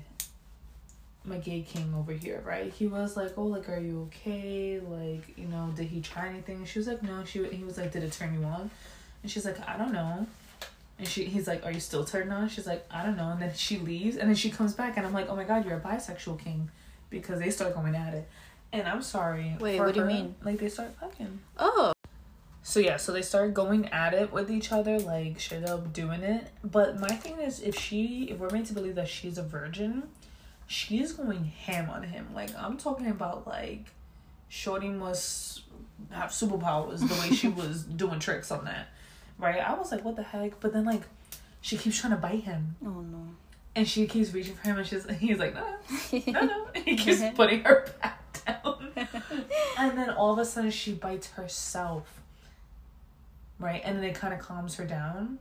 my 1.25 1.37
gay 1.37 1.61
king 1.61 1.93
over 1.97 2.11
here, 2.11 2.41
right? 2.45 2.71
He 2.71 2.87
was 2.87 3.15
like, 3.15 3.37
"Oh, 3.37 3.45
like, 3.45 3.69
are 3.69 3.79
you 3.79 4.07
okay? 4.07 4.79
Like, 4.79 5.37
you 5.37 5.47
know, 5.47 5.71
did 5.75 5.87
he 5.87 6.01
try 6.01 6.29
anything?" 6.29 6.65
She 6.65 6.79
was 6.79 6.87
like, 6.87 7.03
"No." 7.03 7.23
She 7.25 7.43
he 7.45 7.63
was 7.63 7.77
like, 7.77 7.91
"Did 7.91 8.03
it 8.03 8.11
turn 8.11 8.33
you 8.39 8.45
on?" 8.45 8.71
And 9.21 9.31
she's 9.31 9.45
like, 9.45 9.57
"I 9.67 9.77
don't 9.77 9.93
know." 9.93 10.25
And 10.97 11.07
she 11.07 11.25
he's 11.25 11.47
like, 11.47 11.65
"Are 11.65 11.71
you 11.71 11.79
still 11.79 12.03
turned 12.03 12.33
on?" 12.33 12.49
She's 12.49 12.67
like, 12.67 12.85
"I 12.89 13.05
don't 13.05 13.17
know." 13.17 13.29
And 13.29 13.41
then 13.41 13.53
she 13.53 13.77
leaves, 13.77 14.17
and 14.17 14.27
then 14.27 14.35
she 14.35 14.49
comes 14.49 14.73
back, 14.73 14.97
and 14.97 15.05
I'm 15.05 15.13
like, 15.13 15.29
"Oh 15.29 15.35
my 15.35 15.43
god, 15.43 15.65
you're 15.65 15.77
a 15.77 15.81
bisexual 15.81 16.39
king," 16.39 16.71
because 17.09 17.39
they 17.39 17.51
start 17.51 17.75
going 17.75 17.95
at 17.95 18.13
it. 18.13 18.27
And 18.71 18.87
I'm 18.87 19.01
sorry. 19.01 19.55
Wait, 19.59 19.79
what 19.79 19.93
do 19.93 20.01
you 20.01 20.05
mean? 20.05 20.35
Like 20.43 20.59
they 20.59 20.69
start 20.69 20.95
fucking. 20.99 21.39
Oh. 21.57 21.93
So 22.69 22.79
yeah, 22.79 22.97
so 22.97 23.11
they 23.11 23.23
start 23.23 23.55
going 23.55 23.87
at 23.87 24.13
it 24.13 24.31
with 24.31 24.51
each 24.51 24.71
other, 24.71 24.99
like 24.99 25.39
straight 25.39 25.65
up 25.65 25.91
doing 25.91 26.21
it. 26.21 26.49
But 26.63 26.99
my 26.99 27.07
thing 27.07 27.39
is, 27.39 27.59
if 27.61 27.75
she, 27.75 28.25
if 28.29 28.37
we're 28.37 28.51
made 28.51 28.67
to 28.67 28.73
believe 28.73 28.93
that 28.93 29.07
she's 29.07 29.39
a 29.39 29.41
virgin, 29.41 30.03
she's 30.67 31.13
going 31.13 31.45
ham 31.45 31.89
on 31.89 32.03
him. 32.03 32.27
Like 32.35 32.51
I'm 32.55 32.77
talking 32.77 33.07
about, 33.07 33.47
like, 33.47 33.85
Shorty 34.49 34.89
must 34.89 35.63
have 36.11 36.29
superpowers 36.29 36.99
the 36.99 37.19
way 37.19 37.35
she 37.35 37.47
was 37.61 37.85
doing 37.85 38.19
tricks 38.19 38.51
on 38.51 38.65
that, 38.65 38.89
right? 39.39 39.57
I 39.67 39.73
was 39.73 39.91
like, 39.91 40.05
what 40.05 40.15
the 40.15 40.21
heck? 40.21 40.59
But 40.59 40.71
then 40.71 40.85
like, 40.85 41.01
she 41.61 41.75
keeps 41.75 41.99
trying 41.99 42.11
to 42.13 42.17
bite 42.17 42.43
him, 42.43 42.75
Oh 42.85 43.01
no. 43.01 43.29
and 43.73 43.87
she 43.87 44.05
keeps 44.05 44.31
reaching 44.31 44.53
for 44.53 44.61
him, 44.61 44.77
and 44.77 44.85
she's 44.85 45.09
he's 45.19 45.39
like, 45.39 45.55
no, 45.55 45.65
no, 46.27 46.41
no. 46.45 46.67
And 46.75 46.85
he 46.85 46.95
keeps 46.95 47.23
putting 47.35 47.63
her 47.63 47.87
back 47.99 48.45
down, 48.45 48.91
and 49.75 49.97
then 49.97 50.11
all 50.11 50.33
of 50.33 50.37
a 50.37 50.45
sudden 50.45 50.69
she 50.69 50.93
bites 50.93 51.31
herself 51.31 52.18
right 53.59 53.81
and 53.83 53.97
then 53.97 54.03
it 54.05 54.15
kind 54.15 54.33
of 54.33 54.39
calms 54.39 54.75
her 54.75 54.85
down. 54.85 55.37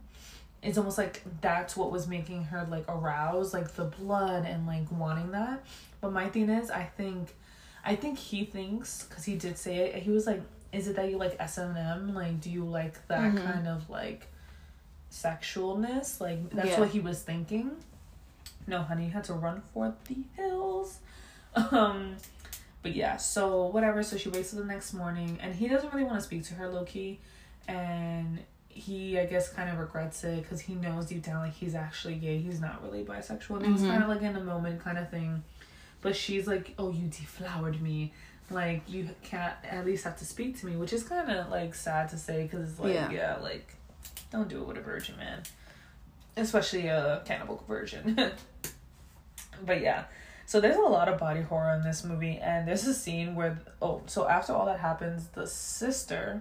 It's 0.63 0.77
almost 0.77 0.99
like 0.99 1.23
that's 1.41 1.77
what 1.77 1.93
was 1.93 2.09
making 2.09 2.45
her 2.45 2.67
like 2.69 2.85
aroused 2.89 3.53
like 3.55 3.75
the 3.75 3.85
blood 3.85 4.45
and 4.45 4.67
like 4.67 4.91
wanting 4.91 5.31
that. 5.31 5.65
But 6.01 6.13
my 6.13 6.29
thing 6.29 6.49
is 6.51 6.71
i 6.71 6.83
think 6.85 7.35
i 7.85 7.95
think 7.97 8.19
he 8.19 8.45
thinks 8.45 9.05
because 9.09 9.25
he 9.25 9.37
did 9.37 9.57
say 9.57 9.77
it 9.79 10.03
he 10.03 10.11
was 10.11 10.27
like 10.27 10.43
is 10.73 10.87
it 10.89 10.97
that 10.97 11.09
you 11.11 11.17
like 11.17 11.37
s&m 11.41 12.13
like 12.15 12.41
do 12.41 12.51
you 12.51 12.65
like 12.65 13.07
that 13.09 13.33
Mhm. 13.35 13.45
kind 13.45 13.67
of 13.69 13.89
like 13.89 14.27
sexualness? 15.11 16.21
Like 16.21 16.51
that's 16.51 16.69
Yeah. 16.71 16.81
what 16.81 16.91
he 16.91 17.01
was 17.01 17.23
thinking. 17.23 17.71
No 18.67 18.83
honey 18.83 19.07
you 19.07 19.11
had 19.11 19.25
to 19.25 19.33
run 19.35 19.63
for 19.73 19.95
the 20.07 20.17
hills. 20.37 20.99
Um 21.73 22.17
but 22.83 22.95
yeah 22.95 23.17
so 23.17 23.67
whatever 23.67 24.03
so 24.03 24.17
she 24.17 24.29
waits 24.29 24.51
till 24.51 24.61
the 24.61 24.65
next 24.67 24.93
morning 24.93 25.39
and 25.41 25.55
he 25.55 25.67
doesn't 25.67 25.93
really 25.93 26.05
want 26.05 26.19
to 26.19 26.25
speak 26.25 26.45
to 26.45 26.55
her 26.55 26.69
low-key 26.69 27.19
and 27.69 28.41
he 28.69 29.19
i 29.19 29.27
guess 29.27 29.49
kind 29.53 29.69
of 29.71 29.79
regrets 29.79 30.23
it 30.25 30.43
because 30.43 30.61
he 30.61 30.75
knows 30.75 31.07
deep 31.07 31.23
down 31.25 31.41
like 31.41 31.55
he's 31.55 31.75
actually 31.75 32.15
gay. 32.15 32.39
He's 32.39 32.61
not 32.61 32.83
really 32.83 33.05
bisexual. 33.05 33.57
And 33.57 33.67
it 33.67 33.71
was 33.73 33.83
Mhm. 33.83 33.91
kind 33.91 34.03
of 34.03 34.09
like 34.09 34.23
in 34.23 34.35
a 34.37 34.41
moment 34.43 34.83
kind 34.83 34.99
of 34.99 35.11
thing. 35.11 35.43
But 36.01 36.15
she's 36.17 36.47
like 36.47 36.75
oh 36.79 36.91
you 36.91 37.09
deflowered 37.09 37.81
me. 37.83 38.13
Like 38.51 38.83
you 38.89 39.11
can't 39.23 39.55
at 39.69 39.85
least 39.85 40.05
have 40.05 40.17
to 40.19 40.25
speak 40.25 40.59
to 40.61 40.67
me 40.67 40.77
which 40.77 40.93
is 40.93 41.03
kind 41.03 41.31
of 41.31 41.51
like 41.51 41.75
sad 41.75 42.09
to 42.11 42.17
say 42.19 42.45
because 42.45 42.71
it's 42.71 42.79
like 42.81 42.95
Yeah. 42.95 43.11
yeah. 43.11 43.37
like 43.43 43.75
don't 44.33 44.49
do 44.49 44.61
it 44.63 44.67
with 44.69 44.77
a 44.79 44.81
virgin 44.81 45.17
man. 45.17 45.43
Especially 46.37 46.87
a 46.87 47.23
cannibal 47.25 47.63
virgin. 47.69 48.17
But 49.67 49.81
yeah. 49.81 50.05
So 50.47 50.61
there's 50.61 50.77
a 50.77 50.81
lot 50.81 51.09
of 51.09 51.19
body 51.19 51.43
horror 51.43 51.75
in 51.75 51.83
this 51.83 52.05
movie. 52.05 52.39
And 52.39 52.67
there's 52.67 52.87
a 52.87 52.95
scene 52.95 53.35
where 53.35 53.59
oh 53.83 54.03
so 54.07 54.29
after 54.29 54.53
all 54.53 54.67
that 54.67 54.79
happens 54.79 55.27
the 55.29 55.47
sister 55.47 56.41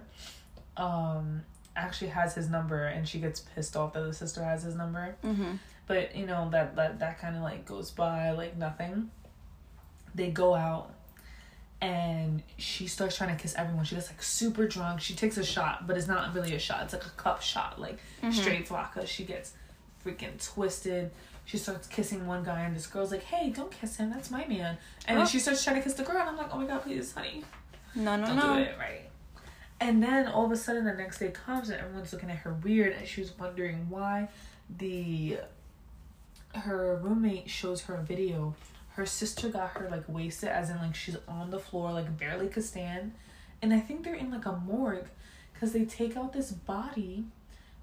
um 0.78 1.42
actually 1.76 2.08
has 2.08 2.34
his 2.34 2.48
number 2.48 2.86
and 2.86 3.06
she 3.08 3.18
gets 3.20 3.40
pissed 3.40 3.76
off 3.76 3.92
that 3.92 4.00
the 4.00 4.12
sister 4.14 4.42
has 4.42 4.62
his 4.62 4.74
number 4.74 5.14
Mm-hmm. 5.24 5.52
but 5.86 6.16
you 6.16 6.26
know 6.26 6.48
that 6.50 6.74
that 6.76 6.98
that 7.00 7.20
kind 7.20 7.36
of 7.36 7.42
like 7.42 7.64
goes 7.66 7.90
by 7.90 8.30
like 8.32 8.56
nothing 8.56 9.10
they 10.14 10.30
go 10.30 10.54
out 10.54 10.90
and 11.80 12.42
she 12.56 12.88
starts 12.88 13.16
trying 13.16 13.34
to 13.36 13.40
kiss 13.40 13.54
everyone 13.56 13.84
she 13.84 13.94
gets 13.94 14.10
like 14.10 14.22
super 14.22 14.66
drunk 14.66 15.00
she 15.00 15.14
takes 15.14 15.36
a 15.36 15.44
shot 15.44 15.86
but 15.86 15.96
it's 15.96 16.08
not 16.08 16.34
really 16.34 16.54
a 16.54 16.58
shot 16.58 16.82
it's 16.82 16.92
like 16.92 17.06
a 17.06 17.10
cup 17.10 17.40
shot 17.40 17.80
like 17.80 17.98
Mhm. 18.22 18.32
straight 18.32 18.66
vodka 18.66 19.06
she 19.06 19.24
gets 19.24 19.52
freaking 20.04 20.42
twisted 20.44 21.10
she 21.44 21.56
starts 21.56 21.86
kissing 21.86 22.26
one 22.26 22.42
guy 22.42 22.62
and 22.62 22.74
this 22.74 22.86
girl's 22.88 23.12
like 23.12 23.22
hey 23.22 23.50
don't 23.50 23.70
kiss 23.70 23.96
him 23.96 24.10
that's 24.10 24.30
my 24.30 24.44
man 24.46 24.76
and 25.06 25.16
Oh. 25.16 25.20
then 25.20 25.26
she 25.28 25.38
starts 25.38 25.62
trying 25.62 25.76
to 25.76 25.82
kiss 25.82 25.94
the 25.94 26.02
girl 26.02 26.16
and 26.18 26.28
i'm 26.30 26.36
like 26.36 26.52
oh 26.52 26.58
my 26.58 26.66
god 26.66 26.82
please 26.82 27.12
honey 27.12 27.44
No, 27.94 28.16
no, 28.16 28.26
don't 28.26 28.36
no. 28.36 28.54
do 28.56 28.60
it 28.62 28.76
right. 28.78 29.02
And 29.80 30.02
then 30.02 30.26
all 30.26 30.44
of 30.46 30.52
a 30.52 30.56
sudden 30.56 30.84
the 30.84 30.92
next 30.94 31.18
day 31.18 31.30
comes 31.30 31.68
and 31.70 31.80
everyone's 31.80 32.12
looking 32.12 32.30
at 32.30 32.38
her 32.38 32.52
weird 32.52 32.94
and 32.94 33.06
she's 33.06 33.32
wondering 33.38 33.88
why 33.88 34.28
the 34.78 35.38
her 36.54 36.96
roommate 37.02 37.48
shows 37.48 37.82
her 37.82 37.94
a 37.94 38.02
video. 38.02 38.54
Her 38.90 39.06
sister 39.06 39.48
got 39.48 39.70
her 39.72 39.88
like 39.88 40.04
wasted 40.08 40.48
as 40.48 40.70
in 40.70 40.78
like 40.78 40.94
she's 40.96 41.16
on 41.28 41.50
the 41.50 41.58
floor 41.60 41.92
like 41.92 42.18
barely 42.18 42.48
could 42.48 42.64
stand. 42.64 43.12
And 43.62 43.72
I 43.72 43.80
think 43.80 44.02
they're 44.04 44.14
in 44.14 44.30
like 44.30 44.46
a 44.46 44.52
morgue 44.52 45.06
because 45.52 45.72
they 45.72 45.84
take 45.84 46.16
out 46.16 46.32
this 46.32 46.50
body 46.50 47.24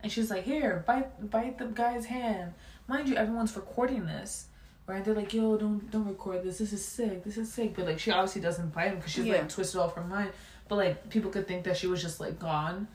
and 0.04 0.12
she's 0.12 0.30
like, 0.30 0.44
Here, 0.44 0.84
bite 0.86 1.30
bite 1.32 1.58
the 1.58 1.66
guy's 1.66 2.06
hand. 2.08 2.54
Mind 2.88 3.08
you, 3.08 3.16
everyone's 3.16 3.56
recording 3.56 4.06
this. 4.06 4.48
Right? 4.88 5.04
They're 5.04 5.16
like, 5.16 5.34
yo, 5.34 5.58
don't 5.58 5.90
don't 5.90 6.06
record 6.06 6.44
this. 6.44 6.60
This 6.60 6.72
is 6.72 6.86
sick. 6.86 7.24
This 7.24 7.38
is 7.38 7.52
sick. 7.52 7.76
But 7.76 7.86
like, 7.86 7.98
she 8.00 8.12
obviously 8.12 8.42
doesn't 8.42 8.72
bite 8.72 8.90
him 8.90 8.98
because 8.98 9.12
she's 9.14 9.26
Yeah. 9.26 9.38
like 9.38 9.50
twisted 9.50 9.82
off 9.82 9.96
her 9.96 10.04
mind. 10.04 10.30
But 10.68 10.76
like, 10.76 11.10
people 11.10 11.32
could 11.32 11.48
think 11.48 11.64
that 11.66 11.78
she 11.78 11.88
was 11.88 12.02
just 12.02 12.20
like 12.20 12.40
gone. 12.40 12.88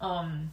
Um, 0.00 0.52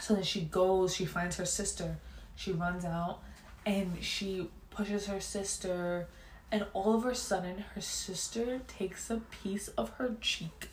so 0.00 0.14
then 0.14 0.22
she 0.22 0.42
goes. 0.42 0.94
She 0.94 1.04
finds 1.04 1.36
her 1.36 1.44
sister. 1.44 1.98
She 2.36 2.52
runs 2.52 2.84
out, 2.84 3.20
and 3.66 4.02
she 4.02 4.48
pushes 4.70 5.06
her 5.06 5.20
sister, 5.20 6.06
and 6.50 6.64
all 6.72 6.94
of 6.94 7.04
a 7.04 7.14
sudden, 7.14 7.64
her 7.74 7.80
sister 7.80 8.60
takes 8.66 9.10
a 9.10 9.18
piece 9.42 9.68
of 9.68 9.90
her 9.98 10.14
cheek, 10.20 10.70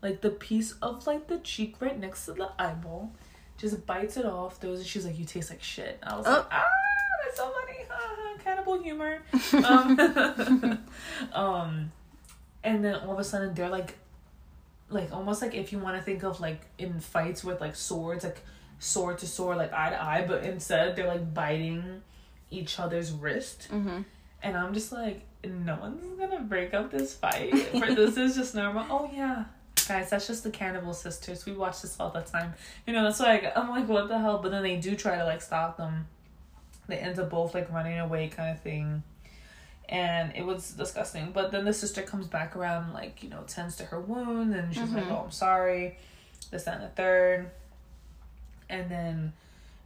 like 0.00 0.20
the 0.20 0.30
piece 0.30 0.72
of 0.80 1.06
like 1.06 1.26
the 1.26 1.38
cheek 1.38 1.76
right 1.80 1.98
next 1.98 2.26
to 2.26 2.32
the 2.32 2.50
eyeball, 2.58 3.12
just 3.58 3.84
bites 3.86 4.16
it 4.16 4.24
off. 4.24 4.60
Those 4.60 4.86
she's 4.86 5.04
like, 5.04 5.18
"You 5.18 5.24
taste 5.24 5.50
like 5.50 5.62
shit." 5.62 5.98
I 6.02 6.16
was 6.16 6.26
oh. 6.26 6.30
like, 6.30 6.46
"Ah, 6.50 6.64
that's 7.24 7.36
so 7.36 7.50
funny, 7.50 8.44
cannibal 8.44 8.80
humor." 8.80 9.22
um, 9.64 10.78
um, 11.32 11.92
and 12.62 12.84
then 12.84 12.94
all 12.94 13.12
of 13.12 13.18
a 13.18 13.24
sudden, 13.24 13.54
they're 13.54 13.68
like, 13.68 13.96
like 14.90 15.12
almost 15.12 15.40
like 15.40 15.54
if 15.54 15.72
you 15.72 15.78
want 15.78 15.96
to 15.96 16.02
think 16.02 16.22
of 16.22 16.40
like 16.40 16.60
in 16.78 17.00
fights 17.00 17.42
with 17.42 17.60
like 17.60 17.76
swords, 17.76 18.24
like 18.24 18.40
sword 18.78 19.18
to 19.18 19.26
sword, 19.26 19.56
like 19.56 19.72
eye 19.72 19.90
to 19.90 20.02
eye, 20.02 20.24
but 20.26 20.44
instead 20.44 20.96
they're 20.96 21.06
like 21.06 21.32
biting 21.32 22.02
each 22.50 22.78
other's 22.78 23.12
wrist. 23.12 23.68
Mm-hmm. 23.70 24.02
And 24.42 24.56
I'm 24.56 24.74
just 24.74 24.92
like, 24.92 25.22
no 25.44 25.76
one's 25.76 26.18
gonna 26.18 26.40
break 26.40 26.74
up 26.74 26.90
this 26.90 27.14
fight. 27.14 27.56
For 27.56 27.94
this 27.94 28.16
is 28.16 28.34
just 28.34 28.54
normal. 28.54 28.84
Oh 28.90 29.10
yeah, 29.12 29.44
guys, 29.86 30.10
that's 30.10 30.26
just 30.26 30.42
the 30.42 30.50
cannibal 30.50 30.92
sisters. 30.92 31.46
We 31.46 31.52
watch 31.52 31.82
this 31.82 31.96
all 32.00 32.10
the 32.10 32.20
time. 32.22 32.54
You 32.86 32.92
know, 32.92 33.04
that's 33.04 33.20
like 33.20 33.56
I'm 33.56 33.70
like, 33.70 33.88
what 33.88 34.08
the 34.08 34.18
hell? 34.18 34.38
But 34.38 34.50
then 34.50 34.62
they 34.62 34.76
do 34.76 34.96
try 34.96 35.16
to 35.16 35.24
like 35.24 35.42
stop 35.42 35.76
them. 35.76 36.06
They 36.88 36.96
end 36.96 37.18
up 37.18 37.30
both 37.30 37.54
like 37.54 37.70
running 37.70 37.98
away, 37.98 38.28
kind 38.28 38.50
of 38.50 38.60
thing. 38.60 39.02
And 39.90 40.32
it 40.34 40.46
was 40.46 40.70
disgusting. 40.70 41.32
But 41.32 41.50
then 41.50 41.64
the 41.64 41.72
sister 41.72 42.02
comes 42.02 42.26
back 42.26 42.56
around, 42.56 42.92
like 42.92 43.22
you 43.22 43.28
know, 43.28 43.42
tends 43.46 43.76
to 43.76 43.84
her 43.84 44.00
wound, 44.00 44.54
and 44.54 44.72
she's 44.72 44.84
mm-hmm. 44.84 44.96
like, 44.96 45.10
"Oh, 45.10 45.22
I'm 45.24 45.30
sorry." 45.32 45.98
This, 46.50 46.64
that, 46.64 46.76
and 46.76 46.84
the 46.84 46.88
third. 46.88 47.50
And 48.68 48.90
then 48.90 49.32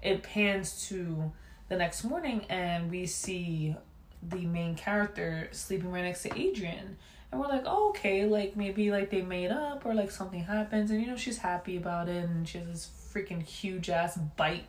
it 0.02 0.22
pans 0.22 0.86
to 0.88 1.32
the 1.70 1.76
next 1.76 2.04
morning, 2.04 2.44
and 2.50 2.90
we 2.90 3.06
see 3.06 3.74
the 4.22 4.44
main 4.44 4.74
character 4.74 5.48
sleeping 5.52 5.90
right 5.90 6.04
next 6.04 6.22
to 6.22 6.38
Adrian 6.38 6.96
and 7.34 7.42
we're 7.42 7.48
like, 7.48 7.64
oh, 7.66 7.88
okay, 7.88 8.26
like 8.26 8.56
maybe 8.56 8.92
like 8.92 9.10
they 9.10 9.20
made 9.20 9.50
up 9.50 9.84
or 9.84 9.92
like 9.92 10.12
something 10.12 10.44
happens, 10.44 10.92
and 10.92 11.00
you 11.00 11.08
know 11.08 11.16
she's 11.16 11.38
happy 11.38 11.76
about 11.76 12.08
it, 12.08 12.24
and 12.24 12.48
she 12.48 12.58
has 12.58 12.68
this 12.68 12.90
freaking 13.12 13.42
huge 13.42 13.90
ass 13.90 14.16
bite 14.36 14.66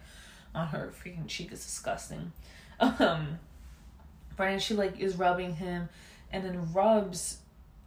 on 0.56 0.69
her 0.69 0.91
freaking 0.91 1.28
cheek. 1.28 1.50
It's 1.52 1.65
disgusting. 1.65 2.32
Um, 2.78 3.39
Brian, 4.36 4.60
she 4.60 4.74
like 4.74 5.00
is 5.00 5.15
rubbing 5.15 5.56
him, 5.56 5.89
and 6.32 6.43
then 6.43 6.74
rubs 6.74 7.39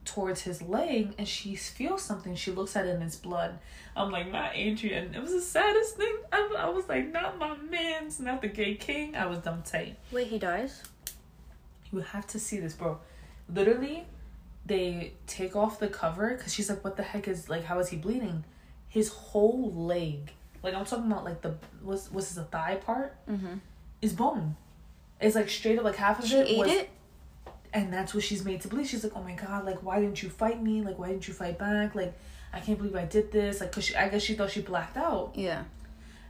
towards 0.05 0.43
his 0.43 0.63
leg, 0.63 1.15
and 1.19 1.29
she 1.29 1.55
feels 1.55 2.03
something. 2.03 2.35
She 2.35 2.51
looks 2.51 2.77
at 2.77 2.87
it, 2.87 2.95
and 2.95 3.03
it's 3.03 3.17
blood. 3.17 3.59
I'm 3.95 4.11
like, 4.11 4.31
not 4.33 4.53
Adrian. 4.55 5.15
It 5.15 5.21
was 5.21 5.33
the 5.33 5.41
saddest 5.41 5.97
thing. 5.97 6.17
I, 6.33 6.55
I 6.59 6.69
was 6.71 6.89
like, 6.89 7.13
not 7.13 7.39
my 7.39 7.57
man's, 7.57 8.19
not 8.19 8.41
the 8.41 8.49
gay 8.49 8.75
king. 8.75 9.15
I 9.17 9.27
was 9.27 9.39
dumb 9.39 9.63
tight. 9.63 9.99
Wait, 10.11 10.29
he 10.29 10.39
dies. 10.39 10.83
You 11.93 12.01
have 12.01 12.27
to 12.29 12.39
see 12.39 12.59
this, 12.59 12.75
bro. 12.75 12.99
Literally, 13.53 14.07
they 14.65 15.13
take 15.27 15.57
off 15.57 15.79
the 15.79 15.89
cover 15.89 16.35
because 16.35 16.55
she's 16.55 16.69
like, 16.69 16.85
what 16.85 16.97
the 16.97 17.03
heck 17.03 17.29
is 17.29 17.49
like? 17.49 17.65
How 17.65 17.79
is 17.79 17.89
he 17.89 17.97
bleeding? 17.97 18.45
His 18.89 19.09
whole 19.09 19.73
leg, 19.73 20.33
like 20.63 20.75
I'm 20.75 20.85
talking 20.85 21.11
about, 21.11 21.25
like 21.25 21.43
the 21.43 21.55
was 21.83 22.11
was 22.11 22.35
the 22.35 22.45
thigh 22.45 22.77
part, 22.77 23.17
mm-hmm. 23.29 23.55
is 24.01 24.13
bone. 24.13 24.57
It's 25.21 25.35
like 25.35 25.49
straight 25.49 25.79
up, 25.79 25.85
like 25.85 25.97
half 25.97 26.19
of 26.21 26.27
she 26.27 26.37
it. 26.37 26.49
Ate 26.49 26.59
was, 26.59 26.71
it. 26.71 26.91
And 27.73 27.93
that's 27.93 28.15
what 28.15 28.23
she's 28.25 28.45
made 28.45 28.61
to 28.63 28.69
believe. 28.69 28.89
She's 28.89 29.05
like, 29.05 29.15
oh 29.15 29.23
my 29.23 29.33
god, 29.33 29.65
like 29.65 29.83
why 29.83 30.01
didn't 30.01 30.23
you 30.23 30.31
fight 30.31 30.63
me? 30.63 30.83
Like 30.83 30.99
why 30.99 31.09
didn't 31.09 31.29
you 31.29 31.35
fight 31.35 31.59
back? 31.59 31.95
Like 31.95 32.17
I 32.53 32.61
can't 32.61 32.79
believe 32.79 32.97
I 32.97 33.05
did 33.05 33.31
this. 33.31 33.61
Like, 33.61 33.73
cause 33.73 33.85
she, 33.85 33.95
I 33.95 34.09
guess 34.09 34.23
she 34.23 34.35
thought 34.35 34.51
she 34.51 34.63
blacked 34.63 34.97
out. 34.97 35.33
Yeah. 35.35 35.65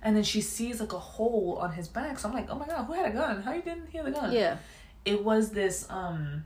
And 0.02 0.16
then 0.16 0.22
she 0.22 0.40
sees 0.40 0.80
like 0.80 0.92
a 0.92 0.98
hole 0.98 1.58
on 1.60 1.72
his 1.72 1.88
back. 1.88 2.18
So 2.18 2.28
I'm 2.28 2.34
like, 2.34 2.48
oh 2.50 2.58
my 2.58 2.66
god, 2.66 2.84
who 2.84 2.92
had 2.94 3.10
a 3.10 3.12
gun? 3.12 3.42
How 3.42 3.52
you 3.52 3.62
didn't 3.62 3.88
hear 3.88 4.02
the 4.02 4.10
gun? 4.10 4.32
Yeah. 4.32 4.56
It 5.04 5.24
was 5.24 5.50
this 5.50 5.86
um 5.90 6.44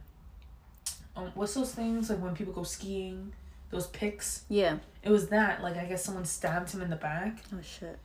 um, 1.15 1.31
what's 1.35 1.55
those 1.55 1.75
things 1.75 2.11
like 2.11 2.21
when 2.21 2.35
people 2.35 2.53
go 2.53 2.63
skiing? 2.63 3.33
Those 3.71 3.87
picks. 3.87 4.45
Yeah. 4.49 4.79
It 5.03 5.11
was 5.11 5.29
that. 5.29 5.63
Like 5.63 5.77
I 5.77 5.85
guess 5.85 6.05
someone 6.05 6.25
stabbed 6.25 6.73
him 6.73 6.83
in 6.83 6.91
the 6.91 6.97
back. 6.97 7.39
Oh 7.55 7.61
shit. 7.63 7.99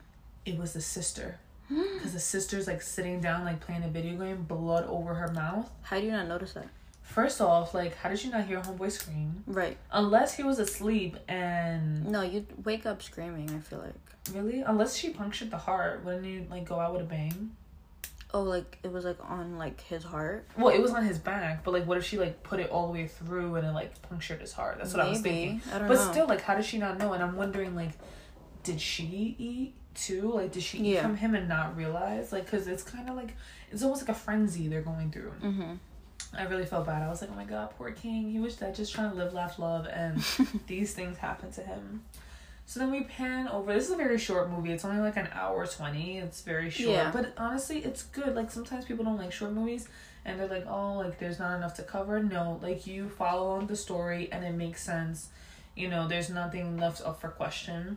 It 0.46 0.58
was 0.58 0.72
the 0.72 0.80
sister. 0.80 1.38
Because 1.94 2.12
the 2.12 2.20
sister's 2.20 2.66
like 2.66 2.80
sitting 2.82 3.20
down, 3.20 3.44
like 3.44 3.60
playing 3.60 3.82
a 3.84 3.88
video 3.88 4.16
game, 4.16 4.44
blood 4.44 4.86
over 4.86 5.14
her 5.14 5.28
mouth. 5.32 5.70
How 5.82 5.98
do 5.98 6.06
you 6.06 6.12
not 6.12 6.28
notice 6.28 6.52
that? 6.54 6.68
First 7.02 7.40
off, 7.40 7.72
like, 7.74 7.96
how 7.96 8.10
did 8.10 8.22
you 8.22 8.30
not 8.30 8.44
hear 8.44 8.60
homeboy 8.60 8.92
scream? 8.92 9.42
Right. 9.46 9.78
Unless 9.90 10.34
he 10.34 10.42
was 10.42 10.58
asleep 10.58 11.16
and. 11.26 12.06
No, 12.06 12.22
you'd 12.22 12.64
wake 12.66 12.84
up 12.86 13.02
screaming. 13.02 13.50
I 13.50 13.60
feel 13.60 13.78
like. 13.78 13.94
Really? 14.34 14.60
Unless 14.60 14.96
she 14.96 15.10
punctured 15.10 15.50
the 15.50 15.56
heart, 15.58 16.04
wouldn't 16.04 16.26
you 16.26 16.46
like 16.50 16.66
go 16.66 16.78
out 16.78 16.92
with 16.92 17.02
a 17.02 17.06
bang? 17.06 17.50
Oh, 18.34 18.42
like 18.42 18.78
it 18.82 18.92
was 18.92 19.06
like 19.06 19.16
on 19.26 19.56
like 19.56 19.80
his 19.80 20.04
heart. 20.04 20.46
Well, 20.58 20.68
it 20.74 20.82
was 20.82 20.90
on 20.92 21.02
his 21.04 21.18
back, 21.18 21.64
but 21.64 21.72
like, 21.72 21.86
what 21.86 21.96
if 21.96 22.04
she 22.04 22.18
like 22.18 22.42
put 22.42 22.60
it 22.60 22.68
all 22.70 22.86
the 22.88 22.92
way 22.92 23.06
through 23.06 23.54
and 23.54 23.66
it 23.66 23.72
like 23.72 24.00
punctured 24.02 24.42
his 24.42 24.52
heart? 24.52 24.76
That's 24.78 24.92
what 24.92 24.98
Maybe. 24.98 25.08
I 25.08 25.12
was 25.12 25.20
thinking. 25.22 25.62
I 25.72 25.78
don't 25.78 25.88
but 25.88 25.94
know. 25.94 26.12
still, 26.12 26.26
like, 26.26 26.42
how 26.42 26.54
does 26.54 26.66
she 26.66 26.76
not 26.76 26.98
know? 26.98 27.14
And 27.14 27.22
I'm 27.22 27.36
wondering, 27.36 27.74
like, 27.74 27.92
did 28.64 28.80
she 28.82 29.34
eat 29.38 29.74
too? 29.98 30.32
Like, 30.32 30.52
did 30.52 30.62
she 30.62 30.78
eat 30.78 30.94
yeah. 30.94 31.02
from 31.02 31.16
him 31.16 31.34
and 31.34 31.48
not 31.48 31.76
realize? 31.76 32.32
Like, 32.32 32.50
cause 32.50 32.66
it's 32.66 32.82
kind 32.82 33.08
of 33.08 33.16
like 33.16 33.34
it's 33.70 33.82
almost 33.82 34.02
like 34.02 34.10
a 34.10 34.18
frenzy 34.18 34.68
they're 34.68 34.82
going 34.82 35.10
through. 35.10 35.32
Mm-hmm. 35.42 35.74
I 36.36 36.44
really 36.44 36.66
felt 36.66 36.86
bad. 36.86 37.02
I 37.02 37.08
was 37.08 37.20
like, 37.20 37.30
oh 37.32 37.36
my 37.36 37.44
god, 37.44 37.70
poor 37.76 37.90
King. 37.90 38.30
He 38.30 38.38
was 38.38 38.56
dead, 38.56 38.74
just 38.74 38.94
trying 38.94 39.10
to 39.10 39.16
live, 39.16 39.32
laugh, 39.32 39.58
love, 39.58 39.86
and 39.86 40.22
these 40.66 40.92
things 40.92 41.18
happen 41.18 41.50
to 41.52 41.62
him. 41.62 42.02
So 42.66 42.80
then 42.80 42.90
we 42.90 43.04
pan 43.04 43.48
over. 43.48 43.72
This 43.72 43.86
is 43.86 43.92
a 43.92 43.96
very 43.96 44.18
short 44.18 44.50
movie. 44.50 44.72
It's 44.72 44.84
only 44.84 45.00
like 45.00 45.16
an 45.16 45.30
hour 45.32 45.66
20. 45.66 46.18
It's 46.18 46.42
very 46.42 46.68
short. 46.68 46.90
Yeah. 46.90 47.10
But 47.10 47.32
honestly, 47.38 47.78
it's 47.78 48.02
good. 48.02 48.34
Like 48.34 48.50
sometimes 48.50 48.84
people 48.84 49.06
don't 49.06 49.16
like 49.16 49.32
short 49.32 49.52
movies 49.52 49.88
and 50.26 50.38
they're 50.38 50.48
like, 50.48 50.66
oh, 50.68 50.96
like 50.96 51.18
there's 51.18 51.38
not 51.38 51.56
enough 51.56 51.72
to 51.76 51.82
cover. 51.82 52.22
No, 52.22 52.60
like 52.62 52.86
you 52.86 53.08
follow 53.08 53.52
on 53.52 53.68
the 53.68 53.76
story 53.76 54.28
and 54.30 54.44
it 54.44 54.52
makes 54.52 54.82
sense. 54.82 55.30
You 55.74 55.88
know, 55.88 56.08
there's 56.08 56.28
nothing 56.28 56.76
left 56.76 57.00
up 57.00 57.22
for 57.22 57.28
question. 57.28 57.96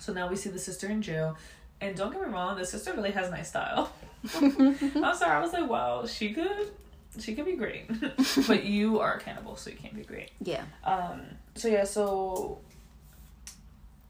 So 0.00 0.12
now 0.12 0.28
we 0.28 0.36
see 0.36 0.50
the 0.50 0.58
sister 0.58 0.88
in 0.88 1.02
jail. 1.02 1.36
And 1.80 1.96
don't 1.96 2.12
get 2.12 2.20
me 2.20 2.28
wrong, 2.28 2.58
the 2.58 2.66
sister 2.66 2.92
really 2.92 3.12
has 3.12 3.30
nice 3.30 3.48
style. 3.48 3.92
I'm 4.34 5.14
sorry, 5.14 5.30
I 5.30 5.40
was 5.40 5.52
like, 5.52 5.68
wow, 5.68 6.06
she 6.06 6.32
could 6.32 6.72
she 7.18 7.34
could 7.34 7.44
be 7.44 7.56
great. 7.56 7.90
but 8.46 8.64
you 8.64 9.00
are 9.00 9.14
a 9.14 9.20
cannibal, 9.20 9.56
so 9.56 9.70
you 9.70 9.76
can't 9.76 9.94
be 9.94 10.02
great. 10.02 10.30
Yeah. 10.42 10.64
Um 10.84 11.22
so 11.54 11.68
yeah, 11.68 11.84
so 11.84 12.58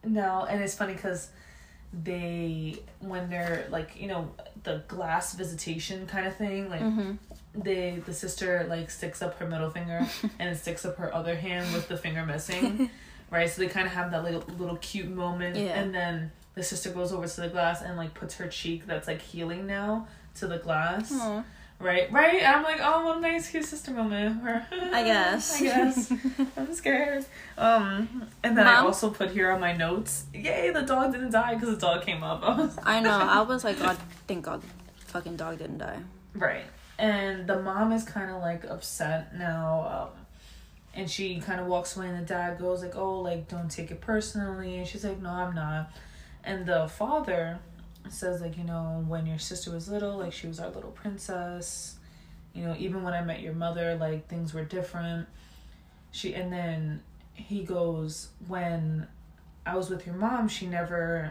no, 0.04 0.46
and 0.48 0.62
it's 0.62 0.74
funny 0.74 0.94
because 0.94 1.30
they 1.92 2.76
when 3.00 3.30
they're 3.30 3.66
like 3.70 3.98
you 3.98 4.06
know 4.06 4.30
the 4.64 4.82
glass 4.88 5.34
visitation 5.34 6.06
kind 6.06 6.26
of 6.26 6.36
thing 6.36 6.68
like 6.68 6.82
mm-hmm. 6.82 7.12
they 7.54 8.02
the 8.04 8.12
sister 8.12 8.66
like 8.68 8.90
sticks 8.90 9.22
up 9.22 9.38
her 9.38 9.46
middle 9.46 9.70
finger 9.70 10.06
and 10.38 10.56
sticks 10.56 10.84
up 10.84 10.96
her 10.98 11.14
other 11.14 11.34
hand 11.34 11.72
with 11.72 11.88
the 11.88 11.96
finger 11.96 12.26
missing 12.26 12.90
right 13.30 13.48
so 13.48 13.60
they 13.62 13.68
kind 13.68 13.86
of 13.86 13.92
have 13.92 14.10
that 14.10 14.24
little 14.24 14.44
little 14.58 14.76
cute 14.76 15.08
moment 15.08 15.56
yeah. 15.56 15.80
and 15.80 15.94
then 15.94 16.30
the 16.54 16.62
sister 16.62 16.90
goes 16.90 17.12
over 17.12 17.26
to 17.26 17.40
the 17.40 17.48
glass 17.48 17.82
and 17.82 17.96
like 17.96 18.14
puts 18.14 18.36
her 18.36 18.48
cheek 18.48 18.86
that's 18.86 19.06
like 19.06 19.20
healing 19.20 19.66
now 19.66 20.06
to 20.34 20.46
the 20.46 20.58
glass 20.58 21.12
Aww. 21.12 21.44
Right, 21.80 22.10
right. 22.10 22.42
I'm 22.44 22.64
like, 22.64 22.80
oh, 22.82 23.06
what 23.06 23.18
a 23.18 23.20
nice 23.20 23.50
cute 23.50 23.64
sister 23.64 23.92
moment. 23.92 24.42
I 24.44 25.04
guess. 25.04 25.60
I 25.60 25.64
guess. 25.64 26.12
I'm 26.56 26.74
scared. 26.74 27.24
Um, 27.56 28.26
and 28.42 28.58
then 28.58 28.64
Mom? 28.64 28.74
I 28.74 28.78
also 28.80 29.10
put 29.10 29.30
here 29.30 29.52
on 29.52 29.60
my 29.60 29.76
notes, 29.76 30.24
yay, 30.34 30.70
the 30.70 30.82
dog 30.82 31.12
didn't 31.12 31.30
die 31.30 31.54
because 31.54 31.70
the 31.70 31.80
dog 31.80 32.04
came 32.04 32.24
up. 32.24 32.42
I, 32.84 32.96
I 32.96 33.00
know. 33.00 33.12
I 33.12 33.42
was 33.42 33.62
like, 33.62 33.78
God, 33.78 33.96
thank 34.26 34.44
God, 34.44 34.60
fucking 35.06 35.36
dog 35.36 35.58
didn't 35.58 35.78
die. 35.78 36.00
Right, 36.34 36.64
and 36.98 37.46
the 37.46 37.62
mom 37.62 37.92
is 37.92 38.02
kind 38.02 38.30
of 38.32 38.40
like 38.42 38.64
upset 38.64 39.36
now. 39.36 40.10
Um, 40.14 40.24
and 40.98 41.08
she 41.08 41.38
kind 41.38 41.60
of 41.60 41.68
walks 41.68 41.96
away, 41.96 42.08
and 42.08 42.18
the 42.18 42.22
dad 42.22 42.58
goes 42.58 42.82
like, 42.82 42.96
oh, 42.96 43.20
like 43.20 43.46
don't 43.46 43.70
take 43.70 43.92
it 43.92 44.00
personally. 44.00 44.78
And 44.78 44.86
she's 44.86 45.04
like, 45.04 45.22
no, 45.22 45.30
I'm 45.30 45.54
not. 45.54 45.92
And 46.42 46.66
the 46.66 46.88
father 46.88 47.60
says 48.08 48.40
like 48.40 48.56
you 48.56 48.64
know 48.64 49.04
when 49.06 49.26
your 49.26 49.38
sister 49.38 49.70
was 49.70 49.86
little 49.86 50.16
like 50.16 50.32
she 50.32 50.46
was 50.46 50.58
our 50.58 50.70
little 50.70 50.90
princess. 50.90 51.96
You 52.52 52.64
know 52.64 52.74
even 52.78 53.02
when 53.02 53.12
i 53.12 53.22
met 53.22 53.40
your 53.40 53.52
mother 53.52 53.96
like 53.96 54.28
things 54.28 54.52
were 54.52 54.64
different. 54.64 55.28
She 56.10 56.34
and 56.34 56.52
then 56.52 57.02
he 57.34 57.62
goes 57.62 58.28
when 58.48 59.06
i 59.64 59.76
was 59.76 59.90
with 59.90 60.04
your 60.04 60.16
mom 60.16 60.48
she 60.48 60.66
never 60.66 61.30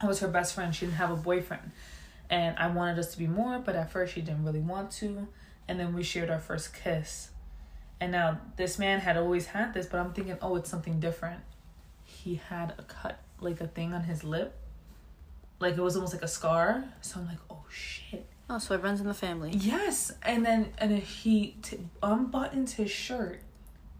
i 0.00 0.06
was 0.06 0.20
her 0.20 0.28
best 0.28 0.54
friend. 0.54 0.74
She 0.74 0.84
didn't 0.84 0.98
have 0.98 1.10
a 1.10 1.16
boyfriend. 1.16 1.70
And 2.28 2.58
i 2.58 2.66
wanted 2.66 2.98
us 2.98 3.12
to 3.12 3.18
be 3.18 3.28
more 3.28 3.60
but 3.60 3.76
at 3.76 3.90
first 3.90 4.14
she 4.14 4.20
didn't 4.20 4.44
really 4.44 4.60
want 4.60 4.90
to. 4.92 5.28
And 5.68 5.78
then 5.78 5.94
we 5.94 6.02
shared 6.02 6.28
our 6.28 6.40
first 6.40 6.74
kiss 6.74 7.30
and 8.00 8.12
now 8.12 8.38
this 8.56 8.78
man 8.78 9.00
had 9.00 9.16
always 9.16 9.46
had 9.46 9.74
this 9.74 9.86
but 9.86 9.98
i'm 9.98 10.12
thinking 10.12 10.36
oh 10.42 10.56
it's 10.56 10.70
something 10.70 11.00
different 11.00 11.40
he 12.04 12.40
had 12.48 12.74
a 12.78 12.82
cut 12.82 13.18
like 13.40 13.60
a 13.60 13.66
thing 13.66 13.92
on 13.92 14.04
his 14.04 14.24
lip 14.24 14.54
like 15.60 15.76
it 15.76 15.80
was 15.80 15.96
almost 15.96 16.14
like 16.14 16.22
a 16.22 16.28
scar. 16.28 16.84
So 17.00 17.20
I'm 17.20 17.26
like, 17.26 17.38
oh 17.50 17.64
shit. 17.70 18.26
Oh, 18.50 18.58
so 18.58 18.74
it 18.74 18.82
runs 18.82 19.00
in 19.00 19.06
the 19.06 19.14
family. 19.14 19.50
Yes, 19.52 20.12
and 20.22 20.44
then 20.44 20.72
and 20.78 20.90
then 20.90 21.00
he 21.00 21.56
t- 21.62 21.78
unbuttoned 22.02 22.70
his 22.70 22.90
shirt, 22.90 23.42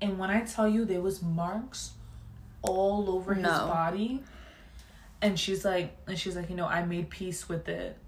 and 0.00 0.18
when 0.18 0.30
I 0.30 0.42
tell 0.42 0.66
you 0.66 0.84
there 0.84 1.02
was 1.02 1.22
marks 1.22 1.92
all 2.62 3.10
over 3.10 3.34
no. 3.34 3.50
his 3.50 3.58
body, 3.58 4.22
and 5.20 5.38
she's 5.38 5.64
like, 5.64 5.94
and 6.06 6.18
she's 6.18 6.34
like, 6.34 6.48
you 6.48 6.56
know, 6.56 6.66
I 6.66 6.84
made 6.84 7.10
peace 7.10 7.48
with 7.48 7.68
it. 7.68 7.98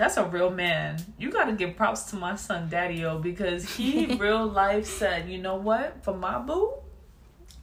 That's 0.00 0.16
a 0.16 0.24
real 0.24 0.48
man. 0.48 0.96
You 1.18 1.30
gotta 1.30 1.52
give 1.52 1.76
props 1.76 2.04
to 2.04 2.16
my 2.16 2.34
son 2.34 2.70
Daddy 2.70 3.04
O 3.04 3.18
because 3.18 3.76
he 3.76 4.06
real 4.18 4.46
life 4.46 4.86
said, 4.86 5.28
you 5.28 5.36
know 5.36 5.56
what, 5.56 6.02
for 6.02 6.16
my 6.16 6.38
boo, 6.38 6.72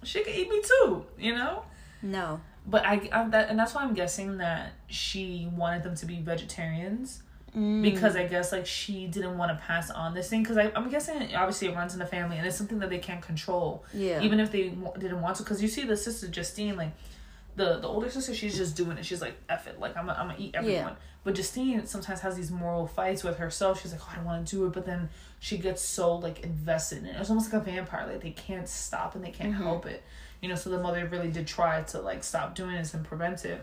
she 0.04 0.24
could 0.24 0.36
eat 0.36 0.48
me 0.48 0.62
too, 0.62 1.04
you 1.18 1.34
know? 1.34 1.64
No. 2.04 2.40
But 2.68 2.86
I, 2.86 3.10
I 3.12 3.28
that 3.30 3.50
and 3.50 3.58
that's 3.58 3.74
why 3.74 3.82
I'm 3.82 3.96
guessing 3.96 4.38
that 4.38 4.74
she 4.86 5.50
wanted 5.52 5.82
them 5.82 5.96
to 5.96 6.06
be 6.06 6.20
vegetarians 6.20 7.24
mm. 7.56 7.82
because 7.82 8.16
I 8.16 8.28
guess 8.28 8.52
like 8.52 8.68
she 8.68 9.08
didn't 9.08 9.36
want 9.40 9.58
to 9.58 9.66
pass 9.66 9.90
on 9.90 10.14
this 10.14 10.30
thing 10.30 10.44
because 10.44 10.58
I'm 10.58 10.92
guessing 10.92 11.36
obviously 11.36 11.70
it 11.70 11.76
runs 11.76 11.94
in 11.94 12.00
the 12.00 12.06
family 12.06 12.38
and 12.38 12.46
it's 12.46 12.56
something 12.56 12.78
that 12.80 12.92
they 12.92 13.00
can't 13.00 13.24
control. 13.24 13.84
Yeah. 13.96 14.22
Even 14.22 14.40
if 14.40 14.52
they 14.52 14.70
w- 14.70 14.94
didn't 15.00 15.22
want 15.22 15.38
to, 15.38 15.44
because 15.44 15.60
you 15.60 15.68
see 15.68 15.86
the 15.86 15.98
sister 15.98 16.28
Justine 16.28 16.78
like. 16.78 16.92
The, 17.56 17.80
the 17.80 17.88
older 17.88 18.08
sister, 18.08 18.36
she's 18.36 18.56
just 18.56 18.78
doing 18.78 19.00
it. 19.00 19.06
She's 19.08 19.20
like, 19.20 19.34
F 19.50 19.66
it. 19.66 19.80
Like, 19.80 19.98
I'm 19.98 20.06
gonna 20.06 20.20
I'm 20.20 20.40
eat 20.40 20.54
everyone. 20.54 20.96
But 21.28 21.36
Justine 21.36 21.86
sometimes 21.86 22.22
has 22.22 22.38
these 22.38 22.52
moral 22.52 22.88
fights 22.88 23.22
with 23.22 23.38
herself. 23.38 23.82
She's 23.82 23.92
like, 23.92 24.00
oh, 24.02 24.10
I 24.14 24.16
don't 24.16 24.24
want 24.24 24.48
to 24.48 24.56
do 24.56 24.66
it. 24.66 24.72
But 24.72 24.86
then 24.86 25.10
she 25.42 25.58
gets 25.58 25.82
so, 25.82 26.16
like, 26.16 26.40
invested 26.40 27.00
in 27.00 27.08
it. 27.08 27.18
It's 27.20 27.30
almost 27.30 27.52
like 27.52 27.62
a 27.62 27.66
vampire. 27.66 28.08
Like, 28.08 28.22
they 28.22 28.32
can't 28.32 28.66
stop 28.66 29.14
and 29.14 29.26
they 29.26 29.32
can't 29.32 29.52
mm-hmm. 29.52 29.62
help 29.62 29.86
it. 29.86 30.04
You 30.42 30.48
know, 30.48 30.56
so 30.56 30.70
the 30.70 30.80
mother 30.80 31.06
really 31.06 31.30
did 31.30 31.46
try 31.46 31.82
to, 31.82 32.00
like, 32.00 32.24
stop 32.24 32.56
doing 32.56 32.76
this 32.76 32.94
and 32.94 33.04
prevent 33.04 33.44
it. 33.44 33.62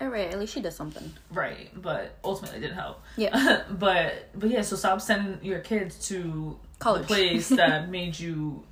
All 0.00 0.06
right, 0.06 0.32
at 0.32 0.38
least 0.38 0.54
she 0.54 0.60
did 0.60 0.74
something. 0.74 1.12
Right, 1.32 1.70
but 1.74 2.18
ultimately 2.22 2.58
it 2.58 2.60
didn't 2.60 2.76
help. 2.76 3.02
Yeah. 3.16 3.64
but 3.70 4.28
but 4.36 4.50
yeah, 4.50 4.62
so 4.62 4.76
stop 4.76 5.00
sending 5.00 5.44
your 5.44 5.58
kids 5.58 6.06
to 6.06 6.56
College. 6.78 7.02
the 7.02 7.06
place 7.08 7.48
that 7.48 7.88
made 7.90 8.16
you 8.16 8.62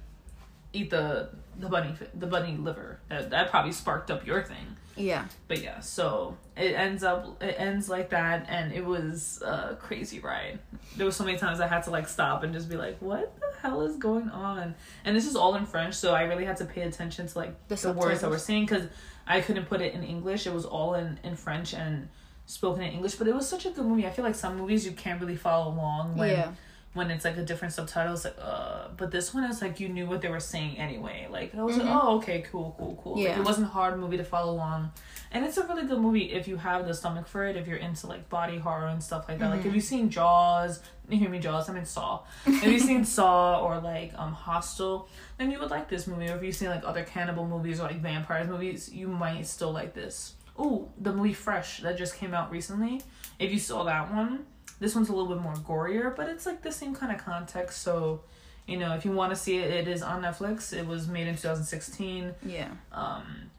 eat 0.73 0.91
the 0.91 1.31
the 1.59 1.69
bunny 1.69 1.95
the 2.15 2.27
bunny 2.27 2.57
liver. 2.57 3.01
That 3.09 3.31
that 3.31 3.51
probably 3.51 3.73
sparked 3.73 4.11
up 4.11 4.27
your 4.27 4.43
thing. 4.43 4.77
Yeah. 4.97 5.27
But 5.49 5.63
yeah, 5.63 5.81
so 5.81 6.37
it 6.57 6.75
ends 6.75 7.03
up 7.03 7.43
it 7.43 7.55
ends 7.59 7.89
like 7.89 8.11
that, 8.11 8.47
and 8.49 8.73
it 8.73 8.85
was 8.85 9.41
a 9.45 9.77
crazy 9.81 10.21
ride. 10.21 10.59
There 10.97 11.07
was 11.07 11.17
so 11.17 11.25
many 11.25 11.39
times 11.39 11.61
I 11.61 11.67
had 11.67 11.85
to 11.85 11.91
like 11.91 12.09
stop 12.09 12.43
and 12.43 12.53
just 12.53 12.69
be 12.69 12.77
like, 12.77 12.99
"What 13.01 13.39
the 13.41 13.59
hell 13.61 13.83
is 13.83 13.97
going 13.97 14.29
on?" 14.31 14.75
And 15.05 15.17
this 15.17 15.27
is 15.27 15.37
all 15.37 15.55
in 15.55 15.65
French, 15.67 15.95
so 15.95 16.15
I 16.15 16.23
really 16.23 16.45
had 16.45 16.57
to 16.59 16.65
pay 16.65 16.83
attention 16.83 17.27
to 17.29 17.39
like 17.39 17.69
The 17.69 17.77
the, 17.77 17.93
words 17.93 18.21
that 18.21 18.31
we're 18.31 18.39
saying 18.39 18.67
because 18.67 18.89
I 19.27 19.41
couldn't 19.41 19.67
put 19.67 19.81
it 19.81 19.95
in 19.95 20.03
English. 20.03 20.47
It 20.47 20.53
was 20.53 20.65
all 20.65 20.95
in 20.95 21.19
in 21.23 21.37
French 21.37 21.73
and 21.73 22.09
spoken 22.47 22.83
in 22.83 22.93
English. 22.93 23.15
But 23.15 23.29
it 23.29 23.35
was 23.35 23.49
such 23.49 23.65
a 23.67 23.71
good 23.71 23.87
movie. 23.87 24.07
I 24.07 24.11
feel 24.11 24.25
like 24.25 24.35
some 24.35 24.57
movies 24.59 24.85
you 24.85 24.93
can't 24.93 25.21
really 25.21 25.37
follow 25.37 25.73
along 25.73 26.17
when 26.17 26.31
Yeah. 26.31 26.53
When 26.93 27.09
it's 27.11 27.25
like 27.25 27.37
a 27.37 27.43
different 27.45 27.73
subtitle. 27.73 28.15
It's 28.15 28.25
like, 28.25 28.37
uh, 28.41 28.89
but 28.97 29.13
this 29.13 29.33
one 29.33 29.45
is 29.45 29.63
like 29.63 29.79
you 29.79 29.89
knew 29.89 30.07
what 30.07 30.21
they 30.23 30.29
were 30.29 30.41
saying 30.41 30.77
anyway. 30.77 31.29
Like 31.31 31.55
I 31.55 31.63
was 31.63 31.77
Mhm. 31.77 31.85
like, 31.85 32.03
oh, 32.05 32.17
okay, 32.17 32.45
cool, 32.51 32.75
cool, 32.77 32.99
cool. 33.03 33.15
Like 33.15 33.25
Yeah. 33.25 33.39
it 33.39 33.45
wasn't 33.45 33.69
a 33.69 33.71
hard 33.71 33.97
movie 33.99 34.17
to 34.17 34.25
follow 34.25 34.53
along, 34.53 34.91
and 35.31 35.45
it's 35.45 35.57
a 35.57 35.65
really 35.69 35.87
good 35.87 36.01
movie 36.01 36.33
if 36.33 36.49
you 36.49 36.57
have 36.57 36.87
the 36.89 36.95
stomach 36.95 37.29
for 37.29 37.45
it. 37.45 37.57
If 37.57 37.69
you're 37.69 37.79
into 37.79 38.09
like 38.09 38.29
body 38.29 38.59
horror 38.59 38.89
and 38.89 39.01
stuff 39.03 39.29
like 39.29 39.39
that. 39.39 39.51
Like 39.51 39.61
Mm-hmm. 39.61 39.69
if 39.69 39.75
you've 39.77 39.85
seen 39.85 40.11
Jaws, 40.11 40.81
you 41.09 41.17
hear 41.19 41.31
me, 41.31 41.39
Jaws. 41.39 41.69
I 41.69 41.73
mean 41.75 41.85
Saw. 41.85 42.21
if 42.47 42.65
you've 42.65 42.83
seen 42.83 43.05
Saw 43.17 43.61
or 43.61 43.79
like 43.79 44.13
um 44.19 44.33
Hostel, 44.33 45.09
then 45.39 45.53
you 45.53 45.61
would 45.61 45.71
like 45.71 45.89
this 45.89 46.09
movie. 46.09 46.29
Or 46.29 46.37
if 46.37 46.43
you've 46.43 46.57
seen 46.57 46.71
like 46.71 46.83
other 46.85 47.05
cannibal 47.05 47.47
movies 47.47 47.79
or 47.79 47.85
like 47.85 48.01
vampires 48.01 48.49
movies, 48.49 48.93
you 48.93 49.07
might 49.07 49.47
still 49.47 49.71
like 49.71 49.95
this. 49.95 50.35
Ooh, 50.59 50.89
the 51.01 51.13
movie 51.13 51.33
Fresh 51.33 51.81
that 51.83 51.97
just 51.97 52.17
came 52.17 52.35
out 52.35 52.51
recently. 52.51 53.01
If 53.39 53.51
you 53.53 53.59
saw 53.61 53.85
that 53.85 54.13
one, 54.13 54.45
this 54.81 54.95
one's 54.95 55.09
a 55.09 55.13
little 55.13 55.33
bit 55.33 55.43
more 55.43 55.55
gorier, 55.55 56.15
but 56.15 56.29
it's 56.29 56.47
like 56.47 56.63
the 56.63 56.73
same 56.73 56.95
kind 56.95 57.13
of 57.13 57.19
context. 57.19 57.83
So, 57.83 58.23
you 58.67 58.79
know, 58.79 58.95
if 58.95 59.05
you 59.05 59.13
want 59.13 59.31
to 59.31 59.37
see 59.37 59.59
it, 59.59 59.71
it 59.71 59.87
is 59.87 60.03
on 60.03 60.23
Netflix. 60.23 60.73
It 60.77 60.87
was 60.87 61.07
made 61.07 61.29
in 61.29 61.35
2016. 61.35 62.35
Yeah. 62.45 62.69
Um, 62.91 63.51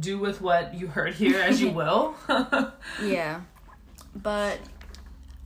do 0.00 0.18
with 0.18 0.40
what 0.40 0.74
you 0.74 0.86
heard 0.86 1.14
here 1.14 1.40
as 1.40 1.60
you 1.60 1.70
will. 1.80 2.14
Yeah. 3.02 3.40
But 4.14 4.60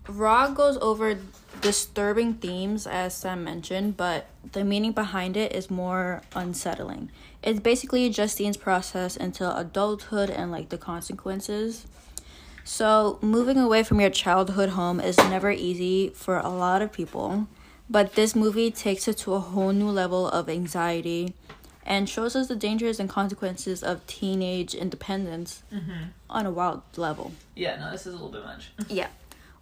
Raw 0.08 0.50
goes 0.50 0.76
over 0.78 1.18
disturbing 1.60 2.34
themes, 2.34 2.86
as 2.86 3.14
Sam 3.14 3.44
mentioned, 3.44 3.96
but 3.96 4.26
the 4.52 4.64
meaning 4.64 4.92
behind 4.92 5.36
it 5.36 5.54
is 5.54 5.70
more 5.70 6.22
unsettling. 6.34 7.10
It's 7.42 7.60
basically 7.60 8.08
Justine's 8.10 8.56
process 8.56 9.16
until 9.16 9.52
adulthood 9.52 10.30
and 10.30 10.50
like 10.50 10.68
the 10.70 10.78
consequences. 10.78 11.86
So, 12.68 13.18
moving 13.22 13.56
away 13.56 13.82
from 13.82 13.98
your 13.98 14.10
childhood 14.10 14.68
home 14.68 15.00
is 15.00 15.16
never 15.16 15.50
easy 15.50 16.10
for 16.10 16.36
a 16.36 16.50
lot 16.50 16.82
of 16.82 16.92
people, 16.92 17.48
but 17.88 18.14
this 18.14 18.36
movie 18.36 18.70
takes 18.70 19.08
it 19.08 19.16
to 19.24 19.32
a 19.32 19.40
whole 19.40 19.72
new 19.72 19.88
level 19.88 20.28
of 20.28 20.50
anxiety 20.50 21.32
and 21.86 22.06
shows 22.06 22.36
us 22.36 22.48
the 22.48 22.54
dangers 22.54 23.00
and 23.00 23.08
consequences 23.08 23.82
of 23.82 24.06
teenage 24.06 24.74
independence 24.74 25.62
mm-hmm. 25.72 26.10
on 26.28 26.44
a 26.44 26.50
wild 26.50 26.82
level. 26.98 27.32
Yeah, 27.56 27.76
no, 27.76 27.90
this 27.90 28.02
is 28.06 28.08
a 28.12 28.16
little 28.22 28.28
bit 28.28 28.44
much. 28.44 28.70
Yeah. 28.90 29.08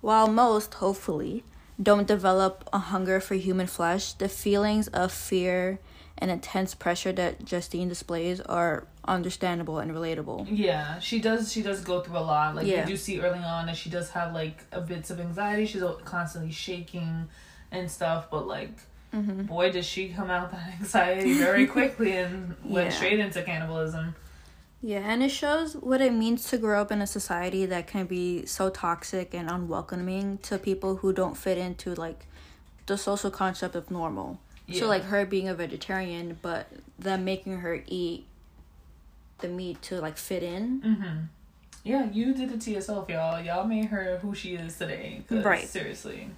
While 0.00 0.26
most, 0.26 0.74
hopefully, 0.74 1.44
don't 1.80 2.08
develop 2.08 2.68
a 2.72 2.78
hunger 2.78 3.20
for 3.20 3.36
human 3.36 3.68
flesh, 3.68 4.14
the 4.14 4.28
feelings 4.28 4.88
of 4.88 5.12
fear 5.12 5.78
and 6.18 6.30
intense 6.30 6.74
pressure 6.74 7.12
that 7.12 7.44
Justine 7.44 7.88
displays 7.88 8.40
are 8.40 8.86
understandable 9.06 9.78
and 9.78 9.90
relatable. 9.90 10.46
Yeah, 10.50 10.98
she 10.98 11.20
does. 11.20 11.52
She 11.52 11.62
does 11.62 11.82
go 11.82 12.00
through 12.00 12.18
a 12.18 12.20
lot. 12.20 12.56
Like 12.56 12.66
Yeah. 12.66 12.80
you 12.82 12.86
do 12.86 12.96
see 12.96 13.20
early 13.20 13.38
on 13.40 13.66
that 13.66 13.76
she 13.76 13.90
does 13.90 14.10
have 14.10 14.32
like 14.32 14.64
a 14.72 14.80
bits 14.80 15.10
of 15.10 15.20
anxiety. 15.20 15.66
She's 15.66 15.82
constantly 16.04 16.52
shaking 16.52 17.28
and 17.70 17.90
stuff. 17.90 18.30
But 18.30 18.46
like, 18.46 18.70
Mm-hmm. 19.14 19.42
boy, 19.44 19.70
does 19.70 19.86
she 19.86 20.08
come 20.08 20.30
out 20.30 20.50
that 20.50 20.74
anxiety 20.80 21.34
very 21.38 21.66
quickly 21.76 22.12
and 22.16 22.54
went 22.64 22.90
Yeah. 22.90 22.96
straight 22.96 23.18
into 23.20 23.42
cannibalism. 23.42 24.14
Yeah, 24.82 24.98
and 25.04 25.22
it 25.22 25.30
shows 25.30 25.74
what 25.74 26.00
it 26.00 26.12
means 26.12 26.44
to 26.50 26.58
grow 26.58 26.80
up 26.82 26.92
in 26.92 27.00
a 27.00 27.06
society 27.06 27.64
that 27.66 27.86
can 27.86 28.06
be 28.06 28.44
so 28.46 28.68
toxic 28.68 29.32
and 29.34 29.48
unwelcoming 29.50 30.38
to 30.42 30.58
people 30.58 30.96
who 30.96 31.12
don't 31.12 31.36
fit 31.36 31.56
into 31.56 31.94
like 31.94 32.26
the 32.86 32.98
social 32.98 33.30
concept 33.30 33.74
of 33.74 33.90
normal. 33.90 34.38
Yeah. 34.66 34.80
So 34.80 34.86
like 34.88 35.04
her 35.04 35.24
being 35.26 35.48
a 35.48 35.54
vegetarian, 35.54 36.38
but 36.42 36.68
them 36.98 37.24
making 37.24 37.58
her 37.58 37.82
eat 37.86 38.26
the 39.38 39.48
meat 39.48 39.80
to 39.82 40.00
like 40.00 40.16
fit 40.16 40.42
in. 40.42 40.80
Mm-hmm. 40.80 41.16
Yeah, 41.84 42.10
you 42.10 42.34
did 42.34 42.50
it 42.50 42.60
to 42.62 42.70
yourself, 42.72 43.08
y'all. 43.08 43.40
Y'all 43.40 43.64
made 43.64 43.86
her 43.86 44.18
who 44.18 44.34
she 44.34 44.54
is 44.56 44.76
today. 44.76 45.22
Right. 45.30 45.68
Seriously. 45.68 46.30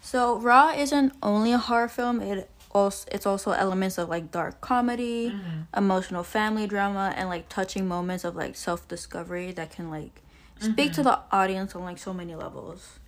So 0.00 0.38
Raw 0.38 0.70
isn't 0.70 1.12
only 1.22 1.52
a 1.52 1.58
horror 1.58 1.88
film. 1.88 2.20
It 2.22 2.48
also 2.72 3.08
it's 3.12 3.26
also 3.26 3.50
elements 3.52 3.98
of 3.98 4.08
like 4.08 4.30
dark 4.30 4.60
comedy, 4.60 5.30
Mm-hmm. 5.30 5.76
emotional 5.78 6.22
family 6.22 6.66
drama, 6.66 7.12
and 7.16 7.28
like 7.28 7.48
touching 7.48 7.86
moments 7.86 8.24
of 8.24 8.34
like 8.36 8.56
self 8.56 8.86
discovery 8.88 9.52
that 9.52 9.70
can 9.72 9.90
like 9.90 10.22
speak 10.58 10.92
to 10.94 11.02
the 11.02 11.18
audience 11.30 11.74
on 11.74 11.82
like 11.82 11.98
so 11.98 12.14
many 12.14 12.34
levels. 12.34 12.98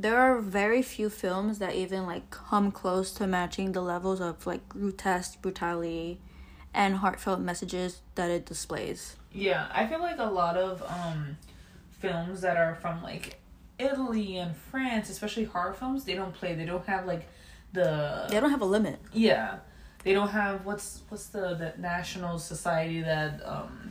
There 0.00 0.16
are 0.16 0.38
very 0.40 0.80
few 0.82 1.10
films 1.10 1.58
that 1.58 1.74
even 1.74 2.06
like 2.06 2.30
come 2.30 2.70
close 2.70 3.10
to 3.14 3.26
matching 3.26 3.72
the 3.72 3.80
levels 3.80 4.20
of 4.20 4.46
like 4.46 4.68
grotesque 4.68 5.42
brutality 5.42 6.20
and 6.72 6.96
heartfelt 6.96 7.40
messages 7.40 8.00
that 8.14 8.30
it 8.30 8.46
displays. 8.46 9.16
Yeah, 9.32 9.66
I 9.72 9.86
feel 9.88 9.98
like 9.98 10.18
a 10.18 10.30
lot 10.42 10.56
of 10.56 10.82
um 10.82 11.36
films 11.98 12.42
that 12.42 12.56
are 12.56 12.76
from 12.76 13.02
like 13.02 13.40
Italy 13.78 14.36
and 14.36 14.54
France, 14.70 15.10
especially 15.10 15.44
horror 15.44 15.72
films, 15.72 16.04
they 16.04 16.14
don't 16.14 16.32
play. 16.34 16.54
They 16.54 16.64
don't 16.64 16.86
have 16.86 17.04
like 17.06 17.26
the 17.72 18.26
They 18.30 18.38
don't 18.38 18.50
have 18.50 18.62
a 18.62 18.70
limit. 18.76 19.00
yeah. 19.12 19.58
They 20.04 20.12
don't 20.14 20.28
have 20.28 20.64
what's 20.64 21.02
what's 21.08 21.26
the 21.26 21.54
the 21.54 21.74
national 21.76 22.38
society 22.38 23.00
that 23.02 23.40
um 23.44 23.90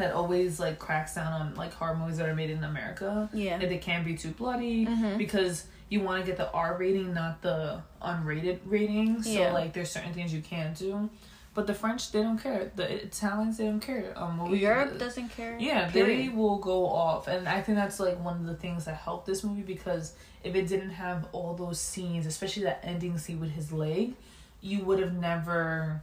that 0.00 0.12
always 0.14 0.58
like 0.58 0.78
cracks 0.78 1.14
down 1.14 1.32
on 1.32 1.54
like 1.54 1.72
horror 1.74 1.94
movies 1.94 2.18
that 2.18 2.28
are 2.28 2.34
made 2.34 2.50
in 2.50 2.64
America. 2.64 3.28
Yeah. 3.32 3.58
That 3.58 3.68
they 3.68 3.78
can't 3.78 4.04
be 4.04 4.14
too 4.16 4.30
bloody 4.30 4.86
Mhm. 4.86 5.18
because 5.18 5.66
you 5.88 6.00
want 6.00 6.20
to 6.22 6.26
get 6.26 6.36
the 6.36 6.50
R 6.52 6.76
rating, 6.76 7.12
not 7.14 7.42
the 7.42 7.82
unrated 8.02 8.60
rating. 8.64 9.22
So 9.22 9.30
Yeah. 9.30 9.52
like 9.52 9.72
there's 9.72 9.90
certain 9.90 10.12
things 10.12 10.32
you 10.32 10.42
can't 10.42 10.76
do. 10.76 11.10
But 11.52 11.66
the 11.66 11.74
French, 11.74 12.12
they 12.12 12.22
don't 12.22 12.38
care. 12.38 12.70
The 12.76 13.02
Italians, 13.04 13.56
they 13.58 13.64
don't 13.64 13.80
care. 13.80 14.12
Um, 14.16 14.36
movies- 14.38 14.60
Europe 14.62 14.98
doesn't 15.00 15.30
care. 15.30 15.58
yeah, 15.58 15.88
they 15.90 16.28
will 16.28 16.58
go 16.58 16.86
off, 16.86 17.26
and 17.26 17.48
I 17.48 17.60
think 17.60 17.76
that's 17.76 17.98
like 17.98 18.22
one 18.24 18.36
of 18.36 18.46
the 18.46 18.54
things 18.54 18.84
that 18.84 18.94
helped 18.94 19.26
this 19.26 19.42
movie 19.42 19.62
because 19.62 20.14
if 20.44 20.54
it 20.54 20.68
didn't 20.68 20.90
have 20.90 21.26
all 21.32 21.54
those 21.54 21.80
scenes, 21.80 22.24
especially 22.24 22.62
that 22.64 22.80
ending 22.84 23.18
scene 23.18 23.40
with 23.40 23.50
his 23.50 23.72
leg, 23.72 24.14
you 24.60 24.84
would 24.84 25.00
have 25.00 25.12
never 25.12 26.02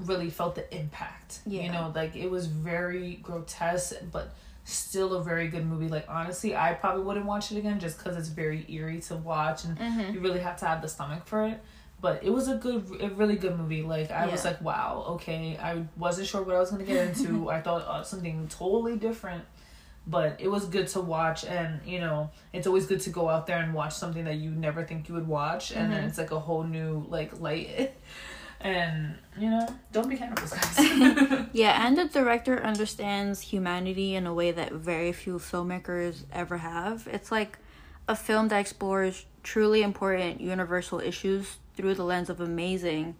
really 0.00 0.30
felt 0.30 0.54
the 0.54 0.74
impact. 0.76 1.40
Yeah. 1.46 1.62
You 1.62 1.72
know, 1.72 1.92
like 1.94 2.16
it 2.16 2.30
was 2.30 2.46
very 2.46 3.16
grotesque, 3.22 3.96
but 4.12 4.34
still 4.64 5.14
a 5.14 5.22
very 5.22 5.48
good 5.48 5.66
movie. 5.66 5.88
Like 5.88 6.06
honestly, 6.08 6.54
I 6.56 6.74
probably 6.74 7.02
wouldn't 7.04 7.26
watch 7.26 7.50
it 7.52 7.58
again 7.58 7.80
just 7.80 7.98
because 7.98 8.16
it's 8.16 8.28
very 8.28 8.64
eerie 8.68 9.00
to 9.02 9.16
watch, 9.16 9.64
and 9.64 9.78
Mhm. 9.78 10.14
you 10.14 10.20
really 10.20 10.40
have 10.40 10.56
to 10.58 10.66
have 10.66 10.82
the 10.82 10.88
stomach 10.88 11.26
for 11.26 11.46
it. 11.46 11.60
But 12.00 12.22
it 12.22 12.30
was 12.30 12.46
a 12.46 12.54
good, 12.54 12.86
a 13.00 13.08
really 13.10 13.34
good 13.36 13.58
movie. 13.58 13.82
Like 13.82 14.10
I 14.12 14.26
was 14.26 14.44
like, 14.44 14.60
wow, 14.60 15.04
okay. 15.14 15.58
I 15.60 15.84
wasn't 15.96 16.28
sure 16.28 16.42
what 16.42 16.54
I 16.54 16.60
was 16.60 16.70
gonna 16.70 16.84
get 16.84 17.08
into. 17.08 17.50
I 17.56 17.60
thought 17.60 17.82
uh, 17.82 18.02
something 18.04 18.46
totally 18.48 18.96
different, 18.96 19.42
but 20.06 20.36
it 20.38 20.46
was 20.48 20.66
good 20.66 20.86
to 20.88 21.00
watch. 21.00 21.44
And 21.44 21.80
you 21.84 21.98
know, 21.98 22.30
it's 22.52 22.66
always 22.68 22.86
good 22.86 23.00
to 23.00 23.10
go 23.10 23.28
out 23.28 23.48
there 23.48 23.58
and 23.58 23.74
watch 23.74 23.94
something 23.94 24.24
that 24.26 24.36
you 24.36 24.50
never 24.50 24.84
think 24.84 25.08
you 25.08 25.14
would 25.16 25.26
watch, 25.26 25.72
and 25.72 25.90
then 25.92 26.04
Mhm. 26.04 26.08
it's 26.08 26.18
like 26.18 26.30
a 26.30 26.38
whole 26.38 26.62
new 26.62 27.04
like 27.08 27.40
light. 27.40 27.96
and 28.60 29.14
you 29.38 29.50
know, 29.50 29.68
don't 29.92 30.08
be 30.08 30.16
cannibals, 30.16 30.52
guys. 30.52 30.78
yeah, 31.52 31.86
and 31.86 31.96
the 31.96 32.06
director 32.06 32.62
understands 32.62 33.40
humanity 33.40 34.14
in 34.14 34.26
a 34.26 34.34
way 34.34 34.50
that 34.50 34.72
very 34.72 35.12
few 35.12 35.34
filmmakers 35.38 36.24
ever 36.32 36.58
have. 36.58 37.08
It's 37.10 37.30
like 37.30 37.58
a 38.08 38.16
film 38.16 38.48
that 38.48 38.58
explores 38.58 39.26
truly 39.42 39.82
important 39.82 40.40
universal 40.40 41.00
issues 41.00 41.58
through 41.76 41.94
the 41.94 42.04
lens 42.04 42.28
of 42.28 42.40
amazing 42.40 43.14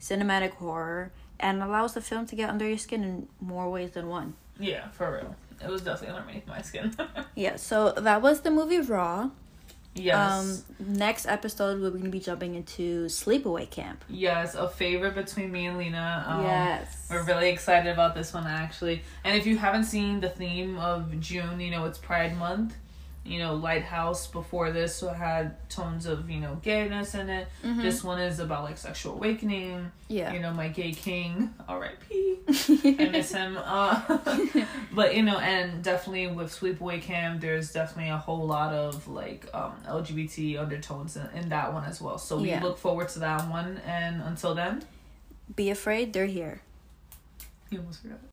cinematic 0.00 0.52
horror 0.52 1.10
and 1.40 1.62
allows 1.62 1.94
the 1.94 2.00
film 2.00 2.26
to 2.26 2.36
get 2.36 2.48
under 2.48 2.66
your 2.66 2.78
skin 2.78 3.02
in 3.02 3.28
more 3.40 3.70
ways 3.70 3.92
than 3.92 4.08
one. 4.08 4.34
Yeah, 4.58 4.88
for 4.90 5.12
real. 5.12 5.36
It 5.62 5.70
was 5.70 5.82
definitely 5.82 6.16
underneath 6.16 6.46
my 6.46 6.62
skin. 6.62 6.94
yeah, 7.34 7.56
so 7.56 7.92
that 7.92 8.22
was 8.22 8.42
the 8.42 8.50
movie 8.50 8.80
Raw. 8.80 9.30
Yes. 9.96 10.64
Um, 10.78 10.96
next 10.96 11.26
episode, 11.26 11.80
we're 11.80 11.90
going 11.90 12.04
to 12.04 12.10
be 12.10 12.20
jumping 12.20 12.54
into 12.54 13.06
Sleepaway 13.06 13.68
Camp. 13.70 14.04
Yes, 14.08 14.54
a 14.54 14.68
favorite 14.68 15.14
between 15.14 15.50
me 15.50 15.66
and 15.66 15.78
Lena. 15.78 16.24
Um, 16.26 16.42
yes. 16.44 17.06
We're 17.10 17.24
really 17.24 17.48
excited 17.48 17.90
about 17.90 18.14
this 18.14 18.32
one, 18.34 18.46
actually. 18.46 19.02
And 19.24 19.36
if 19.36 19.46
you 19.46 19.56
haven't 19.56 19.84
seen 19.84 20.20
the 20.20 20.28
theme 20.28 20.78
of 20.78 21.18
June, 21.20 21.60
you 21.60 21.70
know, 21.70 21.84
it's 21.86 21.98
Pride 21.98 22.36
Month 22.38 22.76
you 23.26 23.38
know, 23.38 23.54
Lighthouse 23.54 24.26
before 24.26 24.70
this 24.70 24.94
so 24.94 25.08
had 25.08 25.68
tones 25.68 26.06
of, 26.06 26.30
you 26.30 26.40
know, 26.40 26.58
gayness 26.62 27.14
in 27.14 27.28
it. 27.28 27.48
Mm-hmm. 27.64 27.82
This 27.82 28.04
one 28.04 28.20
is 28.20 28.38
about 28.38 28.64
like 28.64 28.78
sexual 28.78 29.14
awakening. 29.14 29.90
Yeah. 30.08 30.32
You 30.32 30.40
know, 30.40 30.52
my 30.52 30.68
gay 30.68 30.92
king, 30.92 31.52
R.I.P. 31.68 32.38
I 32.98 33.08
miss 33.10 33.32
him. 33.32 33.58
Uh, 33.62 34.18
but 34.92 35.16
you 35.16 35.22
know, 35.22 35.38
and 35.38 35.82
definitely 35.82 36.28
with 36.28 36.48
Sleepaway 36.48 37.02
Camp, 37.02 37.40
there's 37.40 37.72
definitely 37.72 38.10
a 38.10 38.16
whole 38.16 38.46
lot 38.46 38.72
of 38.72 39.08
like 39.08 39.46
um, 39.52 39.74
LGBT 39.86 40.60
undertones 40.60 41.16
in, 41.16 41.28
in 41.34 41.48
that 41.48 41.72
one 41.72 41.84
as 41.84 42.00
well. 42.00 42.18
So 42.18 42.38
we 42.38 42.48
yeah. 42.48 42.62
look 42.62 42.78
forward 42.78 43.08
to 43.10 43.18
that 43.20 43.48
one. 43.50 43.80
And 43.86 44.22
until 44.22 44.54
then, 44.54 44.84
be 45.54 45.70
afraid, 45.70 46.12
they're 46.12 46.26
here. 46.26 46.62
You 47.70 47.78
almost 47.80 48.02
forgot. 48.02 48.18